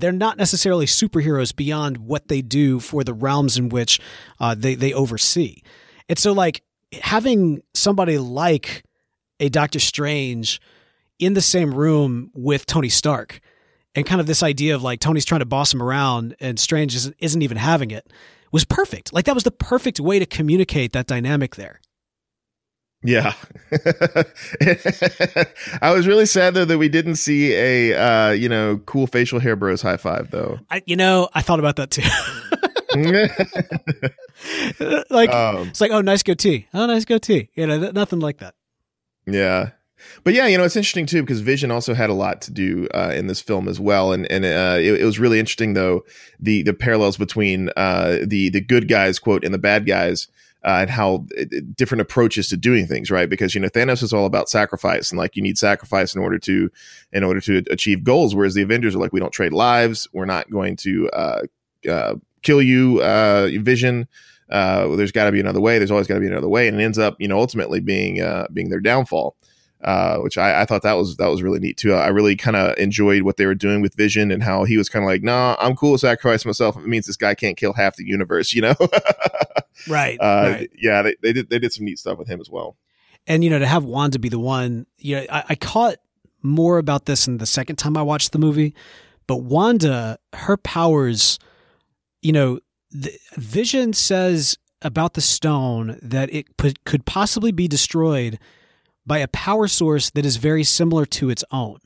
They're 0.00 0.12
not 0.12 0.36
necessarily 0.36 0.86
superheroes 0.86 1.54
beyond 1.54 1.98
what 1.98 2.28
they 2.28 2.42
do 2.42 2.80
for 2.80 3.04
the 3.04 3.14
realms 3.14 3.56
in 3.56 3.68
which 3.68 4.00
uh, 4.38 4.54
they 4.56 4.74
they 4.74 4.92
oversee. 4.92 5.62
And 6.08 6.18
so 6.18 6.32
like 6.32 6.62
having 7.00 7.62
somebody 7.74 8.18
like 8.18 8.84
a 9.38 9.48
Doctor 9.48 9.78
Strange 9.78 10.60
in 11.18 11.34
the 11.34 11.40
same 11.40 11.72
room 11.72 12.30
with 12.34 12.66
Tony 12.66 12.88
Stark 12.88 13.40
and 13.94 14.06
kind 14.06 14.20
of 14.20 14.26
this 14.26 14.42
idea 14.42 14.74
of 14.74 14.82
like 14.82 15.00
Tony's 15.00 15.24
trying 15.24 15.40
to 15.40 15.46
boss 15.46 15.72
him 15.72 15.82
around 15.82 16.34
and 16.40 16.58
Strange 16.58 16.94
isn't, 16.94 17.16
isn't 17.18 17.42
even 17.42 17.56
having 17.56 17.90
it 17.90 18.10
was 18.52 18.64
perfect. 18.64 19.12
Like 19.12 19.26
that 19.26 19.34
was 19.34 19.44
the 19.44 19.50
perfect 19.50 20.00
way 20.00 20.18
to 20.18 20.26
communicate 20.26 20.92
that 20.92 21.06
dynamic 21.06 21.56
there. 21.56 21.80
Yeah. 23.02 23.32
I 25.80 25.92
was 25.92 26.06
really 26.06 26.26
sad 26.26 26.54
though 26.54 26.66
that 26.66 26.78
we 26.78 26.90
didn't 26.90 27.16
see 27.16 27.54
a 27.54 27.94
uh, 27.94 28.30
you 28.32 28.48
know, 28.48 28.78
cool 28.84 29.06
facial 29.06 29.40
hair 29.40 29.56
bros 29.56 29.80
high 29.80 29.96
five 29.96 30.30
though. 30.30 30.58
I, 30.70 30.82
you 30.84 30.96
know, 30.96 31.30
I 31.34 31.40
thought 31.40 31.58
about 31.58 31.76
that 31.76 31.90
too. 31.90 32.02
like 35.10 35.32
um, 35.32 35.68
it's 35.68 35.80
like, 35.80 35.92
oh, 35.92 36.00
nice 36.00 36.22
goatee. 36.22 36.66
Oh, 36.74 36.86
nice 36.86 37.04
goatee. 37.04 37.48
You 37.54 37.66
know, 37.66 37.78
th- 37.78 37.94
nothing 37.94 38.20
like 38.20 38.38
that. 38.38 38.54
yeah. 39.26 39.70
But 40.24 40.32
yeah, 40.32 40.46
you 40.46 40.56
know, 40.56 40.64
it's 40.64 40.76
interesting 40.76 41.04
too 41.04 41.22
because 41.22 41.40
Vision 41.40 41.70
also 41.70 41.92
had 41.92 42.08
a 42.08 42.14
lot 42.14 42.40
to 42.42 42.50
do 42.50 42.88
uh, 42.94 43.12
in 43.14 43.26
this 43.26 43.42
film 43.42 43.68
as 43.68 43.78
well, 43.78 44.12
and 44.12 44.30
and 44.32 44.46
uh, 44.46 44.78
it, 44.78 45.02
it 45.02 45.04
was 45.04 45.18
really 45.18 45.38
interesting 45.38 45.74
though 45.74 46.04
the 46.38 46.62
the 46.62 46.72
parallels 46.72 47.18
between 47.18 47.68
uh, 47.76 48.16
the 48.24 48.48
the 48.48 48.62
good 48.62 48.88
guys 48.88 49.18
quote 49.18 49.44
and 49.44 49.52
the 49.52 49.58
bad 49.58 49.86
guys 49.86 50.26
uh, 50.64 50.78
and 50.80 50.90
how 50.90 51.26
uh, 51.38 51.44
different 51.74 52.02
approaches 52.02 52.48
to 52.48 52.56
doing 52.56 52.86
things, 52.86 53.10
right? 53.10 53.28
Because 53.28 53.54
you 53.54 53.60
know 53.60 53.68
Thanos 53.68 54.02
is 54.02 54.12
all 54.12 54.26
about 54.26 54.48
sacrifice 54.48 55.10
and 55.10 55.18
like 55.18 55.36
you 55.36 55.42
need 55.42 55.58
sacrifice 55.58 56.14
in 56.14 56.20
order 56.20 56.38
to 56.40 56.70
in 57.12 57.24
order 57.24 57.40
to 57.40 57.62
achieve 57.70 58.04
goals, 58.04 58.34
whereas 58.34 58.54
the 58.54 58.62
Avengers 58.62 58.94
are 58.94 58.98
like 58.98 59.12
we 59.12 59.20
don't 59.20 59.32
trade 59.32 59.52
lives, 59.52 60.08
we're 60.12 60.24
not 60.26 60.50
going 60.50 60.76
to 60.76 61.08
uh, 61.10 61.42
uh, 61.88 62.14
kill 62.42 62.62
you, 62.62 63.00
uh, 63.02 63.48
Vision. 63.60 64.08
Uh, 64.50 64.96
there's 64.96 65.12
got 65.12 65.26
to 65.26 65.32
be 65.32 65.40
another 65.40 65.60
way. 65.60 65.78
There's 65.78 65.92
always 65.92 66.08
got 66.08 66.14
to 66.14 66.20
be 66.20 66.26
another 66.26 66.48
way, 66.48 66.66
and 66.66 66.80
it 66.80 66.84
ends 66.84 66.98
up, 66.98 67.16
you 67.20 67.28
know, 67.28 67.38
ultimately 67.38 67.80
being 67.80 68.20
uh, 68.20 68.46
being 68.52 68.68
their 68.68 68.80
downfall. 68.80 69.36
Uh, 69.82 70.18
which 70.18 70.36
I, 70.36 70.60
I 70.60 70.64
thought 70.66 70.82
that 70.82 70.92
was 70.92 71.16
that 71.16 71.28
was 71.28 71.42
really 71.42 71.58
neat 71.58 71.78
too. 71.78 71.94
I 71.94 72.08
really 72.08 72.36
kind 72.36 72.54
of 72.54 72.76
enjoyed 72.76 73.22
what 73.22 73.38
they 73.38 73.46
were 73.46 73.54
doing 73.54 73.80
with 73.80 73.94
Vision 73.94 74.30
and 74.30 74.42
how 74.42 74.64
he 74.64 74.76
was 74.76 74.90
kind 74.90 75.02
of 75.02 75.06
like, 75.06 75.22
"Nah, 75.22 75.56
I'm 75.58 75.74
cool 75.74 75.92
with 75.92 76.02
sacrificing 76.02 76.50
myself. 76.50 76.76
If 76.76 76.84
it 76.84 76.88
means 76.88 77.06
this 77.06 77.16
guy 77.16 77.34
can't 77.34 77.56
kill 77.56 77.72
half 77.72 77.96
the 77.96 78.04
universe," 78.04 78.52
you 78.54 78.60
know. 78.60 78.74
Right. 79.88 80.18
uh, 80.20 80.50
right. 80.52 80.70
Yeah, 80.76 81.00
they, 81.00 81.16
they 81.22 81.32
did 81.32 81.48
they 81.48 81.58
did 81.58 81.72
some 81.72 81.86
neat 81.86 81.98
stuff 81.98 82.18
with 82.18 82.28
him 82.28 82.40
as 82.40 82.50
well. 82.50 82.76
And 83.26 83.42
you 83.42 83.48
know, 83.48 83.58
to 83.58 83.66
have 83.66 83.84
Wanda 83.84 84.18
be 84.18 84.28
the 84.28 84.38
one, 84.38 84.86
you 84.98 85.16
know, 85.16 85.26
I, 85.30 85.44
I 85.50 85.54
caught 85.54 85.96
more 86.42 86.76
about 86.76 87.06
this 87.06 87.26
in 87.26 87.38
the 87.38 87.46
second 87.46 87.76
time 87.76 87.96
I 87.96 88.02
watched 88.02 88.32
the 88.32 88.38
movie, 88.38 88.74
but 89.26 89.38
Wanda, 89.38 90.18
her 90.34 90.58
powers, 90.58 91.38
you 92.20 92.32
know, 92.32 92.60
the 92.90 93.12
Vision 93.36 93.92
says 93.94 94.58
about 94.82 95.14
the 95.14 95.20
stone 95.20 95.98
that 96.02 96.32
it 96.32 96.46
could 96.84 97.06
possibly 97.06 97.52
be 97.52 97.68
destroyed 97.68 98.38
by 99.10 99.18
a 99.18 99.26
power 99.26 99.66
source 99.66 100.10
that 100.10 100.24
is 100.24 100.36
very 100.36 100.62
similar 100.62 101.04
to 101.04 101.30
its 101.30 101.42
own. 101.50 101.78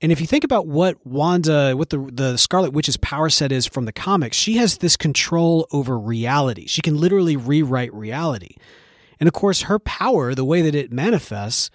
And 0.00 0.12
if 0.12 0.20
you 0.20 0.26
think 0.28 0.44
about 0.44 0.68
what 0.68 1.04
Wanda, 1.04 1.76
what 1.76 1.90
the 1.90 1.98
the 2.12 2.36
Scarlet 2.36 2.72
Witch's 2.72 2.96
power 2.96 3.28
set 3.28 3.50
is 3.50 3.66
from 3.66 3.86
the 3.86 3.92
comics, 3.92 4.36
she 4.36 4.56
has 4.58 4.78
this 4.78 4.96
control 4.96 5.66
over 5.72 5.98
reality. 5.98 6.68
She 6.68 6.80
can 6.80 6.96
literally 6.96 7.36
rewrite 7.36 7.92
reality. 7.92 8.54
And 9.18 9.26
of 9.26 9.32
course, 9.32 9.62
her 9.62 9.80
power, 9.80 10.32
the 10.32 10.44
way 10.44 10.62
that 10.62 10.76
it 10.76 10.92
manifests, 10.92 11.70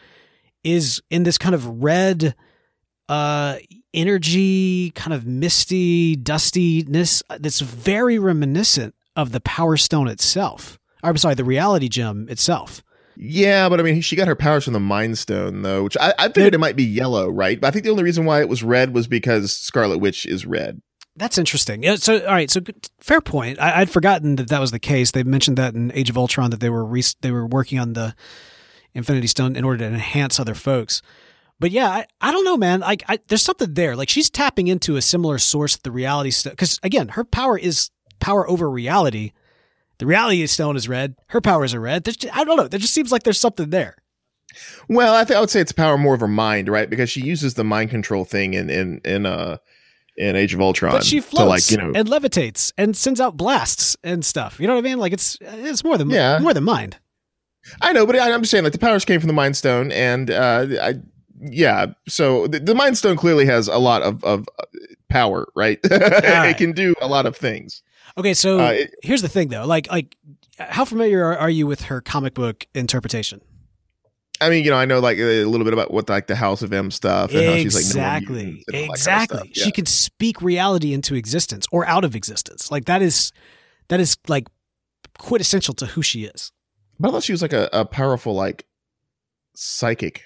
is 0.63 1.01
in 1.09 1.23
this 1.23 1.37
kind 1.37 1.53
of 1.53 1.83
red 1.83 2.33
uh 3.09 3.57
energy, 3.93 4.91
kind 4.91 5.13
of 5.13 5.25
misty 5.25 6.15
dustiness 6.15 7.21
that's 7.37 7.59
very 7.59 8.17
reminiscent 8.17 8.95
of 9.17 9.33
the 9.33 9.41
power 9.41 9.75
stone 9.75 10.07
itself. 10.07 10.79
I'm 11.03 11.17
sorry, 11.17 11.35
the 11.35 11.43
reality 11.43 11.89
gem 11.89 12.27
itself. 12.29 12.81
Yeah, 13.15 13.69
but 13.69 13.79
I 13.79 13.83
mean, 13.83 14.01
she 14.01 14.15
got 14.15 14.27
her 14.27 14.35
powers 14.35 14.63
from 14.63 14.73
the 14.73 14.79
Mind 14.79 15.17
Stone, 15.17 15.61
though, 15.61 15.83
which 15.83 15.97
I, 15.97 16.13
I 16.17 16.29
figured 16.29 16.55
it 16.55 16.59
might 16.59 16.75
be 16.75 16.83
yellow, 16.83 17.29
right? 17.29 17.59
But 17.59 17.67
I 17.67 17.71
think 17.71 17.85
the 17.85 17.91
only 17.91 18.03
reason 18.03 18.25
why 18.25 18.41
it 18.41 18.49
was 18.49 18.63
red 18.63 18.93
was 18.93 19.07
because 19.07 19.55
Scarlet 19.55 19.99
Witch 19.99 20.25
is 20.25 20.45
red. 20.45 20.81
That's 21.15 21.37
interesting. 21.37 21.83
Yeah, 21.83 21.95
so, 21.95 22.25
all 22.25 22.33
right. 22.33 22.49
So, 22.49 22.61
fair 22.99 23.21
point. 23.21 23.59
I, 23.59 23.81
I'd 23.81 23.89
forgotten 23.91 24.35
that 24.37 24.49
that 24.49 24.59
was 24.59 24.71
the 24.71 24.79
case. 24.79 25.11
They 25.11 25.23
mentioned 25.23 25.57
that 25.57 25.75
in 25.75 25.91
Age 25.93 26.09
of 26.09 26.17
Ultron 26.17 26.49
that 26.49 26.59
they 26.59 26.71
were 26.71 26.83
re- 26.83 27.03
they 27.21 27.31
were 27.31 27.45
working 27.45 27.77
on 27.77 27.93
the 27.93 28.15
Infinity 28.95 29.27
Stone 29.27 29.55
in 29.55 29.63
order 29.63 29.77
to 29.79 29.85
enhance 29.85 30.39
other 30.39 30.55
folks. 30.55 31.03
But 31.59 31.69
yeah, 31.69 31.87
I, 31.87 32.07
I 32.19 32.31
don't 32.31 32.43
know, 32.43 32.57
man. 32.57 32.79
Like, 32.79 33.03
I, 33.07 33.19
there's 33.27 33.43
something 33.43 33.75
there. 33.75 33.95
Like, 33.95 34.09
she's 34.09 34.29
tapping 34.29 34.67
into 34.67 34.95
a 34.95 35.01
similar 35.03 35.37
source 35.37 35.75
of 35.75 35.83
the 35.83 35.91
reality 35.91 36.31
stone. 36.31 36.53
Because 36.53 36.79
again, 36.81 37.09
her 37.09 37.23
power 37.23 37.59
is 37.59 37.91
power 38.19 38.49
over 38.49 38.69
reality. 38.69 39.33
The 39.99 40.05
reality 40.05 40.45
stone 40.47 40.75
is 40.75 40.89
red. 40.89 41.15
Her 41.27 41.41
powers 41.41 41.73
are 41.73 41.79
red. 41.79 42.03
There's 42.03 42.17
just, 42.17 42.35
I 42.35 42.43
don't 42.43 42.57
know. 42.57 42.67
There 42.67 42.79
just 42.79 42.93
seems 42.93 43.11
like 43.11 43.23
there's 43.23 43.39
something 43.39 43.69
there. 43.69 43.95
Well, 44.89 45.13
I 45.13 45.23
think 45.23 45.37
I 45.37 45.39
would 45.39 45.49
say 45.49 45.61
it's 45.61 45.71
power 45.71 45.97
more 45.97 46.13
of 46.13 46.19
her 46.19 46.27
mind, 46.27 46.69
right? 46.69 46.89
Because 46.89 47.09
she 47.09 47.21
uses 47.21 47.53
the 47.55 47.63
mind 47.63 47.89
control 47.89 48.23
thing 48.25 48.53
in 48.53 48.69
in 48.69 49.01
in 49.03 49.25
uh 49.25 49.57
in 50.15 50.35
Age 50.35 50.53
of 50.53 50.61
Ultron. 50.61 50.91
But 50.91 51.03
she 51.03 51.19
to, 51.19 51.25
floats 51.25 51.49
like 51.49 51.71
you 51.71 51.77
know, 51.77 51.91
and 51.97 52.07
levitates 52.07 52.71
and 52.77 52.95
sends 52.95 53.19
out 53.19 53.35
blasts 53.35 53.97
and 54.03 54.23
stuff. 54.23 54.59
You 54.59 54.67
know 54.67 54.75
what 54.75 54.85
I 54.85 54.89
mean? 54.89 54.99
Like 54.99 55.13
it's 55.13 55.37
it's 55.41 55.83
more 55.83 55.97
than 55.97 56.09
Yeah. 56.09 56.39
more 56.39 56.53
than 56.53 56.63
mind. 56.63 56.97
I 57.81 57.93
know, 57.93 58.05
but 58.05 58.15
I, 58.17 58.31
I'm 58.31 58.41
just 58.41 58.51
saying, 58.51 58.63
like 58.65 58.73
the 58.73 58.79
powers 58.79 59.05
came 59.05 59.19
from 59.21 59.27
the 59.27 59.33
Mind 59.33 59.55
Stone, 59.55 59.91
and 59.93 60.29
uh, 60.29 60.67
I, 60.81 60.93
yeah. 61.39 61.87
So 62.09 62.47
the, 62.47 62.59
the 62.59 62.75
Mind 62.75 62.97
Stone 62.97 63.15
clearly 63.15 63.45
has 63.45 63.67
a 63.69 63.77
lot 63.77 64.01
of 64.01 64.23
of 64.23 64.47
uh, 64.59 64.65
power, 65.09 65.47
right? 65.55 65.79
right. 65.89 66.49
it 66.49 66.57
can 66.57 66.73
do 66.73 66.93
a 67.01 67.07
lot 67.07 67.25
of 67.25 67.37
things. 67.37 67.81
Okay, 68.17 68.33
so 68.33 68.59
Uh, 68.59 68.71
it- 68.71 68.93
here's 69.03 69.21
the 69.21 69.29
thing 69.29 69.49
though. 69.49 69.65
Like 69.65 69.89
like 69.91 70.15
how 70.59 70.85
familiar 70.85 71.23
are, 71.25 71.37
are 71.37 71.49
you 71.49 71.65
with 71.67 71.83
her 71.83 72.01
comic 72.01 72.33
book 72.33 72.65
interpretation? 72.75 73.41
I 74.41 74.49
mean, 74.49 74.65
you 74.65 74.71
know, 74.71 74.77
I 74.77 74.85
know 74.85 74.99
like 74.99 75.17
a 75.19 75.45
little 75.45 75.63
bit 75.63 75.73
about 75.73 75.91
what 75.91 76.09
like 76.09 76.27
the 76.27 76.35
House 76.35 76.61
of 76.61 76.73
M 76.73 76.91
stuff 76.91 77.31
and 77.33 77.45
how 77.45 77.55
she's 77.55 77.75
like 77.75 77.81
exactly. 77.85 78.43
mutants 78.45 78.65
and 78.67 78.75
all 78.75 78.81
that 78.81 78.87
kind 78.87 78.89
of 78.89 78.95
exactly. 79.47 79.51
She 79.53 79.71
can 79.71 79.85
speak 79.85 80.41
reality 80.41 80.93
into 80.93 81.15
existence 81.15 81.65
or 81.71 81.85
out 81.87 82.03
of 82.03 82.15
existence. 82.15 82.69
Like 82.69 82.85
that 82.85 83.01
is 83.01 83.31
that 83.87 83.99
is 83.99 84.17
like 84.27 84.47
quintessential 85.17 85.73
to 85.75 85.85
who 85.85 86.01
she 86.01 86.25
is. 86.25 86.51
But 86.99 87.09
I 87.09 87.11
thought 87.11 87.23
she 87.23 87.31
was 87.31 87.41
like 87.41 87.53
a, 87.53 87.69
a 87.73 87.85
powerful 87.85 88.33
like 88.35 88.65
psychic. 89.55 90.23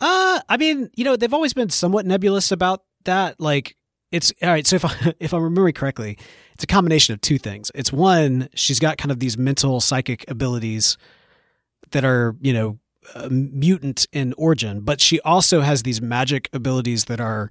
uh 0.00 0.40
i 0.48 0.56
mean 0.56 0.90
you 0.94 1.04
know 1.04 1.14
they've 1.16 1.32
always 1.34 1.52
been 1.54 1.70
somewhat 1.70 2.04
nebulous 2.06 2.50
about 2.52 2.82
that. 3.04 3.38
Like 3.40 3.76
it's 4.16 4.32
all 4.42 4.48
right 4.48 4.66
so 4.66 4.76
if 4.76 4.84
i 4.84 5.14
if 5.20 5.32
i'm 5.32 5.42
remembering 5.42 5.74
correctly 5.74 6.18
it's 6.56 6.64
a 6.64 6.66
combination 6.66 7.12
of 7.12 7.20
two 7.20 7.36
things. 7.36 7.70
It's 7.74 7.92
one 7.92 8.48
she's 8.54 8.78
got 8.80 8.96
kind 8.96 9.12
of 9.12 9.20
these 9.20 9.36
mental 9.36 9.78
psychic 9.78 10.24
abilities 10.30 10.96
that 11.90 12.02
are 12.02 12.34
you 12.40 12.54
know 12.54 12.78
uh, 13.14 13.28
mutant 13.30 14.06
in 14.10 14.32
origin 14.38 14.80
but 14.80 14.98
she 15.02 15.20
also 15.20 15.60
has 15.60 15.82
these 15.82 16.00
magic 16.00 16.48
abilities 16.54 17.04
that 17.04 17.20
are 17.20 17.50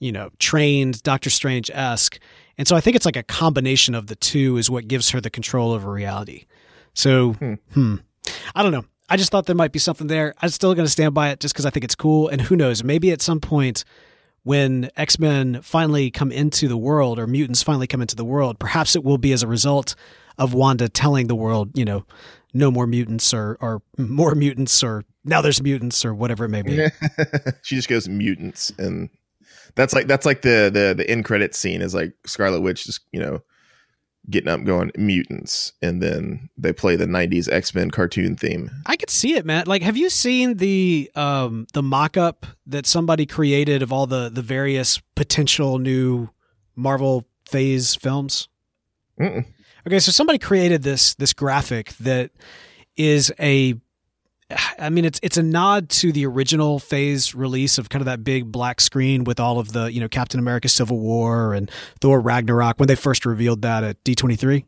you 0.00 0.12
know 0.12 0.28
trained 0.38 1.02
doctor 1.02 1.30
strange-esque. 1.30 2.18
And 2.58 2.68
so 2.68 2.76
i 2.76 2.80
think 2.82 2.94
it's 2.94 3.06
like 3.06 3.16
a 3.16 3.22
combination 3.22 3.94
of 3.94 4.08
the 4.08 4.16
two 4.16 4.58
is 4.58 4.68
what 4.68 4.86
gives 4.86 5.08
her 5.10 5.20
the 5.20 5.30
control 5.30 5.72
over 5.72 5.90
reality. 5.90 6.44
So 6.92 7.32
Hmm. 7.32 7.54
hmm, 7.72 7.94
i 8.54 8.62
don't 8.62 8.72
know. 8.72 8.84
I 9.08 9.16
just 9.16 9.30
thought 9.32 9.46
there 9.46 9.56
might 9.56 9.72
be 9.72 9.78
something 9.78 10.08
there. 10.08 10.34
I'm 10.42 10.50
still 10.50 10.74
going 10.74 10.86
to 10.86 10.92
stand 10.92 11.14
by 11.14 11.30
it 11.30 11.40
just 11.40 11.54
because 11.54 11.64
i 11.64 11.70
think 11.70 11.84
it's 11.84 11.94
cool 11.94 12.28
and 12.28 12.42
who 12.42 12.54
knows 12.54 12.84
maybe 12.84 13.10
at 13.12 13.22
some 13.22 13.40
point 13.40 13.84
when 14.44 14.90
x-men 14.96 15.60
finally 15.62 16.10
come 16.10 16.32
into 16.32 16.68
the 16.68 16.76
world 16.76 17.18
or 17.18 17.26
mutants 17.26 17.62
finally 17.62 17.86
come 17.86 18.00
into 18.00 18.16
the 18.16 18.24
world 18.24 18.58
perhaps 18.58 18.96
it 18.96 19.04
will 19.04 19.18
be 19.18 19.32
as 19.32 19.42
a 19.42 19.46
result 19.46 19.94
of 20.38 20.54
wanda 20.54 20.88
telling 20.88 21.26
the 21.26 21.34
world 21.34 21.70
you 21.76 21.84
know 21.84 22.04
no 22.54 22.70
more 22.70 22.86
mutants 22.86 23.32
or 23.32 23.56
or 23.60 23.82
more 23.96 24.34
mutants 24.34 24.82
or 24.82 25.04
now 25.24 25.40
there's 25.40 25.62
mutants 25.62 26.04
or 26.04 26.14
whatever 26.14 26.44
it 26.44 26.48
may 26.48 26.62
be. 26.62 26.86
She 27.62 27.76
just 27.76 27.88
goes 27.88 28.08
mutants, 28.08 28.72
and 28.78 29.08
that's 29.74 29.94
like 29.94 30.06
that's 30.06 30.26
like 30.26 30.42
the 30.42 30.70
the 30.72 30.94
the 30.96 31.08
end 31.08 31.24
credit 31.24 31.54
scene 31.54 31.80
is 31.80 31.94
like 31.94 32.12
Scarlet 32.26 32.60
Witch 32.60 32.84
just 32.84 33.00
you 33.12 33.20
know 33.20 33.40
getting 34.30 34.48
up 34.48 34.64
going 34.64 34.92
mutants, 34.96 35.72
and 35.82 36.02
then 36.02 36.48
they 36.56 36.72
play 36.72 36.96
the 36.96 37.06
'90s 37.06 37.50
X 37.50 37.74
Men 37.74 37.90
cartoon 37.90 38.36
theme. 38.36 38.70
I 38.86 38.96
could 38.96 39.10
see 39.10 39.34
it, 39.34 39.44
man. 39.44 39.64
Like, 39.66 39.82
have 39.82 39.96
you 39.96 40.10
seen 40.10 40.56
the 40.56 41.10
um 41.14 41.66
the 41.72 41.82
mock 41.82 42.16
up 42.16 42.46
that 42.66 42.86
somebody 42.86 43.26
created 43.26 43.82
of 43.82 43.92
all 43.92 44.06
the 44.06 44.28
the 44.28 44.42
various 44.42 45.00
potential 45.14 45.78
new 45.78 46.30
Marvel 46.76 47.26
Phase 47.48 47.94
films? 47.94 48.48
Mm-mm. 49.20 49.44
Okay, 49.86 49.98
so 49.98 50.12
somebody 50.12 50.38
created 50.38 50.82
this 50.82 51.14
this 51.14 51.32
graphic 51.32 51.94
that 51.98 52.30
is 52.96 53.32
a 53.40 53.74
I 54.78 54.90
mean 54.90 55.04
it's 55.04 55.20
it's 55.22 55.36
a 55.36 55.42
nod 55.42 55.88
to 55.90 56.12
the 56.12 56.26
original 56.26 56.78
phase 56.78 57.34
release 57.34 57.78
of 57.78 57.88
kind 57.88 58.00
of 58.00 58.06
that 58.06 58.24
big 58.24 58.50
black 58.50 58.80
screen 58.80 59.24
with 59.24 59.40
all 59.40 59.58
of 59.58 59.72
the, 59.72 59.92
you 59.92 60.00
know, 60.00 60.08
Captain 60.08 60.40
America 60.40 60.68
Civil 60.68 60.98
War 60.98 61.54
and 61.54 61.70
Thor 62.00 62.20
Ragnarok 62.20 62.78
when 62.78 62.86
they 62.88 62.94
first 62.94 63.24
revealed 63.26 63.62
that 63.62 63.84
at 63.84 64.02
D23. 64.04 64.64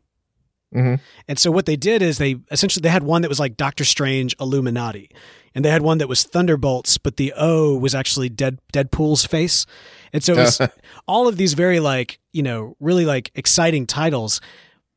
Mhm. 0.73 0.99
And 1.27 1.39
so 1.39 1.51
what 1.51 1.65
they 1.65 1.75
did 1.75 2.01
is 2.01 2.17
they 2.17 2.35
essentially 2.51 2.81
they 2.81 2.89
had 2.89 3.03
one 3.03 3.21
that 3.21 3.29
was 3.29 3.39
like 3.39 3.57
Doctor 3.57 3.85
Strange 3.85 4.35
Illuminati. 4.39 5.09
And 5.53 5.63
they 5.63 5.69
had 5.69 5.83
one 5.83 5.99
that 5.99 6.09
was 6.09 6.23
Thunderbolts, 6.23 6.97
but 6.97 7.15
the 7.15 7.31
O 7.37 7.77
was 7.77 7.95
actually 7.95 8.27
Dead 8.27 8.59
Deadpool's 8.73 9.25
face. 9.25 9.65
And 10.11 10.21
so 10.21 10.33
it 10.33 10.37
was 10.37 10.61
all 11.07 11.29
of 11.29 11.37
these 11.37 11.53
very 11.53 11.79
like, 11.79 12.19
you 12.33 12.43
know, 12.43 12.75
really 12.81 13.05
like 13.05 13.31
exciting 13.35 13.87
titles. 13.87 14.41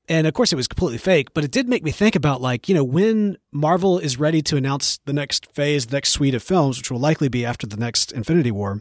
And 0.09 0.27
of 0.27 0.35
course 0.35 0.53
it 0.53 0.57
was 0.57 0.67
completely 0.67 0.99
fake, 0.99 1.35
but 1.35 1.45
it 1.45 1.51
did 1.51 1.69
make 1.69 1.85
me 1.85 1.91
think 1.91 2.17
about 2.17 2.41
like, 2.41 2.69
you 2.69 2.75
know, 2.75 2.85
when 2.85 3.37
Marvel 3.53 3.99
is 3.99 4.19
ready 4.19 4.41
to 4.43 4.57
announce 4.57 4.99
the 5.05 5.13
next 5.13 5.53
phase, 5.53 5.87
the 5.87 5.97
next 5.97 6.13
suite 6.13 6.35
of 6.35 6.43
films, 6.43 6.79
which 6.79 6.91
will 6.91 6.99
likely 6.99 7.29
be 7.29 7.45
after 7.45 7.67
the 7.67 7.77
next 7.77 8.13
Infinity 8.13 8.51
War, 8.51 8.81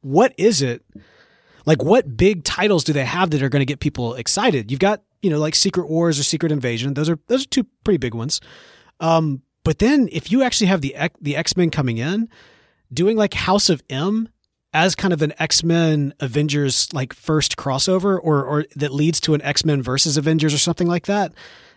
what 0.00 0.32
is 0.38 0.62
it? 0.62 0.84
Like 1.66 1.82
what 1.82 2.16
big 2.16 2.44
titles 2.44 2.84
do 2.84 2.92
they 2.92 3.04
have 3.04 3.30
that 3.30 3.42
are 3.42 3.48
going 3.48 3.60
to 3.60 3.66
get 3.66 3.80
people 3.80 4.14
excited? 4.14 4.70
You've 4.70 4.80
got, 4.80 5.02
you 5.22 5.30
know, 5.30 5.38
like 5.38 5.54
Secret 5.54 5.88
Wars 5.88 6.18
or 6.20 6.22
Secret 6.22 6.52
Invasion. 6.52 6.94
Those 6.94 7.10
are 7.10 7.18
those 7.26 7.44
are 7.44 7.48
two 7.48 7.64
pretty 7.84 7.98
big 7.98 8.14
ones. 8.14 8.40
Um, 9.00 9.42
but 9.64 9.80
then 9.80 10.08
if 10.12 10.32
you 10.32 10.42
actually 10.42 10.68
have 10.68 10.80
the 10.80 10.94
X- 10.94 11.18
the 11.20 11.36
X-Men 11.36 11.70
coming 11.70 11.98
in, 11.98 12.28
doing 12.92 13.16
like 13.16 13.34
House 13.34 13.68
of 13.68 13.82
M 13.90 14.28
as 14.74 14.94
kind 14.94 15.12
of 15.14 15.22
an 15.22 15.32
X-Men 15.38 16.12
Avengers 16.20 16.92
like 16.92 17.12
first 17.14 17.56
crossover 17.56 18.18
or 18.22 18.44
or 18.44 18.64
that 18.76 18.92
leads 18.92 19.20
to 19.20 19.34
an 19.34 19.42
X-Men 19.42 19.82
versus 19.82 20.16
Avengers 20.16 20.52
or 20.52 20.58
something 20.58 20.86
like 20.86 21.06
that, 21.06 21.32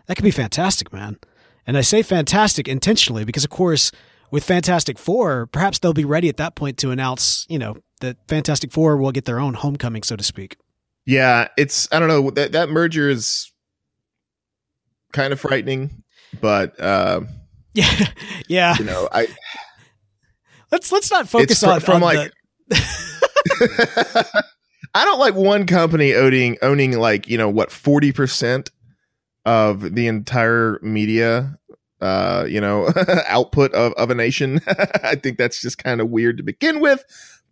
that 0.08 0.16
could 0.16 0.26
be 0.26 0.32
fantastic, 0.32 0.92
man. 0.92 1.18
And 1.66 1.78
I 1.78 1.82
say 1.82 2.02
fantastic 2.02 2.68
intentionally 2.68 3.24
because 3.24 3.44
of 3.44 3.50
course 3.50 3.92
with 4.32 4.44
Fantastic 4.46 4.98
4, 4.98 5.48
perhaps 5.48 5.80
they'll 5.80 5.92
be 5.94 6.06
ready 6.06 6.30
at 6.30 6.38
that 6.38 6.56
point 6.56 6.78
to 6.78 6.90
announce, 6.92 7.46
you 7.50 7.60
know, 7.60 7.76
that 8.00 8.16
Fantastic 8.30 8.72
4 8.72 8.96
will 8.96 9.12
get 9.12 9.26
their 9.26 9.40
own 9.42 9.56
homecoming 9.56 10.04
so 10.04 10.16
to 10.16 10.24
speak. 10.24 10.56
Yeah, 11.06 11.50
it's 11.58 11.88
I 11.92 12.00
don't 12.00 12.08
know 12.08 12.30
that 12.32 12.52
that 12.54 12.70
merger 12.70 13.10
is 13.10 13.52
kind 15.14 15.34
of 15.34 15.40
frightening, 15.40 16.04
but 16.40 16.80
uh, 16.80 17.22
Yeah. 17.74 18.08
yeah. 18.48 18.78
you 18.78 18.86
know 18.86 19.08
I 19.12 19.28
Let's 20.72 20.92
let's 20.92 21.12
not 21.12 21.28
focus 21.28 21.60
fr- 21.62 21.70
on 21.70 21.80
from, 21.82 21.96
on 21.96 22.02
like- 22.02 22.32
I 24.94 25.06
don't 25.06 25.20
like 25.20 25.36
one 25.36 25.66
company 25.66 26.14
owning 26.14 26.58
owning 26.62 26.98
like 26.98 27.28
you 27.28 27.38
know 27.38 27.50
what 27.50 27.72
forty 27.72 28.12
percent 28.12 28.72
of 29.46 29.96
the 29.96 30.08
entire 30.08 30.80
media 30.82 31.58
uh 32.00 32.46
you 32.48 32.62
know 32.62 32.92
output 33.28 33.74
of, 33.74 33.94
of 33.94 34.10
a 34.10 34.16
nation. 34.16 34.62
I 35.04 35.16
think 35.16 35.38
that's 35.38 35.62
just 35.62 35.78
kind 35.78 36.02
of 36.02 36.10
weird 36.10 36.38
to 36.38 36.44
begin 36.44 36.80
with. 36.80 37.04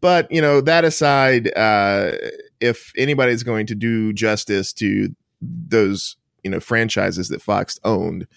But 0.02 0.32
you 0.32 0.42
know 0.42 0.62
that 0.62 0.86
aside 0.86 1.52
uh 1.56 2.12
if 2.60 2.92
anybody's 2.98 3.44
going 3.44 3.66
to 3.68 3.76
do 3.76 4.14
justice 4.14 4.74
to 4.74 5.10
those 5.42 6.18
you 6.44 6.52
know 6.52 6.60
franchises 6.60 7.30
that 7.30 7.42
fox 7.42 7.80
owned 7.84 8.28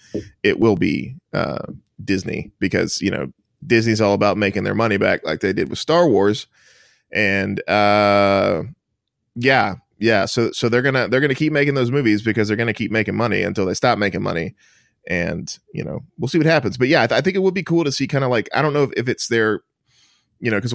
it 0.41 0.59
will 0.59 0.75
be 0.75 1.15
uh 1.33 1.65
disney 2.03 2.51
because 2.59 3.01
you 3.01 3.11
know 3.11 3.31
disney's 3.65 4.01
all 4.01 4.13
about 4.13 4.37
making 4.37 4.63
their 4.63 4.75
money 4.75 4.97
back 4.97 5.23
like 5.25 5.39
they 5.39 5.53
did 5.53 5.69
with 5.69 5.79
star 5.79 6.07
wars 6.07 6.47
and 7.13 7.61
uh 7.69 8.63
yeah 9.35 9.75
yeah 9.99 10.25
so 10.25 10.51
so 10.51 10.67
they're 10.67 10.81
gonna 10.81 11.07
they're 11.07 11.21
gonna 11.21 11.35
keep 11.35 11.53
making 11.53 11.75
those 11.75 11.91
movies 11.91 12.21
because 12.21 12.47
they're 12.47 12.57
gonna 12.57 12.73
keep 12.73 12.91
making 12.91 13.15
money 13.15 13.43
until 13.43 13.65
they 13.65 13.73
stop 13.73 13.97
making 13.97 14.21
money. 14.23 14.55
And 15.07 15.57
you 15.73 15.83
know 15.83 15.99
we'll 16.17 16.27
see 16.29 16.37
what 16.37 16.47
happens. 16.47 16.77
But 16.77 16.87
yeah 16.87 17.03
i, 17.03 17.07
th- 17.07 17.17
I 17.17 17.21
think 17.21 17.35
it 17.35 17.41
would 17.41 17.53
be 17.53 17.63
cool 17.63 17.83
to 17.83 17.91
see 17.91 18.07
kind 18.07 18.23
of 18.23 18.29
like 18.29 18.49
i 18.53 18.61
don't 18.61 18.73
know 18.73 18.83
if, 18.83 18.91
if 18.97 19.07
it's 19.07 19.27
their 19.27 19.61
you 20.39 20.49
know 20.51 20.57
because 20.57 20.73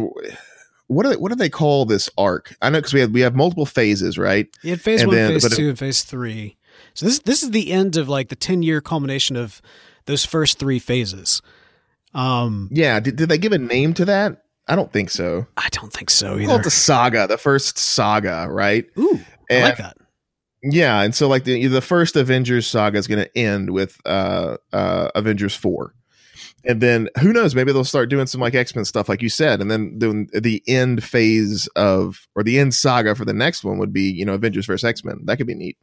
what 0.87 1.03
do 1.03 1.11
they, 1.11 1.17
what 1.17 1.29
do 1.29 1.35
they 1.35 1.51
call 1.51 1.85
this 1.85 2.09
arc? 2.17 2.57
I 2.63 2.71
know 2.71 2.79
because 2.79 2.95
we 2.95 3.01
have 3.01 3.11
we 3.11 3.21
have 3.21 3.35
multiple 3.37 3.67
phases 3.67 4.17
right? 4.17 4.47
You 4.63 4.71
had 4.71 4.81
phase 4.81 5.01
And 5.03 5.09
one, 5.09 5.17
then- 5.17 5.41
phase 5.41 5.57
two, 5.57 5.69
and 5.69 5.79
phase 5.79 6.03
three. 6.03 6.57
So 6.95 7.05
this 7.07 7.19
this 7.21 7.43
is 7.43 7.51
the 7.51 7.73
end 7.73 7.97
of 7.97 8.09
like 8.09 8.29
the 8.29 8.37
ten 8.37 8.63
year 8.63 8.81
culmination 8.81 9.37
of 9.37 9.61
those 10.07 10.25
first 10.25 10.59
three 10.59 10.79
phases. 10.79 11.43
Um, 12.15 12.69
yeah 12.73 13.01
did, 13.01 13.17
did 13.17 13.29
they 13.29 13.37
give 13.37 13.53
a 13.53 13.59
name 13.59 13.93
to 13.95 14.07
that 14.07 14.45
i 14.69 14.77
don't 14.77 14.93
think 14.93 15.11
so 15.11 15.47
I 15.57 15.69
don't 15.71 15.93
think 15.93 16.11
so 16.11 16.33
Well, 16.33 16.41
either. 16.41 16.57
it's 16.59 16.67
a 16.67 16.71
saga 16.71 17.27
the 17.27 17.39
first 17.39 17.79
saga 17.79 18.47
right 18.51 18.87
Ooh, 18.99 19.21
I 19.51 19.61
like 19.63 19.79
that. 19.79 19.97
Yeah, 20.63 21.03
and 21.03 21.15
so 21.15 21.29
like 21.29 21.45
the 21.45 21.69
the 21.69 21.81
first 21.81 22.17
Avengers 22.17 22.67
saga 22.67 22.99
is 22.99 23.07
going 23.07 23.23
to 23.25 23.39
end 23.39 23.71
with 23.71 23.97
uh 24.05 24.57
uh 24.73 25.09
Avengers 25.15 25.55
4. 25.55 25.95
And 26.65 26.81
then 26.81 27.09
who 27.21 27.33
knows, 27.33 27.55
maybe 27.55 27.73
they'll 27.73 27.85
start 27.85 28.11
doing 28.11 28.27
some 28.27 28.41
like 28.41 28.57
X-Men 28.57 28.85
stuff 28.85 29.09
like 29.09 29.23
you 29.23 29.29
said 29.29 29.61
and 29.61 29.71
then 29.71 29.99
doing 30.01 30.29
the 30.35 30.61
end 30.67 31.05
phase 31.05 31.69
of 31.77 32.27
or 32.35 32.43
the 32.43 32.59
end 32.59 32.75
saga 32.75 33.15
for 33.15 33.25
the 33.25 33.33
next 33.33 33.63
one 33.63 33.79
would 33.79 33.93
be, 33.93 34.11
you 34.11 34.25
know, 34.25 34.35
Avengers 34.35 34.67
versus 34.67 34.83
X-Men. 34.85 35.21
That 35.27 35.37
could 35.37 35.47
be 35.47 35.55
neat. 35.55 35.79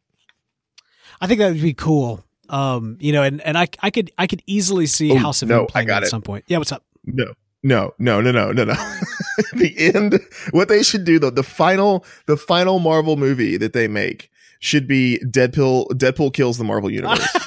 I 1.21 1.27
think 1.27 1.39
that 1.39 1.53
would 1.53 1.61
be 1.61 1.73
cool. 1.73 2.23
Um, 2.49 2.97
you 2.99 3.13
know, 3.13 3.23
and 3.23 3.39
and 3.41 3.57
I 3.57 3.67
I 3.81 3.89
could 3.89 4.11
I 4.17 4.27
could 4.27 4.41
easily 4.45 4.85
see 4.87 5.11
Oh, 5.13 5.17
House 5.17 5.41
of 5.41 5.47
no, 5.47 5.59
M 5.61 5.63
I 5.69 5.71
playing 5.71 5.87
got 5.87 5.97
at 5.97 6.07
it. 6.07 6.09
some 6.09 6.21
point. 6.21 6.43
Yeah, 6.47 6.57
what's 6.57 6.73
up? 6.73 6.83
No. 7.05 7.33
No, 7.65 7.93
no, 7.97 8.21
no, 8.21 8.31
no, 8.31 8.51
no, 8.51 8.63
no. 8.63 8.73
the 9.55 9.73
end 9.77 10.19
what 10.51 10.67
they 10.67 10.83
should 10.83 11.03
do 11.03 11.17
though, 11.17 11.31
the 11.31 11.41
final 11.43 12.05
the 12.27 12.37
final 12.37 12.77
Marvel 12.77 13.17
movie 13.17 13.57
that 13.57 13.73
they 13.73 13.87
make 13.87 14.29
should 14.59 14.87
be 14.87 15.19
Deadpool 15.25 15.87
Deadpool 15.89 16.31
kills 16.33 16.59
the 16.59 16.63
Marvel 16.63 16.91
universe. 16.91 17.27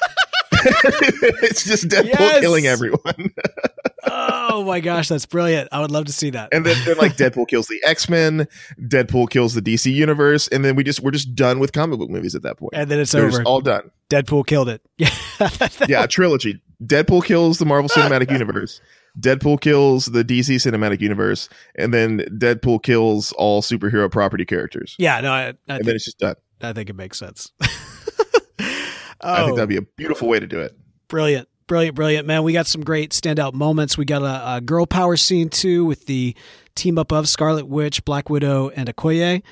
it's 0.52 1.64
just 1.64 1.86
Deadpool 1.88 2.18
Yes. 2.18 2.40
killing 2.40 2.66
everyone. 2.66 3.32
oh, 4.10 4.64
my 4.64 4.80
gosh, 4.80 5.08
that's 5.08 5.24
brilliant! 5.24 5.68
I 5.70 5.80
would 5.80 5.92
love 5.92 6.06
to 6.06 6.12
see 6.12 6.30
that. 6.30 6.48
And 6.52 6.66
then, 6.66 6.76
then 6.84 6.96
like 6.98 7.16
Deadpool 7.16 7.46
kills 7.46 7.68
the 7.68 7.80
X 7.86 8.08
Men, 8.08 8.48
Deadpool 8.80 9.30
kills 9.30 9.54
the 9.54 9.62
DC 9.62 9.92
universe, 9.92 10.48
and 10.48 10.64
then 10.64 10.74
we 10.74 10.82
just 10.82 11.00
we're 11.00 11.12
just 11.12 11.36
done 11.36 11.60
with 11.60 11.72
comic 11.72 12.00
book 12.00 12.10
movies 12.10 12.34
at 12.34 12.42
that 12.42 12.56
point. 12.56 12.72
and 12.74 12.90
then 12.90 12.98
it's 12.98 13.12
They're 13.12 13.26
over. 13.26 13.42
all 13.44 13.60
done. 13.60 13.90
Deadpool 14.10 14.46
killed 14.48 14.68
it. 14.68 14.82
Yeah, 14.96 15.10
Yeah, 15.88 16.04
a 16.04 16.08
trilogy. 16.08 16.60
Deadpool 16.84 17.24
kills 17.24 17.58
the 17.58 17.66
Marvel 17.66 17.88
Cinematic 17.88 18.30
Universe. 18.32 18.80
Deadpool 19.18 19.60
kills 19.60 20.06
the 20.06 20.24
DC 20.24 20.56
Cinematic 20.56 21.00
Universe, 21.00 21.48
and 21.76 21.92
then 21.94 22.18
Deadpool 22.38 22.82
kills 22.82 23.32
all 23.32 23.62
superhero 23.62 24.10
property 24.10 24.44
characters. 24.44 24.94
yeah. 24.98 25.20
No, 25.20 25.32
I, 25.32 25.40
I, 25.40 25.46
And 25.46 25.56
think, 25.68 25.84
then 25.84 25.94
it's 25.96 26.04
just 26.04 26.18
done. 26.18 26.36
I 26.60 26.72
think 26.72 26.90
it 26.90 26.96
makes 26.96 27.18
sense. 27.18 27.52
I 27.60 29.36
think 29.38 29.52
Oh. 29.52 29.54
that'd 29.56 29.68
be 29.68 29.76
a 29.76 29.82
beautiful 29.82 30.28
way 30.28 30.38
to 30.38 30.46
do 30.46 30.60
it. 30.60 30.76
Brilliant, 31.08 31.48
brilliant, 31.66 31.96
brilliant, 31.96 32.26
man. 32.26 32.42
We 32.44 32.52
got 32.52 32.66
some 32.66 32.82
great 32.84 33.10
standout 33.10 33.52
moments. 33.54 33.98
We 33.98 34.04
got 34.04 34.22
a, 34.22 34.56
a 34.56 34.60
girl 34.60 34.86
power 34.86 35.16
scene 35.16 35.48
too 35.48 35.84
with 35.84 36.06
the 36.06 36.36
team 36.76 36.98
up 36.98 37.12
of 37.12 37.28
Scarlet 37.28 37.66
Witch, 37.66 38.04
Black 38.04 38.30
Widow, 38.30 38.68
and 38.70 38.88
Okoye. 38.94 39.42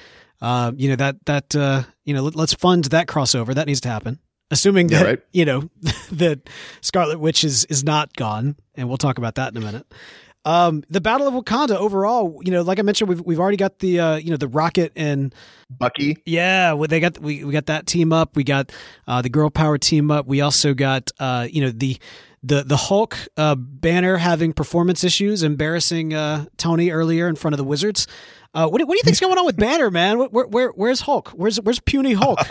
Uh, 0.40 0.70
you 0.76 0.88
know 0.90 0.96
that 0.96 1.16
that 1.26 1.56
uh, 1.56 1.82
you 2.04 2.14
know 2.14 2.22
let, 2.22 2.36
us 2.36 2.54
fund 2.54 2.84
that 2.86 3.06
crossover. 3.08 3.54
That 3.54 3.66
needs 3.66 3.80
to 3.82 3.88
happen. 3.88 4.20
Assuming 4.50 4.88
Yeah, 4.88 4.98
that 5.00 5.06
right. 5.06 5.18
you 5.32 5.44
know 5.44 5.70
that 6.12 6.48
Scarlet 6.80 7.18
Witch 7.18 7.42
is 7.44 7.64
is 7.66 7.82
not 7.84 8.14
gone, 8.14 8.56
and 8.74 8.88
we'll 8.88 8.96
talk 8.98 9.18
about 9.18 9.34
that 9.36 9.52
in 9.54 9.62
a 9.62 9.64
minute. 9.64 9.86
Um, 10.44 10.84
the 10.88 11.00
Battle 11.00 11.26
of 11.26 11.34
Wakanda 11.34 11.74
overall, 11.74 12.40
you 12.44 12.52
know, 12.52 12.62
like 12.62 12.78
I 12.78 12.82
mentioned, 12.82 13.08
we've 13.08 13.20
we've 13.22 13.40
already 13.40 13.56
got 13.56 13.80
the 13.80 13.98
uh, 13.98 14.16
you 14.16 14.30
know 14.30 14.36
the 14.36 14.46
Rocket 14.46 14.92
and 14.94 15.34
Bucky. 15.68 16.18
yeah, 16.24 16.72
well, 16.74 16.86
they 16.86 17.00
got 17.00 17.18
we, 17.18 17.42
we 17.42 17.52
got 17.52 17.66
that 17.66 17.88
team 17.88 18.12
up. 18.12 18.36
We 18.36 18.44
got 18.44 18.70
uh, 19.08 19.20
the 19.22 19.28
girl 19.28 19.50
power 19.50 19.76
team 19.78 20.12
up. 20.12 20.26
We 20.28 20.40
also 20.40 20.72
got 20.74 21.10
uh, 21.18 21.48
you 21.50 21.62
know 21.62 21.70
the 21.70 21.98
the 22.44 22.62
the 22.62 22.76
Hulk 22.76 23.16
uh, 23.36 23.56
banner 23.56 24.18
having 24.18 24.52
performance 24.52 25.02
issues, 25.02 25.42
embarrassing 25.42 26.14
uh, 26.14 26.44
Tony 26.56 26.90
earlier 26.92 27.26
in 27.26 27.34
front 27.34 27.54
of 27.54 27.58
the 27.58 27.64
Wizards. 27.64 28.06
Uh, 28.54 28.68
what, 28.68 28.78
do- 28.78 28.86
what 28.86 28.94
do 28.94 28.98
you 28.98 29.02
think's 29.04 29.18
going 29.18 29.36
on 29.36 29.44
with 29.44 29.56
Banner, 29.56 29.90
man? 29.90 30.18
Where, 30.30 30.46
where 30.46 30.68
where's 30.68 31.00
Hulk? 31.00 31.30
Where's 31.30 31.60
where's 31.60 31.80
puny 31.80 32.12
Hulk? 32.12 32.38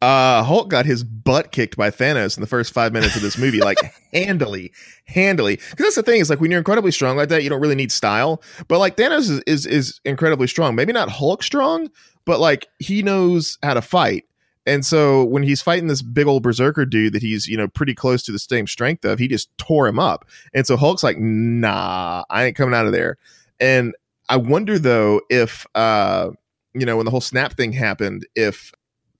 Uh, 0.00 0.44
Hulk 0.44 0.68
got 0.68 0.86
his 0.86 1.02
butt 1.02 1.50
kicked 1.50 1.76
by 1.76 1.90
Thanos 1.90 2.36
in 2.36 2.40
the 2.40 2.46
first 2.46 2.72
five 2.72 2.92
minutes 2.92 3.16
of 3.16 3.22
this 3.22 3.36
movie, 3.36 3.60
like 3.60 3.78
handily, 4.12 4.72
handily. 5.06 5.56
Because 5.56 5.86
that's 5.86 5.96
the 5.96 6.02
thing 6.02 6.20
is 6.20 6.30
like 6.30 6.40
when 6.40 6.50
you're 6.50 6.58
incredibly 6.58 6.92
strong 6.92 7.16
like 7.16 7.28
that, 7.30 7.42
you 7.42 7.50
don't 7.50 7.60
really 7.60 7.74
need 7.74 7.90
style. 7.90 8.40
But 8.68 8.78
like 8.78 8.96
Thanos 8.96 9.30
is, 9.30 9.40
is 9.46 9.66
is 9.66 10.00
incredibly 10.04 10.46
strong. 10.46 10.76
Maybe 10.76 10.92
not 10.92 11.10
Hulk 11.10 11.42
strong, 11.42 11.90
but 12.24 12.38
like 12.38 12.68
he 12.78 13.02
knows 13.02 13.58
how 13.62 13.74
to 13.74 13.82
fight. 13.82 14.24
And 14.66 14.84
so 14.84 15.24
when 15.24 15.42
he's 15.42 15.62
fighting 15.62 15.88
this 15.88 16.02
big 16.02 16.26
old 16.26 16.42
berserker 16.42 16.84
dude 16.84 17.14
that 17.14 17.22
he's 17.22 17.48
you 17.48 17.56
know 17.56 17.66
pretty 17.66 17.94
close 17.94 18.22
to 18.24 18.32
the 18.32 18.38
same 18.38 18.68
strength 18.68 19.04
of, 19.04 19.18
he 19.18 19.26
just 19.26 19.56
tore 19.58 19.88
him 19.88 19.98
up. 19.98 20.26
And 20.54 20.64
so 20.64 20.76
Hulk's 20.76 21.02
like, 21.02 21.18
nah, 21.18 22.22
I 22.30 22.44
ain't 22.44 22.56
coming 22.56 22.74
out 22.74 22.86
of 22.86 22.92
there. 22.92 23.16
And 23.58 23.94
I 24.28 24.36
wonder 24.36 24.78
though 24.78 25.22
if 25.28 25.66
uh 25.74 26.30
you 26.74 26.86
know 26.86 26.96
when 26.96 27.04
the 27.04 27.10
whole 27.10 27.20
snap 27.20 27.54
thing 27.54 27.72
happened, 27.72 28.26
if 28.36 28.72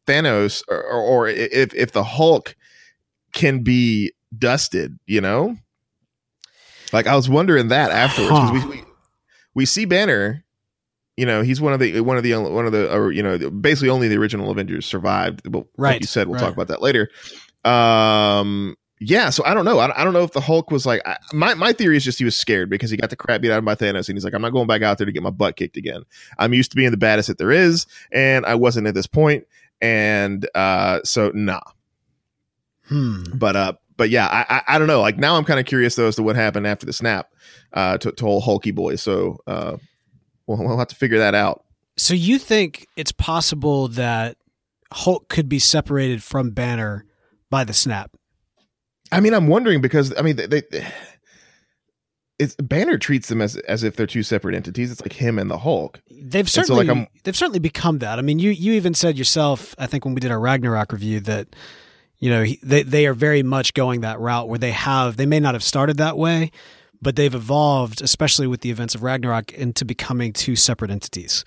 Thanos 0.09 0.63
or, 0.69 0.83
or, 0.83 1.29
if 1.29 1.75
if 1.75 1.93
the 1.93 2.03
Hulk 2.03 2.57
can 3.33 3.63
be 3.63 4.13
dusted, 4.37 4.99
you 5.07 5.21
know? 5.21 5.57
Like 6.93 7.07
I 7.07 7.15
was 7.15 7.29
wondering 7.29 7.69
that 7.69 7.91
afterwards 7.91 8.31
because 8.31 8.63
Huh. 8.63 8.69
we, 8.71 8.77
we 8.79 8.85
we 9.55 9.67
see 9.67 9.85
Banner, 9.85 10.45
you 11.17 11.27
know, 11.27 11.43
he's 11.43 11.61
one 11.61 11.73
of 11.73 11.81
the 11.81 12.01
one 12.01 12.17
of 12.17 12.23
the 12.23 12.35
one 12.35 12.65
of 12.67 12.73
the 12.73 12.93
or, 12.95 13.13
you 13.13 13.23
know 13.23 13.51
basically 13.51 13.91
only 13.91 14.09
the 14.09 14.17
original 14.17 14.51
Avengers 14.51 14.87
survived. 14.87 15.47
Well, 15.47 15.69
like 15.77 15.93
Right, 15.93 16.01
you 16.01 16.07
said, 16.07 16.29
we'll 16.29 16.37
right. 16.37 16.41
talk 16.41 16.55
about 16.55 16.69
that 16.69 16.81
later. 16.81 17.11
Um, 17.65 18.77
yeah, 19.01 19.31
so 19.31 19.45
I 19.45 19.55
don't 19.55 19.65
know. 19.65 19.79
I, 19.79 20.01
I 20.01 20.05
don't 20.05 20.13
know 20.13 20.25
if 20.25 20.33
the 20.33 20.41
Hulk 20.41 20.71
was 20.71 20.85
like 20.87 21.01
I, 21.07 21.19
my 21.33 21.55
my 21.55 21.73
theory 21.73 21.97
is 21.97 22.05
just 22.05 22.19
he 22.19 22.25
was 22.25 22.37
scared 22.37 22.69
because 22.69 22.91
he 22.91 22.97
got 22.97 23.11
the 23.11 23.17
crap 23.17 23.41
beat 23.41 23.51
out 23.51 23.59
of 23.59 23.65
by 23.65 23.75
Thanos, 23.77 24.09
and 24.09 24.17
he's 24.17 24.25
like, 24.25 24.35
I'm 24.35 24.43
not 24.43 24.53
going 24.53 24.67
back 24.67 24.83
out 24.83 24.99
there 24.99 25.05
to 25.07 25.13
get 25.13 25.23
my 25.23 25.31
butt 25.31 25.57
kicked 25.57 25.77
again. 25.77 26.03
I'm 26.39 26.53
used 26.53 26.71
to 26.73 26.77
being 26.77 26.91
the 26.91 26.97
baddest 26.97 27.29
that 27.29 27.39
there 27.39 27.53
is, 27.53 27.87
and 28.11 28.45
I 28.47 28.55
wasn't 28.57 28.87
at 28.89 28.95
this 28.95 29.07
point, 29.07 29.47
and 29.81 30.49
uh, 30.55 31.01
so 31.05 31.31
nah. 31.35 31.61
hmm. 32.87 33.25
But 33.35 33.57
uh, 33.57 33.73
but 33.97 34.11
yeah, 34.11 34.27
I 34.27 34.57
I, 34.57 34.75
I 34.75 34.79
don't 34.79 34.89
know. 34.89 35.01
Like 35.01 35.19
now, 35.19 35.37
I'm 35.37 35.45
kind 35.45 35.61
of 35.61 35.67
curious 35.67 35.95
though 35.95 36.09
as 36.09 36.17
to 36.17 36.23
what 36.23 36.37
happened 36.37 36.67
after 36.67 36.87
the 36.87 36.93
snap 36.93 37.33
uh, 37.73 37.99
to 37.99 38.13
to 38.13 38.27
old 38.27 38.45
Hulky 38.45 38.71
boy. 38.71 38.97
So 38.97 39.39
uh, 39.47 39.77
we'll, 40.47 40.59
we'll 40.59 40.79
have 40.79 40.89
to 40.89 40.97
figure 40.97 41.19
that 41.19 41.35
out. 41.35 41.65
So 41.97 42.15
you 42.15 42.39
think 42.39 42.87
it's 42.97 43.13
possible 43.13 43.89
that 43.89 44.37
Hulk 44.93 45.29
could 45.29 45.49
be 45.49 45.59
separated 45.59 46.23
from 46.23 46.51
Banner 46.51 47.05
by 47.51 47.65
the 47.65 47.73
snap? 47.75 48.17
I 49.11 49.21
mean, 49.21 49.35
I'm 49.35 49.49
wondering 49.49 49.81
because 49.81 50.15
I 50.17 50.23
mean 50.23 50.37
they. 50.37 50.47
they 50.47 50.87
it's 52.39 52.55
Banner 52.57 52.99
treats 52.99 53.29
them 53.29 53.41
as 53.41 53.57
as 53.57 53.83
if 53.83 53.97
they're 53.97 54.07
two 54.07 54.23
separate 54.23 54.55
entities. 54.55 54.91
It's 54.93 55.01
like 55.01 55.13
him 55.15 55.39
and 55.39 55.51
the 55.51 55.59
Hulk. 55.59 56.01
They've 56.11 56.49
so, 56.49 56.63
certainly 56.63 56.87
like, 56.87 56.97
I'm- 56.97 57.07
they've 57.25 57.37
certainly 57.37 57.59
become 57.59 57.99
that. 57.99 58.19
I 58.19 58.23
mean, 58.23 58.39
you 58.39 58.51
you 58.51 58.73
even 58.75 58.95
said 58.95 59.19
yourself, 59.19 59.75
I 59.79 59.87
think 59.87 60.05
when 60.05 60.15
we 60.15 60.21
did 60.21 60.31
our 60.31 60.41
Ragnarok 60.41 60.93
review 60.93 61.21
that 61.21 61.49
you 62.19 62.31
know 62.31 62.43
he, 62.45 62.59
they 62.63 62.83
they 62.83 63.07
are 63.07 63.15
very 63.15 63.43
much 63.43 63.75
going 63.75 64.01
that 64.03 64.21
route 64.21 64.49
where 64.49 64.59
they 64.59 64.73
have 64.73 65.17
they 65.17 65.27
may 65.27 65.41
not 65.41 65.55
have 65.55 65.63
started 65.65 65.97
that 65.99 66.17
way, 66.17 66.51
but 67.03 67.17
they've 67.17 67.35
evolved, 67.35 68.03
especially 68.03 68.47
with 68.47 68.61
the 68.61 68.71
events 68.71 68.95
of 68.95 69.03
Ragnarok, 69.03 69.53
into 69.53 69.85
becoming 69.85 70.33
two 70.33 70.57
separate 70.57 70.91
entities. 70.91 71.45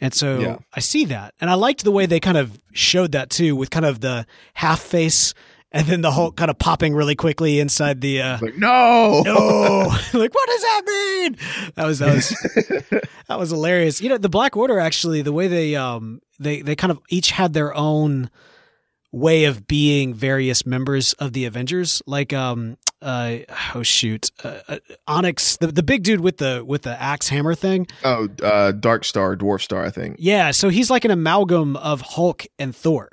And 0.00 0.12
so 0.12 0.40
Yeah. 0.40 0.56
I 0.74 0.80
see 0.80 1.04
that, 1.06 1.34
and 1.40 1.48
I 1.50 1.54
liked 1.54 1.84
the 1.84 1.92
way 1.92 2.04
they 2.06 2.20
kind 2.20 2.36
of 2.36 2.58
showed 2.72 3.12
that 3.12 3.30
too, 3.30 3.54
with 3.56 3.70
kind 3.70 3.86
of 3.86 4.00
the 4.00 4.26
half 4.54 4.80
face 4.80 5.34
and 5.74 5.88
then 5.88 6.00
the 6.02 6.12
Hulk 6.12 6.36
kind 6.36 6.50
of 6.50 6.58
popping 6.58 6.94
really 6.94 7.16
quickly 7.16 7.58
inside 7.58 8.00
the. 8.00 8.22
Uh, 8.22 8.38
like 8.40 8.56
no, 8.56 9.22
no, 9.26 9.88
like 10.18 10.34
what 10.34 10.48
does 10.48 10.62
that 10.62 10.82
mean? 10.86 11.36
That 11.74 11.84
was 11.84 11.98
that 11.98 12.14
was 12.14 12.28
that 13.28 13.38
was 13.38 13.50
hilarious. 13.50 14.00
You 14.00 14.08
know, 14.08 14.16
the 14.16 14.28
Black 14.28 14.56
Order 14.56 14.78
actually, 14.78 15.20
the 15.20 15.32
way 15.32 15.48
they 15.48 15.74
um 15.74 16.22
they 16.38 16.62
they 16.62 16.76
kind 16.76 16.92
of 16.92 17.00
each 17.10 17.32
had 17.32 17.52
their 17.52 17.74
own 17.74 18.30
way 19.10 19.44
of 19.44 19.66
being 19.66 20.14
various 20.14 20.64
members 20.64 21.12
of 21.14 21.32
the 21.32 21.44
Avengers. 21.44 22.00
Like 22.06 22.32
um 22.32 22.78
uh 23.02 23.38
oh 23.74 23.82
shoot, 23.82 24.30
uh, 24.44 24.60
uh, 24.68 24.78
Onyx, 25.08 25.56
the 25.56 25.66
the 25.66 25.82
big 25.82 26.04
dude 26.04 26.20
with 26.20 26.36
the 26.36 26.62
with 26.64 26.82
the 26.82 27.00
axe 27.02 27.28
hammer 27.28 27.56
thing. 27.56 27.88
oh, 28.04 28.28
uh, 28.42 28.70
Dark 28.70 29.04
Star, 29.04 29.36
Dwarf 29.36 29.60
Star, 29.60 29.84
I 29.84 29.90
think. 29.90 30.16
Yeah, 30.20 30.52
so 30.52 30.68
he's 30.68 30.88
like 30.88 31.04
an 31.04 31.10
amalgam 31.10 31.76
of 31.76 32.00
Hulk 32.00 32.46
and 32.60 32.74
Thor, 32.74 33.10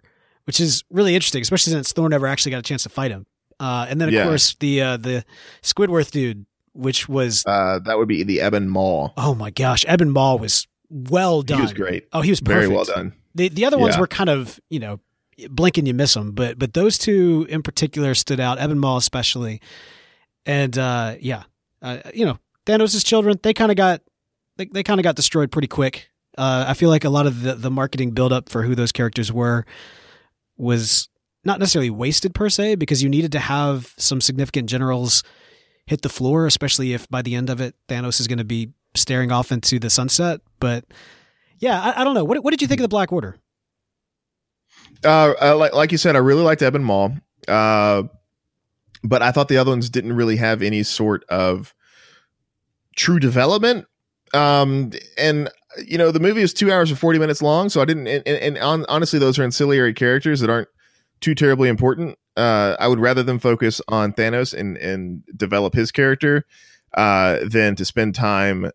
which 0.51 0.59
is 0.59 0.83
really 0.89 1.15
interesting, 1.15 1.41
especially 1.41 1.71
since 1.71 1.93
Thor 1.93 2.09
never 2.09 2.27
actually 2.27 2.51
got 2.51 2.57
a 2.59 2.61
chance 2.63 2.83
to 2.83 2.89
fight 2.89 3.09
him. 3.09 3.25
Uh, 3.57 3.85
and 3.89 4.01
then 4.01 4.09
of 4.09 4.13
Yeah. 4.13 4.25
course 4.25 4.55
the 4.59 4.81
uh, 4.81 4.97
the 4.97 5.23
Squidworth 5.61 6.11
dude, 6.11 6.45
which 6.73 7.07
was 7.07 7.45
Uh, 7.45 7.79
that 7.85 7.97
would 7.97 8.09
be 8.09 8.23
the 8.23 8.41
Ebony 8.41 8.67
Maw. 8.67 9.11
oh 9.15 9.33
my 9.33 9.49
gosh, 9.49 9.85
Ebony 9.87 10.11
Maw 10.11 10.35
was 10.35 10.67
well 10.89 11.41
done. 11.41 11.59
He 11.59 11.61
was 11.63 11.73
great. 11.73 12.05
Oh, 12.11 12.19
he 12.21 12.29
was 12.31 12.41
perfect. 12.41 12.63
Very 12.63 12.67
well 12.67 12.83
done. 12.83 13.13
The 13.33 13.47
the 13.47 13.63
other 13.63 13.77
ones 13.77 13.97
were 13.97 14.07
kind 14.07 14.29
of 14.29 14.59
you 14.69 14.79
know 14.79 14.99
blink 15.49 15.77
and 15.77 15.87
you 15.87 15.93
miss 15.93 16.13
them, 16.15 16.33
but 16.33 16.59
but 16.59 16.73
those 16.73 16.97
two 16.97 17.45
in 17.49 17.61
particular 17.63 18.13
stood 18.13 18.41
out. 18.41 18.59
Ebony 18.59 18.79
Maw 18.81 18.97
especially, 18.97 19.61
and 20.45 20.77
uh, 20.77 21.15
yeah, 21.21 21.43
uh, 21.81 21.99
you 22.13 22.25
know 22.25 22.39
Thanos' 22.65 23.05
children 23.05 23.39
they 23.41 23.53
kind 23.53 23.71
of 23.71 23.77
got 23.77 24.01
they, 24.57 24.65
they 24.65 24.83
kind 24.83 24.99
of 24.99 25.03
got 25.05 25.15
destroyed 25.15 25.49
pretty 25.49 25.69
quick. 25.69 26.09
Uh, 26.37 26.65
I 26.67 26.73
feel 26.73 26.89
like 26.89 27.05
a 27.05 27.09
lot 27.09 27.25
of 27.25 27.41
the 27.41 27.53
the 27.55 27.71
marketing 27.71 28.11
buildup 28.11 28.49
for 28.49 28.63
who 28.63 28.75
those 28.75 28.91
characters 28.91 29.31
were 29.31 29.65
was 30.61 31.09
not 31.43 31.59
necessarily 31.59 31.89
wasted 31.89 32.33
per 32.35 32.49
se 32.49 32.75
because 32.75 33.01
you 33.01 33.09
needed 33.09 33.31
to 33.31 33.39
have 33.39 33.93
some 33.97 34.21
significant 34.21 34.69
generals 34.69 35.23
hit 35.87 36.01
the 36.03 36.09
floor, 36.09 36.45
especially 36.45 36.93
if 36.93 37.09
by 37.09 37.21
the 37.21 37.35
end 37.35 37.49
of 37.49 37.59
it 37.59 37.75
Thanos 37.87 38.19
is 38.19 38.27
going 38.27 38.37
to 38.37 38.43
be 38.43 38.71
staring 38.95 39.31
off 39.31 39.51
into 39.51 39.79
the 39.79 39.89
sunset. 39.89 40.41
But 40.59 40.85
yeah, 41.59 41.81
I, 41.81 42.01
I 42.01 42.03
don't 42.03 42.13
know. 42.13 42.23
What 42.23 42.43
what 42.43 42.51
did 42.51 42.61
you 42.61 42.67
think 42.67 42.79
of 42.79 42.83
the 42.83 42.89
Black 42.89 43.11
Order? 43.11 43.37
Uh, 45.03 45.55
like 45.57 45.73
like 45.73 45.91
you 45.91 45.97
said, 45.97 46.15
I 46.15 46.19
really 46.19 46.43
liked 46.43 46.61
Ebony 46.61 46.85
Maw. 46.85 47.09
Uh, 47.47 48.03
but 49.03 49.21
I 49.21 49.31
thought 49.31 49.47
the 49.47 49.57
other 49.57 49.71
ones 49.71 49.89
didn't 49.89 50.13
really 50.13 50.35
have 50.37 50.61
any 50.61 50.83
sort 50.83 51.23
of 51.29 51.73
true 52.95 53.19
development. 53.19 53.85
Um, 54.33 54.91
and 55.17 55.49
you 55.77 55.97
know, 55.97 56.11
the 56.11 56.19
movie 56.19 56.41
is 56.41 56.53
two 56.53 56.71
hours 56.71 56.89
and 56.89 56.99
forty 56.99 57.19
minutes 57.19 57.41
long, 57.41 57.69
so 57.69 57.81
I 57.81 57.85
didn't. 57.85 58.07
And, 58.07 58.23
and, 58.25 58.37
and 58.37 58.57
on, 58.57 58.85
honestly, 58.89 59.19
those 59.19 59.39
are 59.39 59.43
ancillary 59.43 59.93
characters 59.93 60.39
that 60.41 60.49
aren't 60.49 60.69
too 61.19 61.35
terribly 61.35 61.69
important. 61.69 62.17
Uh, 62.37 62.75
I 62.79 62.87
would 62.87 62.99
rather 62.99 63.23
them 63.23 63.39
focus 63.39 63.81
on 63.87 64.13
Thanos 64.13 64.53
and 64.53 64.77
and 64.77 65.23
develop 65.35 65.73
his 65.73 65.91
character 65.91 66.45
uh, 66.95 67.39
than 67.43 67.75
to 67.75 67.85
spend 67.85 68.15
time 68.15 68.71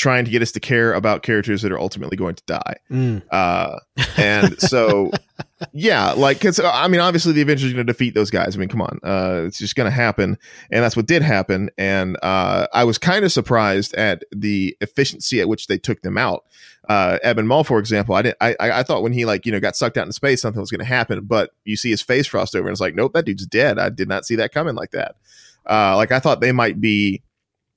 trying 0.00 0.24
to 0.24 0.30
get 0.30 0.40
us 0.40 0.50
to 0.52 0.60
care 0.60 0.94
about 0.94 1.22
characters 1.22 1.60
that 1.60 1.70
are 1.70 1.78
ultimately 1.78 2.16
going 2.16 2.34
to 2.34 2.42
die. 2.46 2.76
Mm. 2.90 3.22
Uh, 3.30 3.78
and 4.16 4.58
so, 4.58 5.10
yeah, 5.72 6.12
like, 6.12 6.38
because 6.38 6.58
I 6.58 6.88
mean, 6.88 7.00
obviously, 7.00 7.34
the 7.34 7.42
Avengers 7.42 7.70
are 7.70 7.74
going 7.74 7.86
to 7.86 7.92
defeat 7.92 8.14
those 8.14 8.30
guys. 8.30 8.56
I 8.56 8.58
mean, 8.58 8.70
come 8.70 8.80
on, 8.80 8.98
uh, 9.04 9.42
it's 9.46 9.58
just 9.58 9.76
going 9.76 9.84
to 9.84 9.94
happen, 9.94 10.38
and 10.70 10.82
that's 10.82 10.96
what 10.96 11.06
did 11.06 11.20
happen. 11.20 11.68
And 11.76 12.16
uh, 12.22 12.66
I 12.72 12.84
was 12.84 12.96
kind 12.96 13.26
of 13.26 13.30
surprised 13.30 13.94
at 13.94 14.24
the 14.32 14.74
efficiency 14.80 15.40
at 15.40 15.48
which 15.48 15.66
they 15.66 15.76
took 15.76 16.00
them 16.00 16.16
out. 16.16 16.44
Uh, 16.88 17.18
Ebony 17.22 17.46
Maw, 17.46 17.62
for 17.62 17.78
example, 17.78 18.14
I 18.14 18.22
didn't. 18.22 18.38
I, 18.40 18.56
I 18.58 18.80
I 18.80 18.82
thought 18.82 19.02
when 19.02 19.12
he 19.12 19.26
like 19.26 19.44
you 19.44 19.52
know 19.52 19.60
got 19.60 19.76
sucked 19.76 19.98
out 19.98 20.04
into 20.04 20.14
space, 20.14 20.40
something 20.40 20.60
was 20.60 20.70
going 20.70 20.80
to 20.80 20.86
happen, 20.86 21.26
but 21.26 21.50
you 21.64 21.76
see 21.76 21.90
his 21.90 22.00
face 22.00 22.26
frost 22.26 22.56
over, 22.56 22.66
and 22.66 22.72
it's 22.72 22.80
like, 22.80 22.94
nope, 22.94 23.12
that 23.12 23.26
dude's 23.26 23.46
dead. 23.46 23.78
I 23.78 23.90
did 23.90 24.08
not 24.08 24.24
see 24.24 24.36
that 24.36 24.52
coming 24.52 24.74
like 24.74 24.92
that. 24.92 25.16
Uh, 25.68 25.94
like 25.96 26.10
I 26.10 26.20
thought 26.20 26.40
they 26.40 26.52
might 26.52 26.80
be 26.80 27.22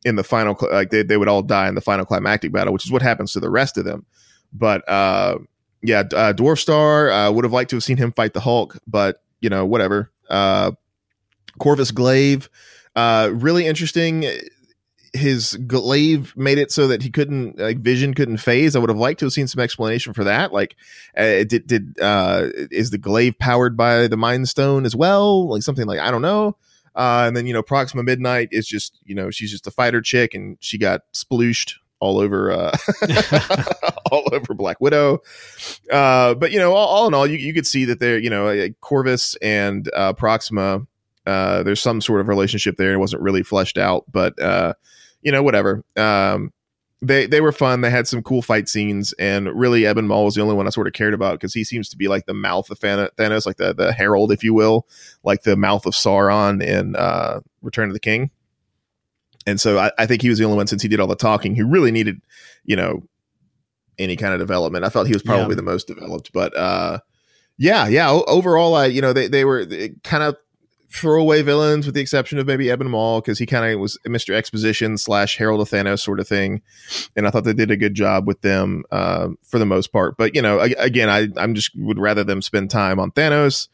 in 0.06 0.16
the 0.16 0.24
final, 0.24 0.58
like 0.72 0.90
they, 0.90 1.04
they 1.04 1.18
would 1.18 1.28
all 1.28 1.42
die 1.42 1.68
in 1.68 1.76
the 1.76 1.82
final 1.82 2.06
climactic 2.06 2.52
battle, 2.52 2.74
which 2.74 2.86
is 2.86 2.92
what 2.92 3.02
happens 3.02 3.34
to 3.34 3.40
the 3.40 3.50
rest 3.50 3.78
of 3.78 3.86
them. 3.86 4.06
But 4.52 4.88
uh, 4.90 5.40
yeah, 5.82 6.00
uh, 6.00 6.34
Dwarf 6.34 6.60
Star 6.60 7.10
uh, 7.10 7.32
would 7.32 7.44
have 7.44 7.54
liked 7.54 7.70
to 7.72 7.76
have 7.76 7.84
seen 7.84 7.98
him 7.98 8.12
fight 8.12 8.34
the 8.34 8.40
Hulk, 8.40 8.78
but 8.88 9.18
you 9.42 9.50
know, 9.50 9.66
whatever. 9.66 10.12
Uh, 10.30 10.72
Corvus 11.60 11.92
Glaive, 11.92 12.50
uh, 12.96 13.30
really 13.34 13.66
interesting. 13.66 14.26
His 15.16 15.54
glaive 15.68 16.36
made 16.36 16.58
it 16.58 16.72
so 16.72 16.88
that 16.88 17.04
he 17.04 17.12
couldn't, 17.12 17.60
like, 17.60 17.78
vision 17.78 18.16
couldn't 18.16 18.38
phase. 18.38 18.76
I 18.76 18.80
would 18.80 18.90
have 18.90 18.98
liked 18.98 19.20
to 19.20 19.28
have 19.28 19.34
seen 19.34 19.48
some 19.48 19.62
explanation 19.62 20.14
for 20.14 20.24
that. 20.24 20.52
Like, 20.52 20.76
uh, 21.16 21.44
did 21.44 21.68
did 21.68 22.00
uh, 22.02 22.48
is 22.72 22.90
the 22.90 22.98
glaive 22.98 23.38
powered 23.38 23.78
by 23.78 24.08
the 24.08 24.18
Mind 24.18 24.50
Stone 24.50 24.86
as 24.86 24.96
well? 24.96 25.48
Like 25.50 25.62
something 25.62 25.86
like 25.86 26.00
I 26.00 26.10
don't 26.10 26.24
know. 26.24 26.58
Uh, 26.96 27.24
and 27.28 27.36
then 27.36 27.48
you 27.48 27.54
know 27.54 27.64
Proxima 27.64 28.04
Midnight 28.04 28.50
is 28.52 28.68
just 28.68 29.00
you 29.04 29.16
know 29.16 29.32
she's 29.32 29.52
just 29.52 29.68
a 29.68 29.72
fighter 29.72 30.02
chick 30.02 30.34
and 30.34 30.58
she 30.60 30.78
got 30.78 31.02
splooshed 31.14 31.76
all 32.04 32.20
over 32.20 32.52
uh, 32.52 32.76
all 34.12 34.28
over 34.34 34.54
Black 34.54 34.82
Widow. 34.82 35.20
Uh, 35.90 36.34
but 36.34 36.52
you 36.52 36.60
know, 36.60 36.74
all, 36.74 36.88
all 36.88 37.08
in 37.08 37.14
all, 37.14 37.26
you, 37.26 37.38
you 37.38 37.54
could 37.54 37.66
see 37.66 37.86
that 37.86 38.00
there, 38.00 38.20
you 38.20 38.30
know, 38.30 38.48
uh, 38.48 38.68
Corvus 38.82 39.36
and 39.42 39.90
uh, 39.94 40.12
Proxima. 40.12 40.86
Uh, 41.26 41.64
there's 41.64 41.82
some 41.82 42.02
sort 42.02 42.20
of 42.20 42.28
relationship 42.28 42.76
there. 42.76 42.92
It 42.92 42.98
wasn't 42.98 43.22
really 43.22 43.42
fleshed 43.42 43.78
out, 43.78 44.04
but 44.12 44.38
uh, 44.42 44.74
you 45.22 45.32
know, 45.32 45.42
whatever. 45.42 45.86
Um, 45.96 46.52
they 47.04 47.26
they 47.26 47.42
were 47.42 47.52
fun. 47.52 47.82
They 47.82 47.90
had 47.90 48.08
some 48.08 48.24
cool 48.24 48.42
fight 48.42 48.70
scenes, 48.70 49.14
and 49.14 49.48
really, 49.54 49.86
Ebony 49.86 50.08
Maw 50.08 50.24
was 50.24 50.36
the 50.36 50.42
only 50.42 50.56
one 50.56 50.68
I 50.68 50.70
sort 50.70 50.88
of 50.88 50.94
cared 50.94 51.14
about 51.14 51.34
because 51.34 51.54
he 51.54 51.64
seems 51.64 51.90
to 51.90 51.98
be 51.98 52.08
like 52.08 52.26
the 52.26 52.34
mouth 52.34 52.70
of 52.70 52.80
Thanos, 52.80 53.46
like 53.46 53.58
the 53.58 53.74
the 53.74 53.92
herald, 53.92 54.32
if 54.32 54.44
you 54.44 54.54
will, 54.54 54.88
like 55.24 55.44
the 55.44 55.56
mouth 55.58 55.86
of 55.86 55.94
Sauron 55.94 56.64
in 56.64 56.96
uh, 56.96 57.42
Return 57.62 57.90
of 57.90 57.94
the 57.94 58.00
King. 58.00 58.32
And 59.46 59.60
so 59.60 59.78
I, 59.78 59.92
I 59.98 60.06
think 60.06 60.22
he 60.22 60.30
was 60.30 60.38
the 60.38 60.46
only 60.46 60.58
one 60.58 60.68
since 60.68 60.82
he 60.82 60.88
did 60.88 61.02
all 61.02 61.08
the 61.08 61.16
talking 61.16 61.56
who 61.56 61.68
really 61.68 61.92
needed, 61.92 62.22
you 62.64 62.78
know, 62.78 63.04
any 64.00 64.16
kind 64.16 64.34
of 64.34 64.40
development. 64.40 64.86
I 64.86 64.90
felt 64.90 65.08
he 65.08 65.14
was 65.14 65.22
probably 65.22 65.50
yeah. 65.50 65.58
the 65.58 65.64
most 65.64 65.88
developed, 65.88 66.32
but 66.32 66.56
uh, 66.58 67.00
yeah, 67.58 67.88
yeah. 67.88 68.10
Overall, 68.10 68.76
I 68.76 68.86
you 68.86 69.02
know 69.02 69.14
they 69.14 69.28
they 69.28 69.46
were 69.46 69.66
kind 70.04 70.24
of 70.24 70.38
throwaway 70.94 71.42
villains 71.42 71.86
with 71.86 71.96
the 71.96 72.02
exception 72.02 72.38
of 72.38 72.46
maybe 72.46 72.70
Ebony 72.70 72.92
Maw 72.92 73.20
because 73.20 73.40
he 73.40 73.46
kind 73.48 73.74
of 73.74 73.80
was 73.80 73.98
Mr. 74.08 74.34
Exposition 74.34 74.98
slash 74.98 75.38
Herald 75.38 75.62
of 75.62 75.70
Thanos 75.70 76.00
sort 76.00 76.20
of 76.20 76.28
thing, 76.28 76.62
and 77.16 77.26
I 77.28 77.32
thought 77.32 77.44
they 77.44 77.54
did 77.54 77.72
a 77.72 77.78
good 77.78 77.96
job 77.96 78.28
with 78.28 78.42
them 78.42 78.84
uh, 78.92 79.30
for 79.44 79.58
the 79.58 79.66
most 79.66 79.92
part. 79.92 80.18
But 80.18 80.36
you 80.36 80.42
know, 80.42 80.60
again, 80.60 81.10
I 81.10 81.28
I'm 81.38 81.56
just 81.56 81.72
would 81.76 82.00
rather 82.00 82.24
them 82.24 82.42
spend 82.42 82.70
time 82.70 83.00
on 83.00 83.12
Thanos 83.12 83.68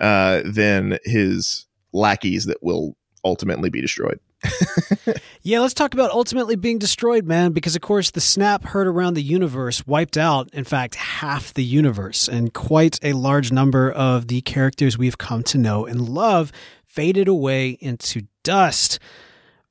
uh, 0.00 0.42
than 0.44 0.98
his 1.04 1.66
lackeys 1.92 2.44
that 2.44 2.62
will 2.62 2.96
ultimately 3.24 3.70
be 3.70 3.80
destroyed. 3.80 4.20
yeah, 5.42 5.60
let's 5.60 5.74
talk 5.74 5.94
about 5.94 6.10
ultimately 6.10 6.56
being 6.56 6.78
destroyed, 6.78 7.24
man, 7.24 7.52
because 7.52 7.74
of 7.74 7.82
course 7.82 8.10
the 8.10 8.20
snap 8.20 8.64
heard 8.64 8.86
around 8.86 9.14
the 9.14 9.22
universe 9.22 9.86
wiped 9.86 10.16
out, 10.16 10.48
in 10.52 10.64
fact, 10.64 10.94
half 10.94 11.54
the 11.54 11.64
universe, 11.64 12.28
and 12.28 12.52
quite 12.52 12.98
a 13.02 13.12
large 13.14 13.52
number 13.52 13.90
of 13.90 14.28
the 14.28 14.40
characters 14.42 14.98
we've 14.98 15.18
come 15.18 15.42
to 15.44 15.58
know 15.58 15.86
and 15.86 16.08
love 16.08 16.52
faded 16.84 17.28
away 17.28 17.70
into 17.80 18.22
dust. 18.42 18.98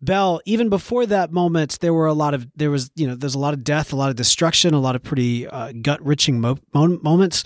Beall, 0.04 0.42
even 0.46 0.70
before 0.70 1.06
that 1.06 1.32
moment, 1.32 1.80
there 1.80 1.94
were 1.94 2.06
a 2.06 2.14
lot 2.14 2.34
of 2.34 2.48
there 2.56 2.70
was 2.70 2.92
you 2.96 3.08
know 3.08 3.16
there's 3.16 3.36
a 3.36 3.40
lot 3.40 3.54
of 3.54 3.64
death, 3.64 3.94
a 3.94 3.96
lot 3.96 4.10
of 4.10 4.16
destruction, 4.16 4.74
a 4.74 4.80
lot 4.80 4.96
of 4.96 5.04
pretty 5.04 5.48
uh, 5.48 5.72
gut 5.82 6.06
wrenching 6.06 6.42
mo- 6.42 6.60
moments. 6.74 7.44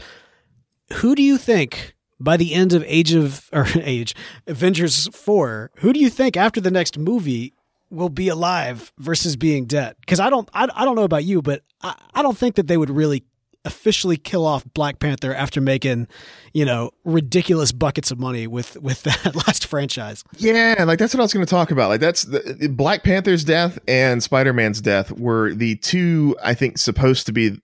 Who 0.93 1.15
do 1.15 1.21
you 1.21 1.37
think 1.37 1.95
by 2.19 2.37
the 2.37 2.53
end 2.53 2.73
of 2.73 2.83
Age 2.85 3.13
of 3.13 3.49
or 3.53 3.67
Age 3.75 4.15
Avengers 4.47 5.07
4, 5.13 5.71
who 5.77 5.93
do 5.93 5.99
you 5.99 6.09
think 6.09 6.37
after 6.37 6.61
the 6.61 6.71
next 6.71 6.97
movie 6.97 7.53
will 7.89 8.09
be 8.09 8.27
alive 8.27 8.91
versus 8.97 9.35
being 9.35 9.65
dead? 9.65 9.95
Cuz 10.07 10.19
I 10.19 10.29
don't 10.29 10.49
I, 10.53 10.67
I 10.75 10.85
don't 10.85 10.95
know 10.95 11.03
about 11.03 11.23
you, 11.23 11.41
but 11.41 11.63
I, 11.81 11.95
I 12.13 12.21
don't 12.21 12.37
think 12.37 12.55
that 12.55 12.67
they 12.67 12.77
would 12.77 12.89
really 12.89 13.23
officially 13.65 14.17
kill 14.17 14.45
off 14.45 14.63
Black 14.73 14.99
Panther 14.99 15.33
after 15.33 15.59
making, 15.59 16.07
you 16.53 16.65
know, 16.65 16.91
ridiculous 17.03 17.71
buckets 17.71 18.11
of 18.11 18.19
money 18.19 18.47
with 18.47 18.77
with 18.81 19.03
that 19.03 19.35
last 19.35 19.65
franchise. 19.65 20.23
Yeah, 20.37 20.83
like 20.85 20.99
that's 20.99 21.13
what 21.13 21.19
I 21.19 21.23
was 21.23 21.33
going 21.33 21.45
to 21.45 21.49
talk 21.49 21.71
about. 21.71 21.89
Like 21.89 22.01
that's 22.01 22.23
the, 22.23 22.69
Black 22.69 23.03
Panther's 23.03 23.43
death 23.43 23.79
and 23.87 24.23
Spider-Man's 24.23 24.81
death 24.81 25.11
were 25.13 25.53
the 25.53 25.75
two 25.77 26.35
I 26.43 26.53
think 26.53 26.77
supposed 26.77 27.25
to 27.27 27.31
be 27.31 27.59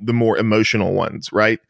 the 0.00 0.12
more 0.12 0.38
emotional 0.38 0.94
ones, 0.94 1.32
right? 1.32 1.60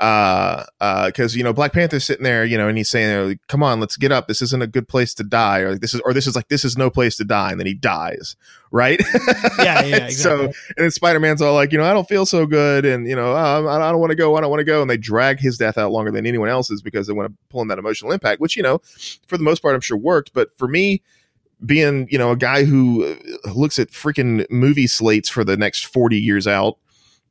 Uh 0.00 0.64
uh 0.80 1.06
because 1.06 1.36
you 1.36 1.42
know 1.42 1.52
black 1.52 1.72
panther's 1.72 2.04
sitting 2.04 2.22
there 2.22 2.44
you 2.44 2.56
know 2.56 2.68
and 2.68 2.78
he's 2.78 2.88
saying 2.88 3.38
come 3.48 3.64
on 3.64 3.80
let's 3.80 3.96
get 3.96 4.12
up 4.12 4.28
this 4.28 4.40
isn't 4.40 4.62
a 4.62 4.66
good 4.66 4.86
place 4.86 5.12
to 5.12 5.24
die 5.24 5.58
or 5.58 5.76
this 5.76 5.92
is 5.92 6.00
or 6.02 6.14
this 6.14 6.26
is 6.26 6.36
like 6.36 6.48
this 6.48 6.64
is 6.64 6.78
no 6.78 6.88
place 6.88 7.16
to 7.16 7.24
die 7.24 7.50
and 7.50 7.58
then 7.58 7.66
he 7.66 7.74
dies 7.74 8.36
right 8.70 9.00
yeah 9.58 9.82
yeah 9.82 9.96
exactly. 10.06 10.14
so 10.14 10.44
and 10.44 10.54
then 10.76 10.90
spider-man's 10.92 11.42
all 11.42 11.52
like 11.52 11.72
you 11.72 11.78
know 11.78 11.84
i 11.84 11.92
don't 11.92 12.08
feel 12.08 12.24
so 12.24 12.46
good 12.46 12.84
and 12.84 13.08
you 13.08 13.16
know 13.16 13.32
oh, 13.32 13.68
i 13.68 13.90
don't 13.90 13.98
want 13.98 14.10
to 14.10 14.16
go 14.16 14.36
i 14.36 14.40
don't 14.40 14.50
want 14.50 14.60
to 14.60 14.64
go 14.64 14.80
and 14.80 14.88
they 14.88 14.96
drag 14.96 15.40
his 15.40 15.58
death 15.58 15.76
out 15.76 15.90
longer 15.90 16.12
than 16.12 16.26
anyone 16.26 16.48
else's 16.48 16.80
because 16.80 17.08
they 17.08 17.12
want 17.12 17.28
to 17.28 17.36
pull 17.48 17.60
in 17.60 17.66
that 17.66 17.78
emotional 17.78 18.12
impact 18.12 18.40
which 18.40 18.56
you 18.56 18.62
know 18.62 18.78
for 19.26 19.36
the 19.36 19.44
most 19.44 19.62
part 19.62 19.74
i'm 19.74 19.80
sure 19.80 19.96
worked 19.96 20.32
but 20.32 20.56
for 20.56 20.68
me 20.68 21.02
being 21.66 22.06
you 22.08 22.18
know 22.18 22.30
a 22.30 22.36
guy 22.36 22.62
who 22.62 23.04
uh, 23.04 23.52
looks 23.52 23.80
at 23.80 23.90
freaking 23.90 24.48
movie 24.48 24.86
slates 24.86 25.28
for 25.28 25.42
the 25.42 25.56
next 25.56 25.86
40 25.86 26.16
years 26.16 26.46
out 26.46 26.78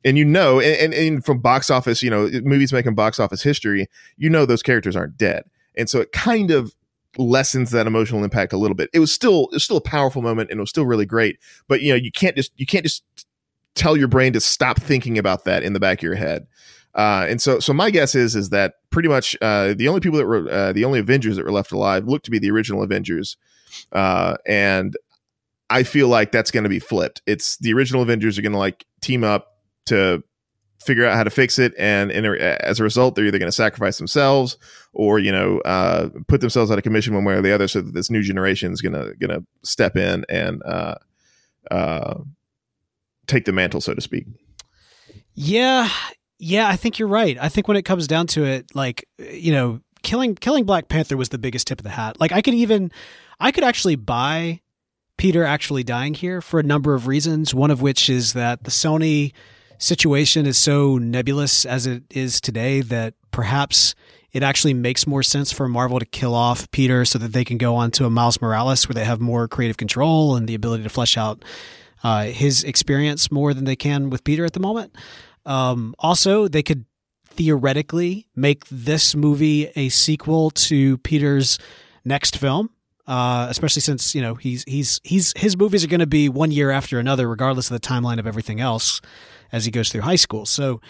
and 0.04 0.16
you 0.16 0.24
know, 0.24 0.60
and, 0.60 0.76
and, 0.76 0.94
and, 0.94 1.24
from 1.24 1.40
box 1.40 1.70
office, 1.70 2.02
you 2.02 2.10
know, 2.10 2.28
movies 2.44 2.72
making 2.72 2.94
box 2.94 3.18
office 3.18 3.42
history, 3.42 3.88
you 4.16 4.30
know, 4.30 4.46
those 4.46 4.62
characters 4.62 4.96
aren't 4.96 5.16
dead, 5.16 5.44
and 5.76 5.88
so 5.88 6.00
it 6.00 6.12
kind 6.12 6.50
of 6.50 6.74
lessens 7.16 7.70
that 7.72 7.86
emotional 7.86 8.22
impact 8.22 8.52
a 8.52 8.56
little 8.56 8.76
bit. 8.76 8.90
It 8.92 9.00
was 9.00 9.12
still 9.12 9.44
it 9.46 9.54
was 9.54 9.64
still 9.64 9.78
a 9.78 9.82
powerful 9.82 10.22
moment, 10.22 10.50
and 10.50 10.58
it 10.58 10.62
was 10.62 10.70
still 10.70 10.86
really 10.86 11.06
great. 11.06 11.38
But 11.66 11.80
you 11.82 11.90
know, 11.90 11.96
you 11.96 12.12
can't 12.12 12.36
just 12.36 12.52
you 12.56 12.66
can't 12.66 12.84
just 12.84 13.04
tell 13.74 13.96
your 13.96 14.08
brain 14.08 14.32
to 14.32 14.40
stop 14.40 14.80
thinking 14.80 15.18
about 15.18 15.44
that 15.44 15.62
in 15.62 15.72
the 15.72 15.80
back 15.80 15.98
of 15.98 16.02
your 16.02 16.14
head. 16.16 16.46
Uh, 16.94 17.26
and 17.28 17.40
so, 17.40 17.60
so 17.60 17.72
my 17.72 17.90
guess 17.90 18.14
is 18.14 18.34
is 18.34 18.50
that 18.50 18.74
pretty 18.90 19.08
much 19.08 19.36
uh, 19.40 19.74
the 19.74 19.88
only 19.88 20.00
people 20.00 20.18
that 20.18 20.26
were 20.26 20.48
uh, 20.50 20.72
the 20.72 20.84
only 20.84 20.98
Avengers 20.98 21.36
that 21.36 21.44
were 21.44 21.52
left 21.52 21.70
alive 21.72 22.06
look 22.06 22.22
to 22.22 22.30
be 22.30 22.38
the 22.38 22.50
original 22.50 22.82
Avengers, 22.82 23.36
uh, 23.92 24.36
and 24.46 24.96
I 25.70 25.82
feel 25.82 26.08
like 26.08 26.32
that's 26.32 26.50
going 26.50 26.64
to 26.64 26.70
be 26.70 26.78
flipped. 26.78 27.22
It's 27.26 27.56
the 27.58 27.72
original 27.72 28.02
Avengers 28.02 28.38
are 28.38 28.42
going 28.42 28.52
to 28.52 28.58
like 28.58 28.86
team 29.00 29.22
up 29.22 29.57
to 29.88 30.22
figure 30.80 31.04
out 31.04 31.16
how 31.16 31.24
to 31.24 31.30
fix 31.30 31.58
it. 31.58 31.74
And, 31.78 32.10
as 32.10 32.80
a 32.80 32.82
result 32.82 33.14
they're 33.14 33.26
either 33.26 33.38
going 33.38 33.48
to 33.48 33.52
sacrifice 33.52 33.98
themselves 33.98 34.56
or 34.92 35.18
you 35.18 35.32
know 35.32 35.60
uh, 35.60 36.08
put 36.26 36.40
themselves 36.40 36.70
out 36.70 36.78
of 36.78 36.84
commission 36.84 37.14
one 37.14 37.24
way 37.24 37.34
or 37.34 37.42
the 37.42 37.52
other 37.52 37.68
so 37.68 37.80
that 37.80 37.94
this 37.94 38.10
new 38.10 38.22
generation 38.22 38.72
is 38.72 38.80
going 38.80 38.92
to 38.92 39.14
going 39.16 39.30
to 39.30 39.44
step 39.62 39.96
in 39.96 40.24
and 40.28 40.62
uh, 40.64 40.94
uh, 41.70 42.14
take 43.26 43.44
the 43.44 43.52
mantle 43.52 43.80
so 43.80 43.94
to 43.94 44.00
speak. 44.00 44.26
Yeah. 45.34 45.88
Yeah 46.38 46.68
i 46.68 46.76
think 46.76 46.98
you're 46.98 47.08
right. 47.08 47.36
I 47.40 47.48
think 47.48 47.68
when 47.68 47.76
it 47.76 47.84
comes 47.84 48.06
down 48.06 48.26
to 48.28 48.44
it 48.44 48.66
like 48.74 49.06
you 49.18 49.52
know 49.52 49.80
killing 50.02 50.34
killing 50.36 50.64
black 50.64 50.88
panther 50.88 51.16
was 51.16 51.30
the 51.30 51.38
biggest 51.38 51.66
tip 51.66 51.80
of 51.80 51.84
the 51.84 51.90
hat. 51.90 52.20
Like 52.20 52.32
i 52.32 52.40
could 52.40 52.54
even 52.54 52.92
i 53.40 53.50
could 53.50 53.64
actually 53.64 53.96
buy 53.96 54.60
peter 55.16 55.42
actually 55.42 55.82
dying 55.82 56.14
here 56.14 56.40
for 56.40 56.60
a 56.60 56.62
number 56.62 56.94
of 56.94 57.08
reasons 57.08 57.52
one 57.52 57.72
of 57.72 57.82
which 57.82 58.08
is 58.08 58.34
that 58.34 58.62
the 58.62 58.70
sony 58.70 59.32
situation 59.78 60.46
is 60.46 60.58
so 60.58 60.98
nebulous 60.98 61.64
as 61.64 61.86
it 61.86 62.02
is 62.10 62.40
today 62.40 62.80
that 62.82 63.14
perhaps 63.30 63.94
it 64.32 64.42
actually 64.42 64.74
makes 64.74 65.06
more 65.06 65.22
sense 65.22 65.52
for 65.52 65.68
Marvel 65.68 65.98
to 65.98 66.04
kill 66.04 66.34
off 66.34 66.70
Peter 66.70 67.04
so 67.04 67.18
that 67.18 67.32
they 67.32 67.44
can 67.44 67.56
go 67.56 67.76
on 67.76 67.90
to 67.92 68.04
a 68.04 68.10
Miles 68.10 68.40
Morales 68.40 68.88
where 68.88 68.94
they 68.94 69.04
have 69.04 69.20
more 69.20 69.48
creative 69.48 69.76
control 69.76 70.36
and 70.36 70.46
the 70.46 70.54
ability 70.54 70.82
to 70.82 70.88
flesh 70.88 71.16
out 71.16 71.44
uh, 72.02 72.24
his 72.24 72.62
experience 72.64 73.30
more 73.30 73.54
than 73.54 73.64
they 73.64 73.76
can 73.76 74.10
with 74.10 74.24
Peter 74.24 74.44
at 74.44 74.52
the 74.52 74.60
moment. 74.60 74.94
Um, 75.46 75.94
also, 75.98 76.46
they 76.46 76.62
could 76.62 76.84
theoretically 77.26 78.26
make 78.36 78.66
this 78.68 79.14
movie 79.14 79.70
a 79.76 79.88
sequel 79.88 80.50
to 80.50 80.98
Peter's 80.98 81.58
next 82.04 82.36
film. 82.36 82.70
Uh, 83.08 83.46
especially 83.48 83.80
since 83.80 84.14
you 84.14 84.20
know 84.20 84.34
he's 84.34 84.64
he's 84.64 85.00
he's 85.02 85.32
his 85.34 85.56
movies 85.56 85.82
are 85.82 85.88
going 85.88 85.98
to 85.98 86.06
be 86.06 86.28
one 86.28 86.50
year 86.50 86.70
after 86.70 86.98
another, 86.98 87.26
regardless 87.26 87.70
of 87.70 87.80
the 87.80 87.88
timeline 87.88 88.18
of 88.18 88.26
everything 88.26 88.60
else 88.60 89.00
as 89.50 89.64
he 89.64 89.70
goes 89.70 89.88
through 89.88 90.02
high 90.02 90.14
school. 90.14 90.44
So 90.44 90.82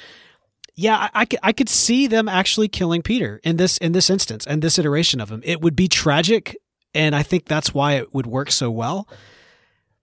yeah, 0.74 1.08
I, 1.14 1.22
I, 1.22 1.26
I 1.44 1.52
could 1.52 1.68
see 1.68 2.08
them 2.08 2.28
actually 2.28 2.66
killing 2.66 3.02
Peter 3.02 3.40
in 3.44 3.56
this 3.56 3.78
in 3.78 3.92
this 3.92 4.10
instance 4.10 4.46
and 4.46 4.62
this 4.62 4.80
iteration 4.80 5.20
of 5.20 5.30
him. 5.30 5.42
It 5.44 5.60
would 5.60 5.76
be 5.76 5.86
tragic, 5.86 6.56
and 6.92 7.14
I 7.14 7.22
think 7.22 7.44
that's 7.44 7.72
why 7.72 7.94
it 7.94 8.12
would 8.12 8.26
work 8.26 8.50
so 8.50 8.68
well. 8.68 9.08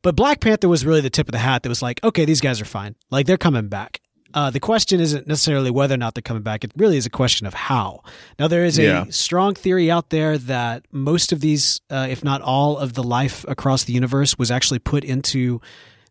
But 0.01 0.15
Black 0.15 0.39
Panther 0.39 0.69
was 0.69 0.85
really 0.85 1.01
the 1.01 1.09
tip 1.09 1.27
of 1.27 1.33
the 1.33 1.39
hat 1.39 1.63
that 1.63 1.69
was 1.69 1.81
like, 1.81 2.01
okay, 2.03 2.23
these 2.23 2.39
guys 2.39 2.61
are 2.61 2.65
fine. 2.65 2.95
Like 3.09 3.25
they're 3.25 3.37
coming 3.37 3.67
back. 3.67 3.99
Uh, 4.35 4.49
the 4.49 4.59
question 4.59 4.99
isn't 4.99 5.27
necessarily 5.27 5.71
whether 5.71 5.93
or 5.93 5.97
not 5.97 6.13
they're 6.13 6.21
coming 6.21 6.43
back. 6.43 6.65
It 6.65 6.73
really 6.75 6.97
is 6.97 7.05
a 7.05 7.09
question 7.09 7.47
of 7.47 7.53
how. 7.53 8.03
Now, 8.37 8.49
there 8.49 8.65
is 8.65 8.77
a 8.77 8.83
yeah. 8.83 9.05
strong 9.09 9.55
theory 9.55 9.89
out 9.89 10.09
there 10.09 10.37
that 10.37 10.85
most 10.91 11.31
of 11.31 11.39
these, 11.39 11.79
uh, 11.89 12.07
if 12.09 12.21
not 12.21 12.41
all 12.41 12.77
of 12.77 12.93
the 12.93 13.03
life 13.03 13.45
across 13.47 13.85
the 13.85 13.93
universe, 13.93 14.37
was 14.37 14.51
actually 14.51 14.79
put 14.79 15.05
into 15.05 15.61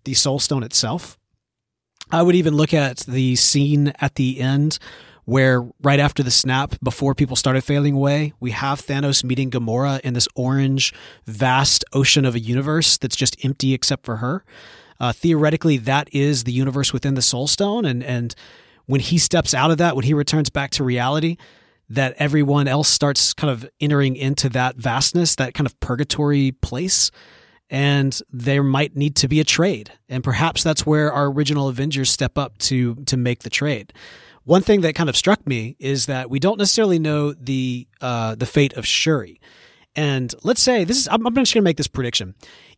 the 0.05 0.15
Soul 0.15 0.39
Stone 0.39 0.63
itself. 0.63 1.19
I 2.11 2.23
would 2.23 2.35
even 2.35 2.55
look 2.55 2.73
at 2.73 2.99
the 3.01 3.37
scene 3.37 3.93
at 4.01 4.15
the 4.15 4.41
end 4.41 4.79
where 5.27 5.67
right 5.83 6.01
after 6.01 6.23
the 6.23 6.31
snap, 6.31 6.77
before 6.83 7.15
people 7.15 7.37
started 7.37 7.63
failing 7.63 7.95
away, 7.95 8.33
we 8.41 8.51
have 8.53 8.81
Thanos 8.81 9.25
meeting 9.25 9.51
Gamora 9.51 10.01
in 10.01 10.15
this 10.15 10.29
orange, 10.35 10.95
vast 11.27 11.85
ocean 11.93 12.25
of 12.25 12.35
a 12.35 12.41
universe 12.41 12.97
that's 12.99 13.17
just 13.17 13.43
empty 13.45 13.75
except 13.75 14.05
for 14.05 14.17
her. 14.17 14.45
Uh, 15.01 15.13
theoretically, 15.13 15.77
that 15.79 16.09
is 16.13 16.45
the 16.45 16.53
universe 16.53 16.93
within 16.93 17.15
the 17.15 17.23
Soul 17.23 17.47
Stone, 17.47 17.85
and 17.85 18.03
and 18.03 18.35
when 18.87 19.01
he 19.01 19.19
steps 19.19 19.55
out 19.55 19.71
of 19.71 19.79
that, 19.79 19.97
when 19.97 20.05
he 20.05 20.15
returns 20.15 20.51
back 20.51 20.71
to 20.73 20.85
reality, 20.85 21.37
that 21.89 22.15
everyone 22.19 22.69
else 22.69 22.89
starts 22.89 23.33
kind 23.33 23.51
of 23.51 23.69
entering 23.81 24.17
into 24.17 24.49
that 24.51 24.77
vastness, 24.77 25.37
that 25.37 25.55
kind 25.55 25.67
of 25.67 25.79
purgatory 25.81 26.53
place. 26.53 27.11
And 27.71 28.19
there 28.31 28.63
might 28.63 28.95
need 28.95 29.17
to 29.17 29.29
be 29.29 29.41
a 29.41 29.45
trade. 29.45 29.91
And 30.09 30.23
perhaps 30.23 30.63
that's 30.63 30.85
where 30.85 31.11
our 31.13 31.27
original 31.27 31.69
Avengers 31.69 32.11
step 32.11 32.37
up 32.37 32.59
to 32.59 32.95
to 33.07 33.17
make 33.17 33.43
the 33.43 33.51
trade. 33.51 33.93
One 34.45 34.61
thing 34.61 34.83
that 34.83 34.95
kind 34.95 35.09
of 35.09 35.17
struck 35.17 35.47
me 35.47 35.75
is 35.79 36.07
that 36.07 36.29
we 36.29 36.39
don't 36.39 36.59
necessarily 36.59 36.99
know 36.99 37.33
the 37.33 37.89
uh, 38.01 38.35
the 38.35 38.47
fate 38.47 38.75
of 38.75 38.87
Shuri. 38.87 39.41
And 39.97 40.35
let's 40.43 40.61
say 40.61 40.85
this 40.85 40.99
is 40.99 41.09
I'm, 41.09 41.27
I'm 41.27 41.35
just 41.35 41.55
going 41.55 41.63
to 41.63 41.69
make 41.69 41.79
this 41.79 41.89
prediction. 41.89 42.35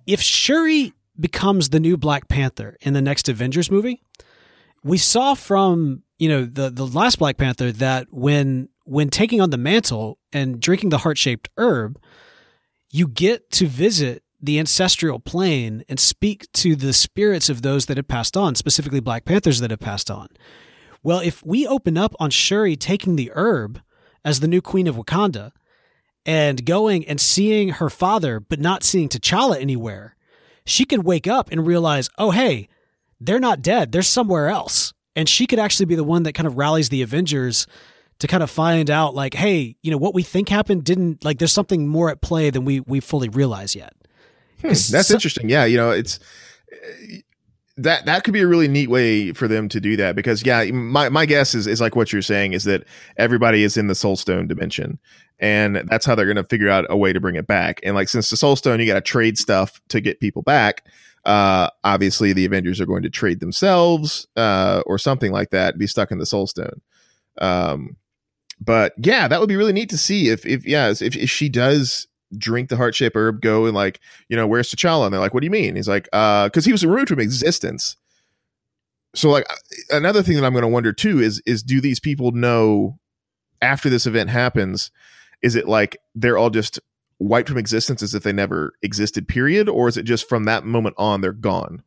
If 0.06 0.20
Shuri 0.20 0.92
becomes 1.18 1.70
the 1.70 1.80
new 1.80 1.96
Black 1.96 2.28
Panther 2.28 2.76
in 2.80 2.92
the 2.92 3.02
next 3.02 3.28
Avengers 3.28 3.70
movie, 3.70 4.02
we 4.82 4.98
saw 4.98 5.34
from 5.34 6.02
you 6.18 6.28
know 6.28 6.44
the 6.44 6.70
the 6.70 6.86
last 6.86 7.18
Black 7.18 7.36
Panther 7.36 7.72
that 7.72 8.08
when 8.10 8.68
when 8.84 9.10
taking 9.10 9.40
on 9.40 9.50
the 9.50 9.58
mantle 9.58 10.18
and 10.32 10.60
drinking 10.60 10.90
the 10.90 10.98
heart 10.98 11.18
shaped 11.18 11.48
herb, 11.56 12.00
you 12.90 13.08
get 13.08 13.50
to 13.50 13.66
visit 13.66 14.22
the 14.40 14.58
ancestral 14.58 15.18
plane 15.18 15.82
and 15.88 15.98
speak 15.98 16.50
to 16.52 16.76
the 16.76 16.92
spirits 16.92 17.48
of 17.48 17.62
those 17.62 17.86
that 17.86 17.96
have 17.96 18.06
passed 18.06 18.36
on, 18.36 18.54
specifically 18.54 19.00
Black 19.00 19.24
Panthers 19.24 19.60
that 19.60 19.70
have 19.70 19.80
passed 19.80 20.10
on. 20.10 20.28
Well, 21.02 21.20
if 21.20 21.44
we 21.44 21.66
open 21.66 21.96
up 21.96 22.14
on 22.20 22.30
Shuri 22.30 22.76
taking 22.76 23.16
the 23.16 23.32
herb 23.34 23.80
as 24.24 24.40
the 24.40 24.48
new 24.48 24.60
queen 24.60 24.86
of 24.86 24.96
Wakanda 24.96 25.52
and 26.24 26.64
going 26.64 27.06
and 27.06 27.20
seeing 27.20 27.70
her 27.70 27.88
father, 27.88 28.40
but 28.40 28.60
not 28.60 28.82
seeing 28.82 29.08
T'Challa 29.08 29.60
anywhere, 29.60 30.15
she 30.66 30.84
could 30.84 31.04
wake 31.04 31.26
up 31.26 31.50
and 31.50 31.66
realize, 31.66 32.10
oh, 32.18 32.32
hey, 32.32 32.68
they're 33.18 33.40
not 33.40 33.62
dead. 33.62 33.92
They're 33.92 34.02
somewhere 34.02 34.48
else. 34.48 34.92
And 35.14 35.26
she 35.26 35.46
could 35.46 35.58
actually 35.58 35.86
be 35.86 35.94
the 35.94 36.04
one 36.04 36.24
that 36.24 36.34
kind 36.34 36.46
of 36.46 36.58
rallies 36.58 36.90
the 36.90 37.00
Avengers 37.00 37.66
to 38.18 38.26
kind 38.26 38.42
of 38.42 38.50
find 38.50 38.90
out, 38.90 39.14
like, 39.14 39.32
hey, 39.32 39.76
you 39.82 39.90
know, 39.90 39.96
what 39.96 40.14
we 40.14 40.22
think 40.22 40.50
happened 40.50 40.84
didn't, 40.84 41.24
like, 41.24 41.38
there's 41.38 41.52
something 41.52 41.86
more 41.88 42.10
at 42.10 42.20
play 42.20 42.50
than 42.50 42.64
we, 42.64 42.80
we 42.80 43.00
fully 43.00 43.28
realize 43.30 43.74
yet. 43.74 43.94
Hmm, 44.60 44.68
that's 44.68 45.08
so, 45.08 45.14
interesting. 45.14 45.48
Yeah. 45.48 45.64
You 45.64 45.76
know, 45.76 45.90
it's, 45.90 46.18
that 47.76 48.06
that 48.06 48.24
could 48.24 48.32
be 48.32 48.40
a 48.40 48.46
really 48.46 48.68
neat 48.68 48.88
way 48.88 49.32
for 49.32 49.46
them 49.46 49.68
to 49.68 49.80
do 49.80 49.96
that 49.96 50.16
because 50.16 50.44
yeah 50.44 50.64
my, 50.64 51.08
my 51.08 51.26
guess 51.26 51.54
is 51.54 51.66
is 51.66 51.80
like 51.80 51.94
what 51.94 52.12
you're 52.12 52.22
saying 52.22 52.54
is 52.54 52.64
that 52.64 52.84
everybody 53.18 53.62
is 53.62 53.76
in 53.76 53.86
the 53.86 53.94
soul 53.94 54.16
stone 54.16 54.48
dimension 54.48 54.98
and 55.38 55.76
that's 55.88 56.06
how 56.06 56.14
they're 56.14 56.24
going 56.24 56.36
to 56.36 56.44
figure 56.44 56.70
out 56.70 56.86
a 56.88 56.96
way 56.96 57.12
to 57.12 57.20
bring 57.20 57.36
it 57.36 57.46
back. 57.46 57.80
And 57.82 57.94
like 57.94 58.08
since 58.08 58.30
the 58.30 58.36
soul 58.36 58.56
stone 58.56 58.80
you 58.80 58.86
got 58.86 58.94
to 58.94 59.02
trade 59.02 59.36
stuff 59.36 59.80
to 59.88 60.00
get 60.00 60.20
people 60.20 60.42
back 60.42 60.84
uh 61.26 61.68
obviously 61.84 62.32
the 62.32 62.46
avengers 62.46 62.80
are 62.80 62.86
going 62.86 63.02
to 63.02 63.10
trade 63.10 63.40
themselves 63.40 64.26
uh 64.36 64.82
or 64.86 64.96
something 64.96 65.32
like 65.32 65.50
that 65.50 65.76
be 65.76 65.86
stuck 65.86 66.10
in 66.10 66.18
the 66.18 66.26
soul 66.26 66.46
stone. 66.46 66.80
Um 67.38 67.96
but 68.58 68.94
yeah 68.96 69.28
that 69.28 69.38
would 69.38 69.50
be 69.50 69.56
really 69.56 69.74
neat 69.74 69.90
to 69.90 69.98
see 69.98 70.30
if 70.30 70.46
if 70.46 70.66
yeah 70.66 70.88
if, 70.88 71.14
if 71.14 71.28
she 71.28 71.50
does 71.50 72.06
drink 72.38 72.68
the 72.68 72.76
heart 72.76 72.94
shaped 72.94 73.16
herb, 73.16 73.40
go 73.40 73.66
and 73.66 73.74
like, 73.74 74.00
you 74.28 74.36
know, 74.36 74.46
where's 74.46 74.70
T'Challa? 74.70 75.04
And 75.06 75.12
they're 75.12 75.20
like, 75.20 75.34
what 75.34 75.40
do 75.40 75.46
you 75.46 75.50
mean? 75.50 75.76
He's 75.76 75.88
like, 75.88 76.08
uh, 76.12 76.46
because 76.46 76.64
he 76.64 76.72
was 76.72 76.84
removed 76.84 77.08
from 77.08 77.20
existence. 77.20 77.96
So 79.14 79.30
like 79.30 79.46
another 79.90 80.22
thing 80.22 80.36
that 80.36 80.44
I'm 80.44 80.52
going 80.52 80.62
to 80.62 80.68
wonder 80.68 80.92
too 80.92 81.20
is 81.20 81.42
is 81.46 81.62
do 81.62 81.80
these 81.80 82.00
people 82.00 82.32
know 82.32 82.98
after 83.62 83.88
this 83.88 84.06
event 84.06 84.30
happens? 84.30 84.90
Is 85.42 85.54
it 85.56 85.66
like 85.66 85.96
they're 86.14 86.36
all 86.36 86.50
just 86.50 86.78
wiped 87.18 87.48
from 87.48 87.58
existence 87.58 88.02
as 88.02 88.14
if 88.14 88.22
they 88.22 88.32
never 88.32 88.74
existed? 88.82 89.26
Period, 89.26 89.68
or 89.68 89.88
is 89.88 89.96
it 89.96 90.02
just 90.02 90.28
from 90.28 90.44
that 90.44 90.64
moment 90.64 90.96
on 90.98 91.22
they're 91.22 91.32
gone? 91.32 91.82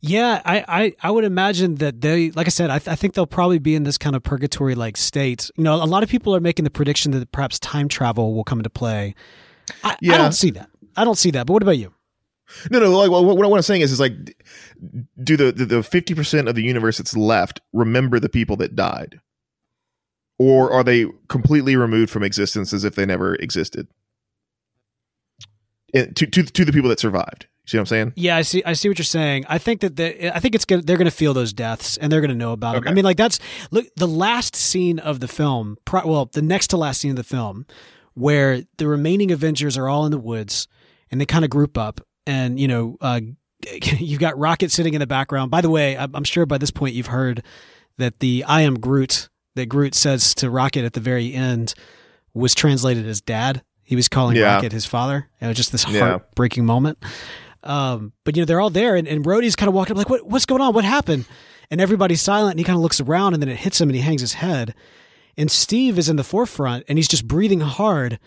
Yeah, 0.00 0.40
I, 0.44 0.64
I, 0.68 0.94
I 1.02 1.10
would 1.10 1.24
imagine 1.24 1.76
that 1.76 2.00
they, 2.00 2.30
like 2.30 2.46
I 2.46 2.50
said, 2.50 2.70
I, 2.70 2.78
th- 2.78 2.88
I 2.88 2.94
think 2.94 3.14
they'll 3.14 3.26
probably 3.26 3.58
be 3.58 3.74
in 3.74 3.82
this 3.82 3.98
kind 3.98 4.14
of 4.14 4.22
purgatory 4.22 4.76
like 4.76 4.96
state. 4.96 5.50
You 5.56 5.64
know, 5.64 5.74
a 5.74 5.84
lot 5.86 6.04
of 6.04 6.08
people 6.08 6.34
are 6.36 6.40
making 6.40 6.64
the 6.64 6.70
prediction 6.70 7.10
that 7.12 7.32
perhaps 7.32 7.58
time 7.58 7.88
travel 7.88 8.34
will 8.34 8.44
come 8.44 8.60
into 8.60 8.70
play. 8.70 9.16
I, 9.82 9.96
yeah. 10.00 10.14
I 10.14 10.18
don't 10.18 10.32
see 10.32 10.50
that. 10.52 10.70
I 10.96 11.04
don't 11.04 11.18
see 11.18 11.32
that. 11.32 11.46
But 11.46 11.52
what 11.54 11.62
about 11.62 11.78
you? 11.78 11.92
No, 12.70 12.78
no. 12.78 12.96
Like, 12.96 13.10
what, 13.10 13.36
what 13.36 13.56
I'm 13.56 13.62
saying 13.62 13.80
is, 13.82 13.92
is 13.92 14.00
like, 14.00 14.12
do 15.22 15.36
the 15.36 15.52
the 15.52 15.82
fifty 15.82 16.14
percent 16.14 16.48
of 16.48 16.54
the 16.54 16.62
universe 16.62 16.98
that's 16.98 17.16
left 17.16 17.60
remember 17.72 18.18
the 18.18 18.28
people 18.28 18.56
that 18.56 18.74
died, 18.74 19.20
or 20.38 20.72
are 20.72 20.82
they 20.82 21.06
completely 21.28 21.76
removed 21.76 22.10
from 22.10 22.22
existence 22.22 22.72
as 22.72 22.84
if 22.84 22.94
they 22.94 23.04
never 23.04 23.34
existed? 23.34 23.88
And 25.92 26.16
to 26.16 26.26
to 26.26 26.42
to 26.42 26.64
the 26.64 26.72
people 26.72 26.88
that 26.88 27.00
survived. 27.00 27.48
See 27.68 27.76
what 27.76 27.82
I'm 27.82 27.86
saying? 27.86 28.12
Yeah, 28.16 28.34
I 28.34 28.42
see. 28.42 28.62
I 28.64 28.72
see 28.72 28.88
what 28.88 28.96
you're 28.96 29.04
saying. 29.04 29.44
I 29.46 29.58
think 29.58 29.82
that 29.82 29.94
the, 29.94 30.34
I 30.34 30.40
think 30.40 30.54
it's 30.54 30.64
good. 30.64 30.86
They're 30.86 30.96
going 30.96 31.04
to 31.04 31.10
feel 31.10 31.34
those 31.34 31.52
deaths 31.52 31.98
and 31.98 32.10
they're 32.10 32.22
going 32.22 32.30
to 32.30 32.34
know 32.34 32.52
about 32.52 32.76
okay. 32.76 32.84
them. 32.84 32.92
I 32.92 32.94
mean, 32.94 33.04
like 33.04 33.18
that's 33.18 33.38
look 33.70 33.86
the 33.94 34.08
last 34.08 34.56
scene 34.56 34.98
of 34.98 35.20
the 35.20 35.28
film. 35.28 35.76
Well, 35.92 36.30
the 36.32 36.40
next 36.40 36.68
to 36.68 36.78
last 36.78 37.02
scene 37.02 37.10
of 37.10 37.18
the 37.18 37.24
film, 37.24 37.66
where 38.14 38.62
the 38.78 38.88
remaining 38.88 39.30
Avengers 39.30 39.76
are 39.76 39.86
all 39.86 40.06
in 40.06 40.12
the 40.12 40.18
woods 40.18 40.66
and 41.10 41.20
they 41.20 41.26
kind 41.26 41.44
of 41.44 41.50
group 41.50 41.76
up, 41.76 42.00
and 42.26 42.58
you 42.58 42.68
know, 42.68 42.96
uh, 43.02 43.20
you've 43.98 44.20
got 44.20 44.38
Rocket 44.38 44.72
sitting 44.72 44.94
in 44.94 45.00
the 45.00 45.06
background. 45.06 45.50
By 45.50 45.60
the 45.60 45.68
way, 45.68 45.94
I'm 45.98 46.24
sure 46.24 46.46
by 46.46 46.56
this 46.56 46.70
point 46.70 46.94
you've 46.94 47.08
heard 47.08 47.42
that 47.98 48.20
the 48.20 48.44
"I 48.44 48.62
am 48.62 48.80
Groot" 48.80 49.28
that 49.56 49.66
Groot 49.66 49.94
says 49.94 50.34
to 50.36 50.48
Rocket 50.48 50.86
at 50.86 50.94
the 50.94 51.00
very 51.00 51.34
end 51.34 51.74
was 52.32 52.54
translated 52.54 53.06
as 53.06 53.20
"Dad." 53.20 53.62
He 53.82 53.94
was 53.94 54.08
calling 54.08 54.36
yeah. 54.36 54.54
Rocket 54.54 54.72
his 54.72 54.86
father. 54.86 55.28
It 55.38 55.46
was 55.46 55.56
just 55.56 55.72
this 55.72 55.82
heartbreaking 55.82 56.62
yeah. 56.62 56.66
moment. 56.66 56.98
Um, 57.68 58.14
but 58.24 58.34
you 58.34 58.42
know, 58.42 58.46
they're 58.46 58.60
all 58.60 58.70
there, 58.70 58.96
and, 58.96 59.06
and 59.06 59.24
Rhodey's 59.24 59.54
kind 59.54 59.68
of 59.68 59.74
walking 59.74 59.92
up 59.92 59.98
like, 59.98 60.08
"What? 60.08 60.26
What's 60.26 60.46
going 60.46 60.62
on? 60.62 60.72
What 60.74 60.84
happened?" 60.84 61.26
And 61.70 61.80
everybody's 61.82 62.22
silent, 62.22 62.52
and 62.52 62.58
he 62.58 62.64
kind 62.64 62.76
of 62.76 62.82
looks 62.82 62.98
around, 62.98 63.34
and 63.34 63.42
then 63.42 63.50
it 63.50 63.58
hits 63.58 63.78
him, 63.78 63.90
and 63.90 63.94
he 63.94 64.00
hangs 64.00 64.22
his 64.22 64.32
head. 64.32 64.74
And 65.36 65.50
Steve 65.50 65.98
is 65.98 66.08
in 66.08 66.16
the 66.16 66.24
forefront, 66.24 66.84
and 66.88 66.98
he's 66.98 67.06
just 67.06 67.28
breathing 67.28 67.60
hard, 67.60 68.18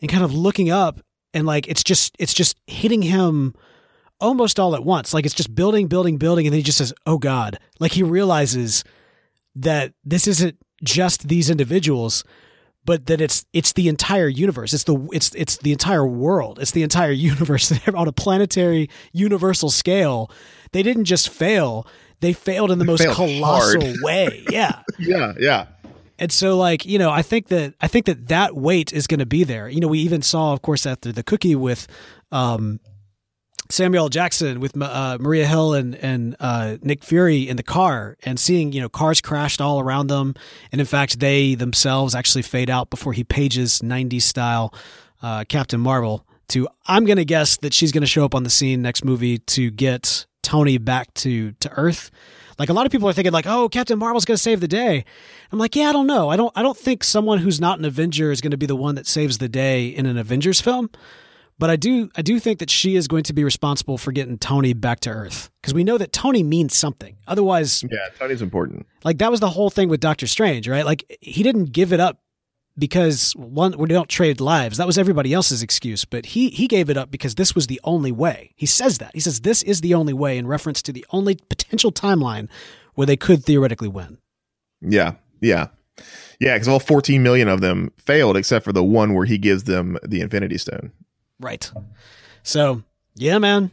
and 0.00 0.10
kind 0.10 0.24
of 0.24 0.34
looking 0.34 0.68
up, 0.68 1.00
and 1.32 1.46
like 1.46 1.68
it's 1.68 1.84
just 1.84 2.16
it's 2.18 2.34
just 2.34 2.56
hitting 2.66 3.02
him 3.02 3.54
almost 4.20 4.58
all 4.58 4.74
at 4.74 4.84
once. 4.84 5.14
Like 5.14 5.26
it's 5.26 5.34
just 5.34 5.54
building, 5.54 5.86
building, 5.86 6.18
building, 6.18 6.46
and 6.46 6.52
then 6.52 6.58
he 6.58 6.64
just 6.64 6.78
says, 6.78 6.92
"Oh 7.06 7.18
God!" 7.18 7.60
Like 7.78 7.92
he 7.92 8.02
realizes 8.02 8.82
that 9.54 9.94
this 10.04 10.26
isn't 10.26 10.58
just 10.82 11.28
these 11.28 11.50
individuals 11.50 12.24
but 12.84 13.06
that 13.06 13.20
it's 13.20 13.44
it's 13.52 13.72
the 13.72 13.88
entire 13.88 14.28
universe. 14.28 14.72
It's 14.72 14.84
the 14.84 14.96
it's 15.12 15.34
it's 15.34 15.56
the 15.58 15.72
entire 15.72 16.06
world. 16.06 16.58
It's 16.60 16.72
the 16.72 16.82
entire 16.82 17.12
universe 17.30 17.72
on 17.94 18.08
a 18.08 18.12
planetary 18.12 18.88
universal 19.12 19.70
scale. 19.70 20.30
They 20.72 20.82
didn't 20.82 21.04
just 21.04 21.28
fail; 21.28 21.86
they 22.20 22.32
failed 22.32 22.70
in 22.70 22.78
the 22.78 22.84
they 22.84 22.90
most 22.90 23.08
colossal 23.14 23.94
way. 24.02 24.44
Yeah, 24.50 24.82
yeah, 24.98 25.34
yeah. 25.38 25.66
And 26.18 26.30
so, 26.30 26.56
like 26.56 26.84
you 26.84 26.98
know, 26.98 27.10
I 27.10 27.22
think 27.22 27.48
that 27.48 27.74
I 27.80 27.88
think 27.88 28.06
that 28.06 28.28
that 28.28 28.54
weight 28.56 28.92
is 28.92 29.06
going 29.06 29.20
to 29.20 29.26
be 29.26 29.44
there. 29.44 29.68
You 29.68 29.80
know, 29.80 29.88
we 29.88 30.00
even 30.00 30.22
saw, 30.22 30.52
of 30.52 30.62
course, 30.62 30.86
after 30.86 31.12
the 31.12 31.22
cookie 31.22 31.56
with 31.56 31.86
um, 32.30 32.80
Samuel 33.72 34.10
Jackson 34.10 34.60
with 34.60 34.80
uh, 34.80 35.16
Maria 35.18 35.46
Hill 35.46 35.72
and 35.72 35.94
and 35.96 36.36
uh, 36.38 36.76
Nick 36.82 37.02
Fury 37.02 37.48
in 37.48 37.56
the 37.56 37.62
car, 37.62 38.18
and 38.22 38.38
seeing 38.38 38.72
you 38.72 38.82
know 38.82 38.90
cars 38.90 39.22
crashed 39.22 39.62
all 39.62 39.80
around 39.80 40.08
them, 40.08 40.34
and 40.70 40.80
in 40.80 40.86
fact 40.86 41.20
they 41.20 41.54
themselves 41.54 42.14
actually 42.14 42.42
fade 42.42 42.68
out 42.68 42.90
before 42.90 43.14
he 43.14 43.24
pages 43.24 43.80
'90s 43.80 44.22
style 44.22 44.74
uh, 45.22 45.44
Captain 45.48 45.80
Marvel. 45.80 46.26
To 46.48 46.68
I'm 46.86 47.06
to 47.16 47.24
guess 47.24 47.56
that 47.58 47.72
she's 47.72 47.92
to 48.02 48.06
show 48.06 48.26
up 48.26 48.34
on 48.34 48.42
the 48.42 48.50
scene 48.50 48.82
next 48.82 49.06
movie 49.06 49.38
to 49.38 49.70
get 49.70 50.26
Tony 50.42 50.76
back 50.76 51.14
to 51.14 51.52
to 51.52 51.70
Earth. 51.70 52.10
Like 52.58 52.68
a 52.68 52.74
lot 52.74 52.84
of 52.84 52.92
people 52.92 53.08
are 53.08 53.14
thinking, 53.14 53.32
like, 53.32 53.46
oh, 53.46 53.70
Captain 53.70 53.98
Marvel's 53.98 54.26
going 54.26 54.36
to 54.36 54.42
save 54.42 54.60
the 54.60 54.68
day. 54.68 55.04
I'm 55.50 55.58
like, 55.58 55.74
yeah, 55.74 55.88
I 55.88 55.92
don't 55.92 56.06
know. 56.06 56.28
I 56.28 56.36
don't. 56.36 56.52
I 56.54 56.62
don't 56.62 56.76
think 56.76 57.02
someone 57.02 57.38
who's 57.38 57.58
not 57.58 57.78
an 57.78 57.86
Avenger 57.86 58.30
is 58.30 58.42
going 58.42 58.50
to 58.50 58.58
be 58.58 58.66
the 58.66 58.76
one 58.76 58.96
that 58.96 59.06
saves 59.06 59.38
the 59.38 59.48
day 59.48 59.86
in 59.86 60.04
an 60.04 60.18
Avengers 60.18 60.60
film. 60.60 60.90
But 61.62 61.70
I 61.70 61.76
do 61.76 62.10
I 62.16 62.22
do 62.22 62.40
think 62.40 62.58
that 62.58 62.70
she 62.70 62.96
is 62.96 63.06
going 63.06 63.22
to 63.22 63.32
be 63.32 63.44
responsible 63.44 63.96
for 63.96 64.10
getting 64.10 64.36
Tony 64.36 64.72
back 64.72 64.98
to 65.02 65.10
Earth 65.10 65.48
because 65.60 65.72
we 65.72 65.84
know 65.84 65.96
that 65.96 66.12
Tony 66.12 66.42
means 66.42 66.74
something. 66.74 67.16
Otherwise, 67.28 67.84
yeah, 67.88 68.08
Tony's 68.18 68.42
important. 68.42 68.84
Like 69.04 69.18
that 69.18 69.30
was 69.30 69.38
the 69.38 69.48
whole 69.48 69.70
thing 69.70 69.88
with 69.88 70.00
Doctor 70.00 70.26
Strange, 70.26 70.66
right? 70.66 70.84
Like 70.84 71.04
he 71.20 71.44
didn't 71.44 71.66
give 71.66 71.92
it 71.92 72.00
up 72.00 72.18
because 72.76 73.30
one 73.36 73.78
we 73.78 73.86
don't 73.86 74.08
trade 74.08 74.40
lives. 74.40 74.76
That 74.78 74.88
was 74.88 74.98
everybody 74.98 75.32
else's 75.32 75.62
excuse, 75.62 76.04
but 76.04 76.26
he 76.26 76.50
he 76.50 76.66
gave 76.66 76.90
it 76.90 76.96
up 76.96 77.12
because 77.12 77.36
this 77.36 77.54
was 77.54 77.68
the 77.68 77.80
only 77.84 78.10
way. 78.10 78.54
He 78.56 78.66
says 78.66 78.98
that. 78.98 79.12
He 79.14 79.20
says 79.20 79.42
this 79.42 79.62
is 79.62 79.82
the 79.82 79.94
only 79.94 80.12
way 80.12 80.38
in 80.38 80.48
reference 80.48 80.82
to 80.82 80.92
the 80.92 81.06
only 81.10 81.36
potential 81.48 81.92
timeline 81.92 82.48
where 82.94 83.06
they 83.06 83.16
could 83.16 83.44
theoretically 83.44 83.86
win. 83.86 84.18
Yeah. 84.80 85.12
Yeah. 85.40 85.68
Yeah, 86.40 86.56
because 86.56 86.66
all 86.66 86.80
14 86.80 87.22
million 87.22 87.46
of 87.46 87.60
them 87.60 87.92
failed 87.98 88.36
except 88.36 88.64
for 88.64 88.72
the 88.72 88.82
one 88.82 89.14
where 89.14 89.26
he 89.26 89.38
gives 89.38 89.62
them 89.62 89.96
the 90.02 90.22
Infinity 90.22 90.58
Stone. 90.58 90.90
Right. 91.40 91.70
So, 92.42 92.82
yeah, 93.14 93.38
man. 93.38 93.70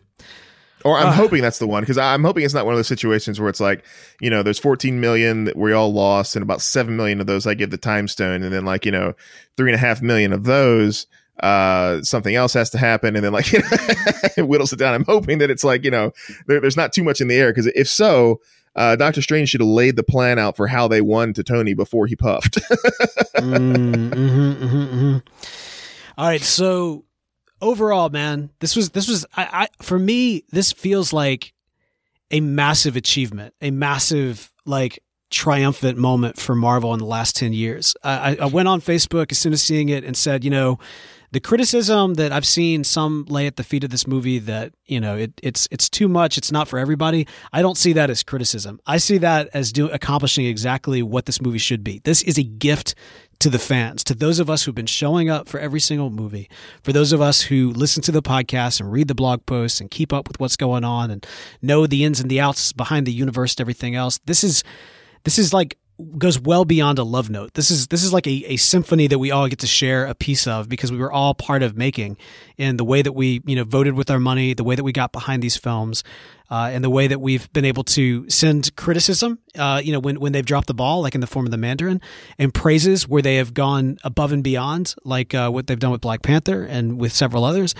Or 0.85 0.97
I'm 0.97 1.07
Uh. 1.07 1.11
hoping 1.13 1.41
that's 1.41 1.59
the 1.59 1.67
one 1.67 1.83
because 1.83 1.97
I'm 1.97 2.23
hoping 2.23 2.43
it's 2.45 2.53
not 2.53 2.65
one 2.65 2.73
of 2.73 2.77
those 2.79 2.87
situations 2.87 3.39
where 3.39 3.49
it's 3.49 3.59
like, 3.59 3.83
you 4.21 4.29
know, 4.29 4.43
there's 4.43 4.59
14 4.59 4.99
million 5.01 5.43
that 5.45 5.57
we 5.57 5.73
all 5.73 5.91
lost, 5.91 6.35
and 6.35 6.43
about 6.43 6.61
seven 6.61 6.95
million 6.95 7.19
of 7.19 7.27
those 7.27 7.45
I 7.45 7.53
give 7.53 7.69
the 7.69 7.77
time 7.77 8.07
stone, 8.07 8.43
and 8.43 8.53
then 8.53 8.63
like 8.65 8.85
you 8.85 8.91
know, 8.91 9.13
three 9.57 9.69
and 9.71 9.75
a 9.75 9.79
half 9.79 10.01
million 10.01 10.31
of 10.31 10.45
those, 10.45 11.05
uh, 11.43 12.01
something 12.01 12.33
else 12.33 12.53
has 12.53 12.69
to 12.69 12.77
happen, 12.77 13.15
and 13.17 13.25
then 13.25 13.33
like 13.33 13.47
it 13.53 14.41
whittles 14.47 14.71
it 14.71 14.77
down. 14.79 14.93
I'm 14.93 15.03
hoping 15.05 15.39
that 15.39 15.49
it's 15.51 15.65
like 15.65 15.83
you 15.83 15.91
know, 15.91 16.13
there, 16.47 16.61
there's 16.61 16.77
not 16.77 16.93
too 16.93 17.03
much 17.03 17.19
in 17.19 17.27
the 17.27 17.35
air 17.35 17.51
because 17.51 17.67
if 17.75 17.89
so, 17.89 18.39
uh, 18.77 18.95
Doctor 18.95 19.21
Strange 19.21 19.49
should 19.49 19.59
have 19.59 19.67
laid 19.67 19.97
the 19.97 20.03
plan 20.03 20.39
out 20.39 20.55
for 20.55 20.67
how 20.67 20.87
they 20.87 21.01
won 21.01 21.33
to 21.33 21.43
Tony 21.43 21.73
before 21.73 22.07
he 22.07 22.15
puffed. 22.15 22.57
Mm, 23.39 24.11
mhm, 24.11 24.55
mhm, 24.55 24.87
mhm. 24.89 25.21
All 26.17 26.27
right, 26.27 26.41
so 26.41 27.05
overall, 27.61 28.09
man, 28.09 28.49
this 28.59 28.75
was 28.75 28.91
this 28.91 29.07
was 29.07 29.25
I, 29.35 29.43
I 29.63 29.83
for 29.83 29.99
me 29.99 30.43
this 30.51 30.71
feels 30.71 31.13
like 31.13 31.53
a 32.31 32.39
massive 32.41 32.95
achievement, 32.95 33.53
a 33.61 33.71
massive 33.71 34.51
like 34.65 34.99
triumphant 35.31 35.97
moment 35.97 36.39
for 36.39 36.55
Marvel 36.55 36.93
in 36.93 36.99
the 36.99 37.05
last 37.05 37.35
ten 37.35 37.53
years. 37.53 37.95
I, 38.03 38.31
I- 38.31 38.37
I 38.41 38.45
went 38.45 38.67
on 38.67 38.81
Facebook 38.81 39.31
as 39.31 39.37
soon 39.37 39.53
as 39.53 39.61
seeing 39.61 39.89
it 39.89 40.03
and 40.03 40.15
said, 40.17 40.43
you 40.43 40.49
know, 40.49 40.79
the 41.31 41.39
criticism 41.39 42.15
that 42.15 42.31
I've 42.31 42.45
seen 42.47 42.83
some 42.83 43.25
lay 43.29 43.45
at 43.45 43.55
the 43.55 43.63
feet 43.63 43.83
of 43.83 43.91
this 43.91 44.07
movie 44.07 44.39
that 44.39 44.73
you 44.87 44.99
know 44.99 45.15
it, 45.15 45.31
it's 45.43 45.67
it's 45.69 45.87
too 45.87 46.07
much, 46.07 46.37
it's 46.39 46.51
not 46.51 46.67
for 46.67 46.79
everybody. 46.79 47.27
I 47.53 47.61
don't 47.61 47.77
see 47.77 47.93
that 47.93 48.09
as 48.09 48.23
criticism. 48.23 48.79
I 48.87 48.97
see 48.97 49.19
that 49.19 49.47
as 49.53 49.71
do, 49.71 49.87
accomplishing 49.89 50.45
exactly 50.47 51.03
what 51.03 51.25
this 51.27 51.39
movie 51.41 51.59
should 51.59 51.83
be. 51.83 52.01
This 52.03 52.23
is 52.23 52.39
a 52.39 52.43
gift 52.43 52.95
to 53.39 53.49
the 53.49 53.59
fans, 53.59 54.03
to 54.03 54.13
those 54.13 54.39
of 54.39 54.49
us 54.49 54.63
who've 54.63 54.75
been 54.75 54.85
showing 54.85 55.29
up 55.29 55.47
for 55.47 55.59
every 55.59 55.79
single 55.79 56.09
movie, 56.09 56.49
for 56.83 56.91
those 56.91 57.13
of 57.13 57.21
us 57.21 57.43
who 57.43 57.71
listen 57.71 58.03
to 58.03 58.11
the 58.11 58.21
podcast 58.21 58.79
and 58.79 58.91
read 58.91 59.07
the 59.07 59.15
blog 59.15 59.45
posts 59.45 59.79
and 59.79 59.89
keep 59.89 60.11
up 60.11 60.27
with 60.27 60.39
what's 60.39 60.57
going 60.57 60.83
on 60.83 61.09
and 61.09 61.25
know 61.61 61.87
the 61.87 62.03
ins 62.03 62.19
and 62.19 62.29
the 62.29 62.39
outs 62.39 62.73
behind 62.73 63.07
the 63.07 63.13
universe 63.13 63.53
and 63.53 63.61
everything 63.61 63.95
else. 63.95 64.19
This 64.25 64.43
is 64.43 64.63
this 65.23 65.39
is 65.39 65.53
like 65.53 65.77
goes 66.17 66.39
well 66.39 66.65
beyond 66.65 66.99
a 66.99 67.03
love 67.03 67.29
note. 67.29 67.53
This 67.53 67.71
is 67.71 67.87
this 67.87 68.03
is 68.03 68.13
like 68.13 68.27
a, 68.27 68.53
a 68.53 68.57
symphony 68.57 69.07
that 69.07 69.19
we 69.19 69.31
all 69.31 69.47
get 69.47 69.59
to 69.59 69.67
share 69.67 70.05
a 70.05 70.15
piece 70.15 70.47
of 70.47 70.69
because 70.69 70.91
we 70.91 70.97
were 70.97 71.11
all 71.11 71.33
part 71.33 71.63
of 71.63 71.75
making 71.75 72.17
and 72.57 72.79
the 72.79 72.83
way 72.83 73.01
that 73.01 73.13
we 73.13 73.41
you 73.45 73.55
know 73.55 73.63
voted 73.63 73.95
with 73.95 74.09
our 74.09 74.19
money, 74.19 74.53
the 74.53 74.63
way 74.63 74.75
that 74.75 74.83
we 74.83 74.91
got 74.91 75.11
behind 75.11 75.43
these 75.43 75.57
films, 75.57 76.03
uh, 76.49 76.69
and 76.71 76.83
the 76.83 76.89
way 76.89 77.07
that 77.07 77.19
we've 77.19 77.51
been 77.53 77.65
able 77.65 77.83
to 77.83 78.29
send 78.29 78.75
criticism, 78.75 79.39
uh, 79.57 79.81
you 79.83 79.91
know, 79.91 79.99
when 79.99 80.19
when 80.19 80.31
they've 80.31 80.45
dropped 80.45 80.67
the 80.67 80.73
ball, 80.73 81.01
like 81.01 81.15
in 81.15 81.21
the 81.21 81.27
form 81.27 81.45
of 81.45 81.51
the 81.51 81.57
Mandarin, 81.57 82.01
and 82.37 82.53
praises 82.53 83.07
where 83.07 83.21
they 83.21 83.35
have 83.35 83.53
gone 83.53 83.97
above 84.03 84.31
and 84.31 84.43
beyond, 84.43 84.95
like 85.03 85.33
uh, 85.33 85.49
what 85.49 85.67
they've 85.67 85.79
done 85.79 85.91
with 85.91 86.01
Black 86.01 86.21
Panther 86.21 86.63
and 86.63 86.99
with 86.99 87.13
several 87.13 87.43
others. 87.43 87.75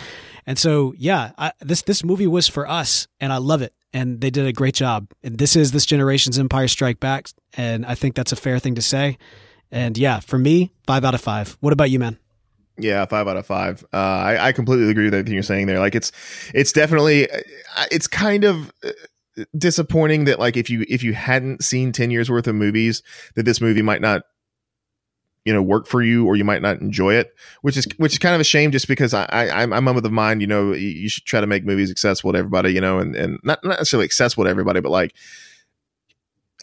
And 0.45 0.57
so, 0.57 0.93
yeah, 0.97 1.31
I, 1.37 1.53
this 1.61 1.81
this 1.83 2.03
movie 2.03 2.27
was 2.27 2.47
for 2.47 2.67
us, 2.67 3.07
and 3.19 3.33
I 3.33 3.37
love 3.37 3.61
it 3.61 3.73
and 3.93 4.21
they 4.21 4.29
did 4.29 4.45
a 4.45 4.53
great 4.53 4.75
job. 4.75 5.07
And 5.23 5.37
this 5.37 5.55
is 5.55 5.71
this 5.71 5.85
generation's 5.85 6.37
Empire 6.39 6.67
Strike 6.67 6.99
Back, 6.99 7.29
and 7.55 7.85
I 7.85 7.95
think 7.95 8.15
that's 8.15 8.31
a 8.31 8.35
fair 8.35 8.59
thing 8.59 8.75
to 8.75 8.81
say. 8.81 9.17
And 9.71 9.97
yeah, 9.97 10.19
for 10.19 10.39
me, 10.39 10.71
five 10.87 11.05
out 11.05 11.13
of 11.13 11.21
five. 11.21 11.57
What 11.59 11.73
about 11.73 11.89
you, 11.89 11.99
man? 11.99 12.17
Yeah, 12.77 13.05
five 13.05 13.27
out 13.27 13.37
of 13.37 13.45
five. 13.45 13.83
Uh, 13.93 13.97
I, 13.97 14.47
I 14.47 14.51
completely 14.51 14.89
agree 14.89 15.05
with 15.05 15.13
everything 15.13 15.33
you're 15.33 15.43
saying 15.43 15.67
there. 15.67 15.79
Like 15.79 15.95
it's, 15.95 16.11
it's 16.53 16.71
definitely, 16.71 17.29
uh, 17.29 17.85
it's 17.91 18.07
kind 18.07 18.45
of 18.45 18.71
uh, 18.83 18.91
disappointing 19.57 20.23
that 20.25 20.39
like 20.39 20.55
if 20.55 20.69
you 20.69 20.85
if 20.87 21.03
you 21.03 21.13
hadn't 21.13 21.63
seen 21.63 21.91
ten 21.91 22.09
years 22.09 22.31
worth 22.31 22.47
of 22.47 22.55
movies, 22.55 23.03
that 23.35 23.43
this 23.43 23.59
movie 23.59 23.81
might 23.81 24.01
not, 24.01 24.23
you 25.49 25.55
know, 25.55 25.63
work 25.63 25.87
for 25.87 26.03
you 26.03 26.27
or 26.27 26.35
you 26.35 26.43
might 26.43 26.61
not 26.61 26.79
enjoy 26.79 27.15
it. 27.15 27.33
Which 27.63 27.75
is 27.75 27.87
which 27.97 28.13
is 28.13 28.19
kind 28.19 28.35
of 28.35 28.41
a 28.41 28.43
shame, 28.43 28.71
just 28.71 28.87
because 28.87 29.15
I, 29.15 29.25
I 29.25 29.63
I'm 29.63 29.87
of 29.87 30.03
the 30.03 30.11
mind, 30.11 30.41
you 30.41 30.47
know, 30.47 30.73
you 30.73 31.09
should 31.09 31.25
try 31.25 31.41
to 31.41 31.47
make 31.47 31.65
movies 31.65 31.89
accessible 31.89 32.33
to 32.33 32.37
everybody, 32.37 32.71
you 32.71 32.79
know, 32.79 32.99
and 32.99 33.15
and 33.15 33.39
not 33.43 33.63
not 33.63 33.79
necessarily 33.79 34.05
accessible 34.05 34.43
to 34.43 34.49
everybody, 34.51 34.79
but 34.79 34.91
like, 34.91 35.15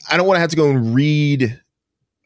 I 0.09 0.16
don't 0.16 0.28
want 0.28 0.37
to 0.37 0.41
have 0.41 0.51
to 0.51 0.57
go 0.57 0.70
and 0.70 0.95
read 0.95 1.61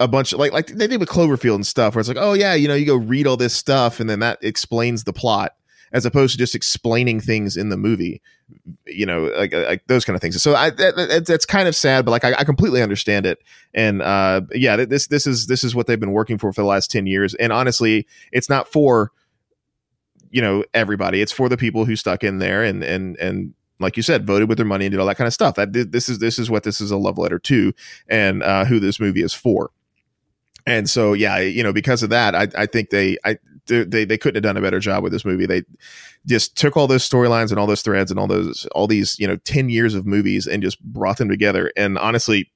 a 0.00 0.06
bunch 0.06 0.34
of 0.34 0.38
like 0.38 0.52
like 0.52 0.66
they 0.66 0.86
did 0.86 1.00
with 1.00 1.08
Cloverfield 1.08 1.54
and 1.54 1.66
stuff, 1.66 1.94
where 1.94 2.00
it's 2.00 2.08
like, 2.08 2.18
oh 2.20 2.34
yeah, 2.34 2.52
you 2.52 2.68
know, 2.68 2.74
you 2.74 2.84
go 2.84 2.96
read 2.96 3.26
all 3.26 3.38
this 3.38 3.54
stuff 3.54 3.98
and 3.98 4.10
then 4.10 4.20
that 4.20 4.38
explains 4.42 5.04
the 5.04 5.14
plot, 5.14 5.54
as 5.92 6.06
opposed 6.06 6.32
to 6.32 6.38
just 6.38 6.54
explaining 6.54 7.20
things 7.20 7.56
in 7.56 7.68
the 7.68 7.76
movie, 7.76 8.22
you 8.86 9.06
know, 9.06 9.24
like 9.36 9.52
like 9.52 9.86
those 9.86 10.04
kind 10.04 10.14
of 10.14 10.20
things. 10.20 10.40
So 10.42 10.54
I 10.54 10.70
that, 10.70 11.24
that's 11.26 11.46
kind 11.46 11.68
of 11.68 11.74
sad, 11.74 12.04
but 12.04 12.10
like 12.10 12.24
I, 12.24 12.34
I 12.38 12.44
completely 12.44 12.82
understand 12.82 13.26
it. 13.26 13.38
And 13.74 14.02
uh, 14.02 14.42
yeah, 14.52 14.76
this 14.76 15.08
this 15.08 15.26
is 15.26 15.46
this 15.46 15.64
is 15.64 15.74
what 15.74 15.86
they've 15.86 16.00
been 16.00 16.12
working 16.12 16.38
for 16.38 16.52
for 16.52 16.62
the 16.62 16.68
last 16.68 16.90
ten 16.90 17.06
years. 17.06 17.34
And 17.34 17.52
honestly, 17.52 18.06
it's 18.32 18.48
not 18.48 18.68
for 18.68 19.10
you 20.30 20.42
know 20.42 20.64
everybody; 20.74 21.20
it's 21.20 21.32
for 21.32 21.48
the 21.48 21.56
people 21.56 21.84
who 21.84 21.96
stuck 21.96 22.22
in 22.22 22.38
there 22.38 22.62
and 22.62 22.82
and 22.82 23.16
and 23.16 23.54
like 23.80 23.96
you 23.96 24.02
said, 24.02 24.26
voted 24.26 24.48
with 24.48 24.58
their 24.58 24.66
money 24.66 24.84
and 24.84 24.92
did 24.92 25.00
all 25.00 25.06
that 25.06 25.16
kind 25.16 25.26
of 25.26 25.34
stuff. 25.34 25.54
That 25.56 25.72
this 25.72 26.08
is 26.08 26.18
this 26.18 26.38
is 26.38 26.50
what 26.50 26.62
this 26.62 26.80
is 26.80 26.90
a 26.90 26.96
love 26.96 27.18
letter 27.18 27.38
to, 27.38 27.72
and 28.08 28.42
uh, 28.42 28.64
who 28.64 28.78
this 28.78 29.00
movie 29.00 29.22
is 29.22 29.34
for. 29.34 29.70
And 30.66 30.88
so, 30.88 31.14
yeah, 31.14 31.38
you 31.38 31.62
know, 31.62 31.72
because 31.72 32.02
of 32.02 32.10
that, 32.10 32.34
I, 32.34 32.48
I 32.56 32.66
think 32.66 32.90
they, 32.90 33.16
I, 33.24 33.38
they, 33.70 34.04
they 34.04 34.18
couldn't 34.18 34.36
have 34.36 34.42
done 34.42 34.56
a 34.56 34.62
better 34.62 34.80
job 34.80 35.02
with 35.02 35.12
this 35.12 35.24
movie. 35.24 35.46
They 35.46 35.62
just 36.26 36.56
took 36.56 36.76
all 36.76 36.86
those 36.86 37.08
storylines 37.08 37.50
and 37.50 37.58
all 37.58 37.66
those 37.66 37.82
threads 37.82 38.10
and 38.10 38.18
all 38.18 38.26
those, 38.26 38.66
all 38.72 38.86
these, 38.86 39.18
you 39.18 39.26
know, 39.26 39.36
10 39.36 39.68
years 39.68 39.94
of 39.94 40.06
movies 40.06 40.46
and 40.46 40.62
just 40.62 40.82
brought 40.82 41.18
them 41.18 41.28
together. 41.28 41.72
And 41.76 41.98
honestly, 41.98 42.50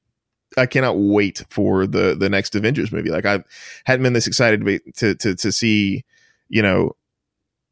I 0.57 0.67
cannot 0.67 0.99
wait 0.99 1.45
for 1.49 1.87
the, 1.87 2.15
the 2.15 2.29
next 2.29 2.55
Avengers 2.55 2.93
movie. 2.93 3.11
Like 3.11 3.27
I 3.27 3.43
hadn't 3.85 4.03
been 4.03 4.13
this 4.13 4.27
excited 4.27 4.61
to, 4.61 4.67
be, 4.67 4.81
to, 4.97 5.15
to, 5.15 5.35
to 5.35 5.53
see, 5.53 6.05
you 6.49 6.63
know, 6.63 6.97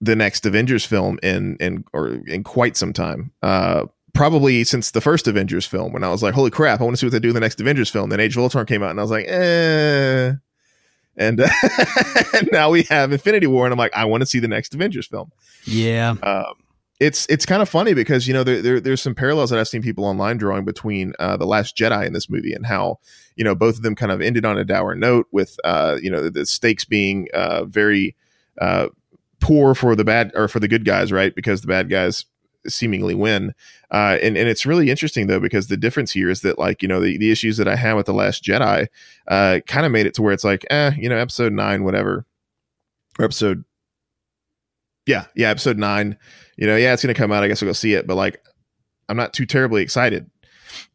the 0.00 0.16
next 0.16 0.46
Avengers 0.46 0.84
film 0.84 1.18
in, 1.22 1.56
in, 1.60 1.84
or 1.92 2.08
in 2.26 2.42
quite 2.42 2.76
some 2.76 2.92
time. 2.92 3.32
Uh, 3.42 3.86
probably 4.14 4.64
since 4.64 4.90
the 4.90 5.00
first 5.00 5.26
Avengers 5.26 5.66
film 5.66 5.92
when 5.92 6.04
I 6.04 6.10
was 6.10 6.22
like, 6.22 6.34
holy 6.34 6.50
crap, 6.50 6.80
I 6.80 6.84
want 6.84 6.94
to 6.94 6.98
see 6.98 7.06
what 7.06 7.12
they 7.12 7.20
do 7.20 7.28
in 7.28 7.34
the 7.34 7.40
next 7.40 7.60
Avengers 7.60 7.90
film. 7.90 8.10
Then 8.10 8.20
Age 8.20 8.36
of 8.36 8.42
Ultron 8.42 8.66
came 8.66 8.82
out 8.82 8.90
and 8.90 8.98
I 8.98 9.02
was 9.02 9.10
like, 9.10 9.26
eh. 9.28 10.32
And, 11.16 11.40
uh, 11.40 11.48
and 12.34 12.48
now 12.52 12.70
we 12.70 12.84
have 12.84 13.12
Infinity 13.12 13.46
War 13.46 13.66
and 13.66 13.72
I'm 13.72 13.78
like, 13.78 13.94
I 13.94 14.04
want 14.04 14.22
to 14.22 14.26
see 14.26 14.38
the 14.38 14.48
next 14.48 14.74
Avengers 14.74 15.06
film. 15.06 15.30
Yeah. 15.64 16.14
Um, 16.22 16.54
it's 17.02 17.26
it's 17.28 17.44
kind 17.44 17.60
of 17.60 17.68
funny 17.68 17.94
because 17.94 18.28
you 18.28 18.34
know 18.34 18.44
there, 18.44 18.62
there 18.62 18.80
there's 18.80 19.02
some 19.02 19.14
parallels 19.14 19.50
that 19.50 19.58
I've 19.58 19.66
seen 19.66 19.82
people 19.82 20.04
online 20.04 20.36
drawing 20.36 20.64
between 20.64 21.14
uh, 21.18 21.36
the 21.36 21.46
Last 21.46 21.76
Jedi 21.76 22.06
in 22.06 22.12
this 22.12 22.30
movie 22.30 22.52
and 22.52 22.64
how 22.64 23.00
you 23.34 23.42
know 23.42 23.56
both 23.56 23.76
of 23.76 23.82
them 23.82 23.96
kind 23.96 24.12
of 24.12 24.20
ended 24.20 24.44
on 24.44 24.56
a 24.56 24.64
dour 24.64 24.94
note 24.94 25.26
with 25.32 25.58
uh, 25.64 25.98
you 26.00 26.08
know 26.08 26.22
the, 26.22 26.30
the 26.30 26.46
stakes 26.46 26.84
being 26.84 27.26
uh, 27.34 27.64
very 27.64 28.14
uh, 28.60 28.86
poor 29.40 29.74
for 29.74 29.96
the 29.96 30.04
bad 30.04 30.30
or 30.36 30.46
for 30.46 30.60
the 30.60 30.68
good 30.68 30.84
guys 30.84 31.10
right 31.10 31.34
because 31.34 31.60
the 31.60 31.66
bad 31.66 31.90
guys 31.90 32.24
seemingly 32.66 33.14
win. 33.14 33.54
Uh, 33.90 34.18
and, 34.22 34.36
and 34.36 34.48
it's 34.48 34.64
really 34.66 34.90
interesting 34.90 35.26
though, 35.26 35.40
because 35.40 35.66
the 35.66 35.76
difference 35.76 36.12
here 36.12 36.30
is 36.30 36.42
that 36.42 36.58
like, 36.58 36.82
you 36.82 36.88
know, 36.88 37.00
the, 37.00 37.18
the 37.18 37.30
issues 37.30 37.56
that 37.56 37.68
I 37.68 37.76
had 37.76 37.94
with 37.94 38.06
the 38.06 38.14
last 38.14 38.44
Jedi, 38.44 38.86
uh, 39.28 39.60
kind 39.66 39.84
of 39.86 39.92
made 39.92 40.06
it 40.06 40.14
to 40.14 40.22
where 40.22 40.32
it's 40.32 40.44
like, 40.44 40.64
eh, 40.70 40.92
you 40.96 41.08
know, 41.08 41.16
episode 41.16 41.52
nine, 41.52 41.84
whatever, 41.84 42.24
or 43.18 43.24
episode. 43.24 43.64
Yeah. 45.06 45.26
Yeah. 45.34 45.50
Episode 45.50 45.78
nine, 45.78 46.16
you 46.56 46.66
know, 46.66 46.76
yeah, 46.76 46.92
it's 46.92 47.02
going 47.02 47.14
to 47.14 47.18
come 47.18 47.32
out. 47.32 47.42
I 47.42 47.48
guess 47.48 47.62
I'll 47.62 47.68
go 47.68 47.72
see 47.72 47.94
it, 47.94 48.06
but 48.06 48.14
like, 48.14 48.42
I'm 49.08 49.16
not 49.16 49.32
too 49.32 49.46
terribly 49.46 49.82
excited, 49.82 50.30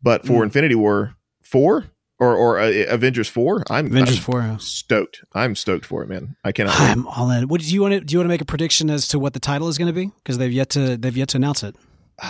but 0.01 0.25
for 0.25 0.41
Mm. 0.41 0.43
Infinity 0.43 0.75
War 0.75 1.15
four 1.41 1.85
or, 2.19 2.35
or 2.35 2.59
uh, 2.59 2.71
Avengers 2.87 3.27
four, 3.29 3.63
I'm 3.69 3.87
Avengers 3.87 4.17
I'm 4.17 4.23
four. 4.23 4.57
stoked. 4.59 5.23
I'm 5.33 5.55
stoked 5.55 5.85
for 5.85 6.03
it, 6.03 6.09
man. 6.09 6.35
I 6.43 6.51
cannot. 6.51 6.79
I'm 6.79 7.07
all 7.07 7.29
in. 7.31 7.47
What 7.47 7.61
do 7.61 7.67
you 7.67 7.81
want 7.81 7.93
to 7.93 8.01
do? 8.01 8.13
You 8.13 8.19
want 8.19 8.25
to 8.25 8.33
make 8.33 8.41
a 8.41 8.45
prediction 8.45 8.89
as 8.89 9.07
to 9.09 9.19
what 9.19 9.33
the 9.33 9.39
title 9.39 9.67
is 9.67 9.77
going 9.77 9.87
to 9.87 9.93
be? 9.93 10.11
Because 10.17 10.37
they've 10.37 10.51
yet 10.51 10.69
to 10.71 10.97
they've 10.97 11.15
yet 11.15 11.29
to 11.29 11.37
announce 11.37 11.63
it. 11.63 11.75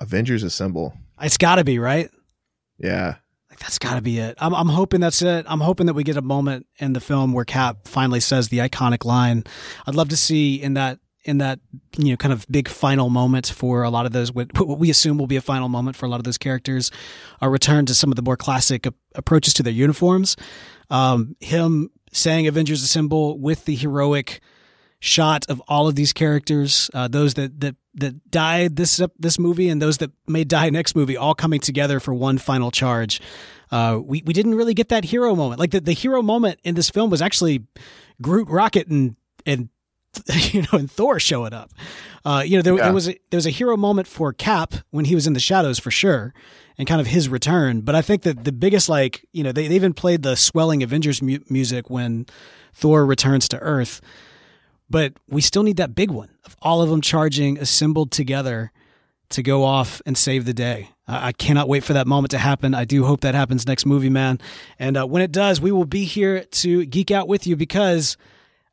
Avengers 0.00 0.42
Assemble. 0.42 0.94
It's 1.20 1.36
got 1.36 1.56
to 1.56 1.64
be 1.64 1.78
right. 1.78 2.10
Yeah. 2.78 3.16
Like 3.50 3.58
that's 3.58 3.78
got 3.78 3.94
to 3.96 4.00
be 4.02 4.18
it. 4.18 4.36
I'm 4.38 4.54
I'm 4.54 4.68
hoping 4.68 5.00
that's 5.00 5.22
it. 5.22 5.44
I'm 5.48 5.60
hoping 5.60 5.86
that 5.86 5.94
we 5.94 6.02
get 6.04 6.16
a 6.16 6.22
moment 6.22 6.66
in 6.78 6.92
the 6.92 7.00
film 7.00 7.32
where 7.32 7.44
Cap 7.44 7.86
finally 7.86 8.20
says 8.20 8.48
the 8.48 8.58
iconic 8.58 9.04
line. 9.04 9.44
I'd 9.86 9.94
love 9.94 10.08
to 10.10 10.16
see 10.16 10.60
in 10.60 10.74
that 10.74 10.98
in 11.24 11.38
that 11.38 11.60
you 11.98 12.10
know 12.10 12.16
kind 12.16 12.32
of 12.32 12.46
big 12.50 12.68
final 12.68 13.10
moment 13.10 13.46
for 13.46 13.82
a 13.82 13.90
lot 13.90 14.06
of 14.06 14.12
those 14.12 14.32
what, 14.32 14.48
what 14.58 14.78
we 14.78 14.90
assume 14.90 15.18
will 15.18 15.26
be 15.26 15.36
a 15.36 15.40
final 15.40 15.68
moment 15.68 15.96
for 15.96 16.06
a 16.06 16.08
lot 16.08 16.18
of 16.18 16.24
those 16.24 16.38
characters 16.38 16.90
a 17.40 17.48
return 17.48 17.86
to 17.86 17.94
some 17.94 18.10
of 18.10 18.16
the 18.16 18.22
more 18.22 18.36
classic 18.36 18.86
approaches 19.14 19.54
to 19.54 19.62
their 19.62 19.72
uniforms. 19.72 20.36
Um, 20.88 21.36
him 21.40 21.90
saying 22.12 22.46
avengers 22.46 22.82
assemble 22.82 23.38
with 23.38 23.64
the 23.64 23.74
heroic 23.74 24.40
shot 24.98 25.46
of 25.48 25.62
all 25.66 25.88
of 25.88 25.94
these 25.94 26.12
characters 26.12 26.90
uh, 26.94 27.08
those 27.08 27.34
that 27.34 27.60
that 27.60 27.76
that 27.94 28.30
died 28.30 28.76
this 28.76 29.00
this 29.18 29.38
movie 29.38 29.68
and 29.68 29.80
those 29.80 29.98
that 29.98 30.10
may 30.26 30.44
die 30.44 30.70
next 30.70 30.94
movie 30.94 31.16
all 31.16 31.34
coming 31.34 31.60
together 31.60 32.00
for 32.00 32.14
one 32.14 32.38
final 32.38 32.70
charge. 32.70 33.20
Uh, 33.70 34.00
we, 34.02 34.22
we 34.26 34.32
didn't 34.32 34.56
really 34.56 34.74
get 34.74 34.88
that 34.88 35.04
hero 35.04 35.34
moment. 35.36 35.60
Like 35.60 35.70
the, 35.70 35.80
the 35.80 35.92
hero 35.92 36.22
moment 36.22 36.58
in 36.64 36.74
this 36.74 36.90
film 36.90 37.08
was 37.08 37.22
actually 37.22 37.64
groot 38.20 38.48
rocket 38.48 38.88
and 38.88 39.16
and 39.46 39.68
you 40.52 40.62
know, 40.62 40.78
and 40.78 40.90
Thor 40.90 41.20
showing 41.20 41.52
up. 41.52 41.70
Uh, 42.24 42.42
you 42.44 42.56
know, 42.56 42.62
there, 42.62 42.76
Yeah. 42.76 42.84
there 42.84 42.92
was 42.92 43.08
a, 43.08 43.18
there 43.30 43.38
was 43.38 43.46
a 43.46 43.50
hero 43.50 43.76
moment 43.76 44.06
for 44.08 44.32
Cap 44.32 44.74
when 44.90 45.04
he 45.06 45.14
was 45.14 45.26
in 45.26 45.32
the 45.32 45.40
shadows 45.40 45.78
for 45.78 45.90
sure, 45.90 46.34
and 46.76 46.86
kind 46.88 47.00
of 47.00 47.06
his 47.06 47.28
return. 47.28 47.80
But 47.80 47.94
I 47.94 48.02
think 48.02 48.22
that 48.22 48.44
the 48.44 48.52
biggest, 48.52 48.88
like, 48.88 49.24
you 49.32 49.42
know, 49.44 49.52
they, 49.52 49.68
they 49.68 49.74
even 49.74 49.94
played 49.94 50.22
the 50.22 50.36
swelling 50.36 50.82
Avengers 50.82 51.22
mu- 51.22 51.38
music 51.48 51.88
when 51.88 52.26
Thor 52.74 53.06
returns 53.06 53.48
to 53.48 53.58
Earth. 53.60 54.00
But 54.88 55.14
we 55.28 55.40
still 55.40 55.62
need 55.62 55.76
that 55.76 55.94
big 55.94 56.10
one 56.10 56.30
of 56.44 56.56
all 56.62 56.82
of 56.82 56.90
them 56.90 57.00
charging, 57.00 57.58
assembled 57.58 58.10
together 58.10 58.72
to 59.30 59.42
go 59.42 59.62
off 59.62 60.02
and 60.04 60.18
save 60.18 60.44
the 60.44 60.52
day. 60.52 60.90
I, 61.06 61.28
I 61.28 61.32
cannot 61.32 61.68
wait 61.68 61.84
for 61.84 61.92
that 61.92 62.08
moment 62.08 62.32
to 62.32 62.38
happen. 62.38 62.74
I 62.74 62.84
do 62.84 63.04
hope 63.04 63.20
that 63.20 63.36
happens 63.36 63.66
next 63.66 63.86
movie, 63.86 64.10
man. 64.10 64.40
And 64.80 64.96
uh, 64.96 65.06
when 65.06 65.22
it 65.22 65.30
does, 65.30 65.60
we 65.60 65.70
will 65.70 65.84
be 65.84 66.04
here 66.04 66.42
to 66.44 66.84
geek 66.86 67.12
out 67.12 67.28
with 67.28 67.46
you 67.46 67.54
because 67.54 68.16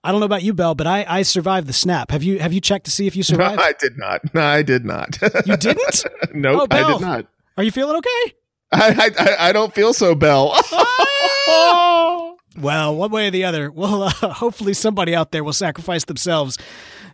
I 0.07 0.11
don't 0.11 0.21
know 0.21 0.25
about 0.25 0.41
you, 0.41 0.53
Beall, 0.53 0.73
but 0.73 0.87
I, 0.87 1.05
I 1.05 1.21
survived 1.23 1.67
the 1.67 1.73
snap. 1.73 2.11
Have 2.11 2.23
you 2.23 2.39
have 2.39 2.53
you 2.53 2.61
checked 2.61 2.85
to 2.85 2.91
see 2.91 3.07
if 3.07 3.15
you 3.17 3.23
survived? 3.23 3.57
No, 3.57 3.63
I 3.65 3.73
did 3.73 3.97
not. 3.97 4.33
No, 4.33 4.41
I 4.41 4.61
did 4.61 4.85
not. 4.85 5.17
You 5.45 5.57
didn't? 5.57 6.05
nope, 6.33 6.69
Oh, 6.71 6.77
I 6.77 6.93
did 6.93 7.01
not. 7.01 7.25
Are 7.57 7.63
you 7.63 7.71
feeling 7.71 7.97
okay? 7.97 8.35
I, 8.71 9.11
I 9.19 9.49
I 9.49 9.51
don't 9.51 9.75
feel 9.75 9.93
so, 9.93 10.15
Beall. 10.15 10.55
Well, 12.59 12.95
one 12.95 13.11
way 13.11 13.27
or 13.27 13.31
the 13.31 13.43
other, 13.43 13.69
well, 13.69 14.01
uh, 14.03 14.09
hopefully 14.09 14.73
somebody 14.73 15.13
out 15.13 15.31
there 15.31 15.43
will 15.43 15.53
sacrifice 15.53 16.05
themselves 16.05 16.57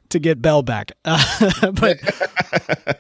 to 0.10 0.20
get 0.20 0.42
Beall 0.42 0.62
back. 0.64 0.94
Uh, 1.04 1.72
but 1.72 2.00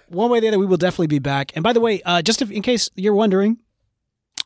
one 0.10 0.30
way 0.30 0.40
or 0.40 0.42
the 0.42 0.50
other, 0.50 0.60
we 0.60 0.66
will 0.66 0.76
definitely 0.76 1.08
be 1.08 1.20
back. 1.20 1.54
And 1.56 1.64
by 1.64 1.72
the 1.72 1.80
way, 1.80 2.02
uh, 2.04 2.22
just 2.22 2.42
if, 2.42 2.52
in 2.52 2.62
case 2.62 2.90
you're 2.96 3.16
wondering, 3.16 3.60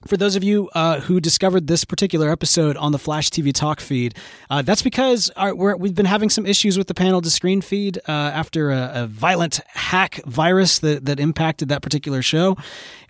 for 0.05 0.17
those 0.17 0.35
of 0.35 0.43
you 0.43 0.69
uh, 0.75 0.99
who 1.01 1.19
discovered 1.19 1.67
this 1.67 1.83
particular 1.83 2.31
episode 2.31 2.77
on 2.77 2.91
the 2.91 2.99
Flash 2.99 3.29
TV 3.29 3.53
Talk 3.53 3.79
feed, 3.79 4.15
uh, 4.49 4.61
that's 4.61 4.81
because 4.81 5.31
we're, 5.37 5.75
we've 5.75 5.95
been 5.95 6.05
having 6.05 6.29
some 6.29 6.45
issues 6.45 6.77
with 6.77 6.87
the 6.87 6.93
panel 6.93 7.21
to 7.21 7.29
screen 7.29 7.61
feed 7.61 7.97
uh, 8.07 8.11
after 8.11 8.71
a, 8.71 8.91
a 8.93 9.07
violent 9.07 9.59
hack 9.69 10.21
virus 10.25 10.79
that, 10.79 11.05
that 11.05 11.19
impacted 11.19 11.69
that 11.69 11.81
particular 11.81 12.21
show, 12.21 12.55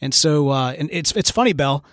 and 0.02 0.14
so 0.14 0.50
uh, 0.50 0.74
and 0.78 0.90
it's 0.92 1.12
it's 1.14 1.32
funny, 1.32 1.54
Beall. 1.54 1.84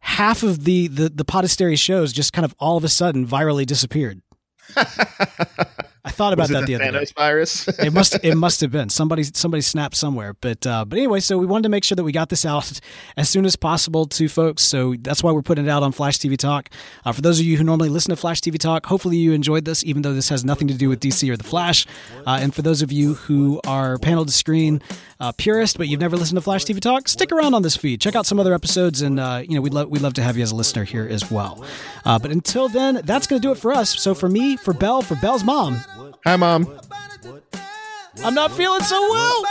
Half 0.00 0.42
of 0.42 0.64
the 0.64 0.88
the 0.88 1.08
the 1.08 1.24
Podastery 1.24 1.78
shows 1.78 2.12
just 2.12 2.32
kind 2.32 2.44
of 2.44 2.54
all 2.58 2.76
of 2.76 2.84
a 2.84 2.88
sudden 2.88 3.26
virally 3.26 3.64
disappeared. 3.64 4.20
I 6.06 6.10
thought 6.10 6.34
about 6.34 6.48
that 6.50 6.66
the 6.66 6.76
the 6.76 6.88
other 6.88 7.00
day. 7.00 7.06
Virus? 7.16 7.66
it 7.66 7.92
must 7.92 8.14
it 8.22 8.34
must 8.34 8.60
have 8.60 8.70
been. 8.70 8.90
Somebody 8.90 9.22
somebody 9.22 9.62
snapped 9.62 9.96
somewhere. 9.96 10.34
But 10.38 10.66
uh, 10.66 10.84
but 10.84 10.98
anyway 10.98 11.20
so 11.20 11.38
we 11.38 11.46
wanted 11.46 11.62
to 11.62 11.68
make 11.70 11.82
sure 11.82 11.96
that 11.96 12.04
we 12.04 12.12
got 12.12 12.28
this 12.28 12.44
out 12.44 12.78
as 13.16 13.30
soon 13.30 13.46
as 13.46 13.56
possible 13.56 14.04
to 14.06 14.28
folks. 14.28 14.62
So 14.62 14.94
that's 15.00 15.22
why 15.22 15.32
we're 15.32 15.42
putting 15.42 15.64
it 15.64 15.70
out 15.70 15.82
on 15.82 15.92
flash 15.92 16.18
tv 16.18 16.36
talk. 16.36 16.68
Uh, 17.06 17.12
for 17.12 17.22
those 17.22 17.40
of 17.40 17.46
you 17.46 17.56
who 17.56 17.64
normally 17.64 17.88
listen 17.88 18.10
to 18.10 18.16
flash 18.16 18.40
tv 18.40 18.58
talk 18.58 18.84
hopefully 18.84 19.16
you 19.16 19.32
enjoyed 19.32 19.64
this 19.64 19.82
even 19.84 20.02
though 20.02 20.12
this 20.12 20.28
has 20.28 20.44
nothing 20.44 20.68
to 20.68 20.74
do 20.74 20.90
with 20.90 21.00
dc 21.00 21.26
or 21.30 21.38
the 21.38 21.44
flash. 21.44 21.86
Uh, 22.26 22.38
and 22.40 22.54
for 22.54 22.60
those 22.60 22.82
of 22.82 22.92
you 22.92 23.14
who 23.14 23.60
are 23.66 23.98
panel 23.98 24.26
to 24.26 24.32
screen 24.32 24.82
uh, 25.20 25.32
purist 25.32 25.78
but 25.78 25.88
you've 25.88 26.00
never 26.00 26.18
listened 26.18 26.36
to 26.36 26.42
flash 26.42 26.64
tv 26.64 26.80
talk 26.80 27.08
stick 27.08 27.32
around 27.32 27.54
on 27.54 27.62
this 27.62 27.76
feed. 27.76 27.98
Check 28.00 28.14
out 28.14 28.26
some 28.26 28.38
other 28.38 28.52
episodes 28.52 29.00
and 29.00 29.18
uh, 29.18 29.42
you 29.42 29.54
know 29.54 29.62
we'd, 29.62 29.72
love 29.72 29.88
we'd 29.88 30.02
love 30.02 30.14
to 30.14 30.22
have 30.22 30.36
you 30.36 30.42
as 30.42 30.52
a 30.52 30.56
listener 30.56 30.84
here 30.84 31.08
as 31.10 31.30
well. 31.30 31.64
Uh, 32.04 32.18
but 32.18 32.30
until 32.30 32.68
then 32.68 33.00
that's 33.04 33.26
going 33.26 33.40
to 33.40 33.48
do 33.48 33.52
it 33.52 33.58
for 33.58 33.72
us. 33.72 33.98
So 33.98 34.14
for 34.14 34.28
me 34.28 34.58
for 34.58 34.74
Beall 34.74 35.00
for 35.00 35.14
Beall's 35.16 35.44
mom 35.44 35.82
Hi, 36.24 36.36
mom. 36.36 36.66
i'm 38.24 38.34
not 38.34 38.50
feeling 38.52 38.80
so 38.82 39.00
well 39.10 39.44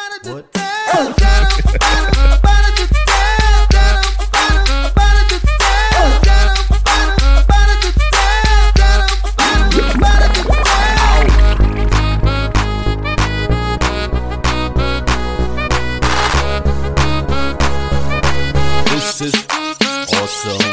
This 18.90 19.22
is 19.22 19.34
awesome. 20.14 20.73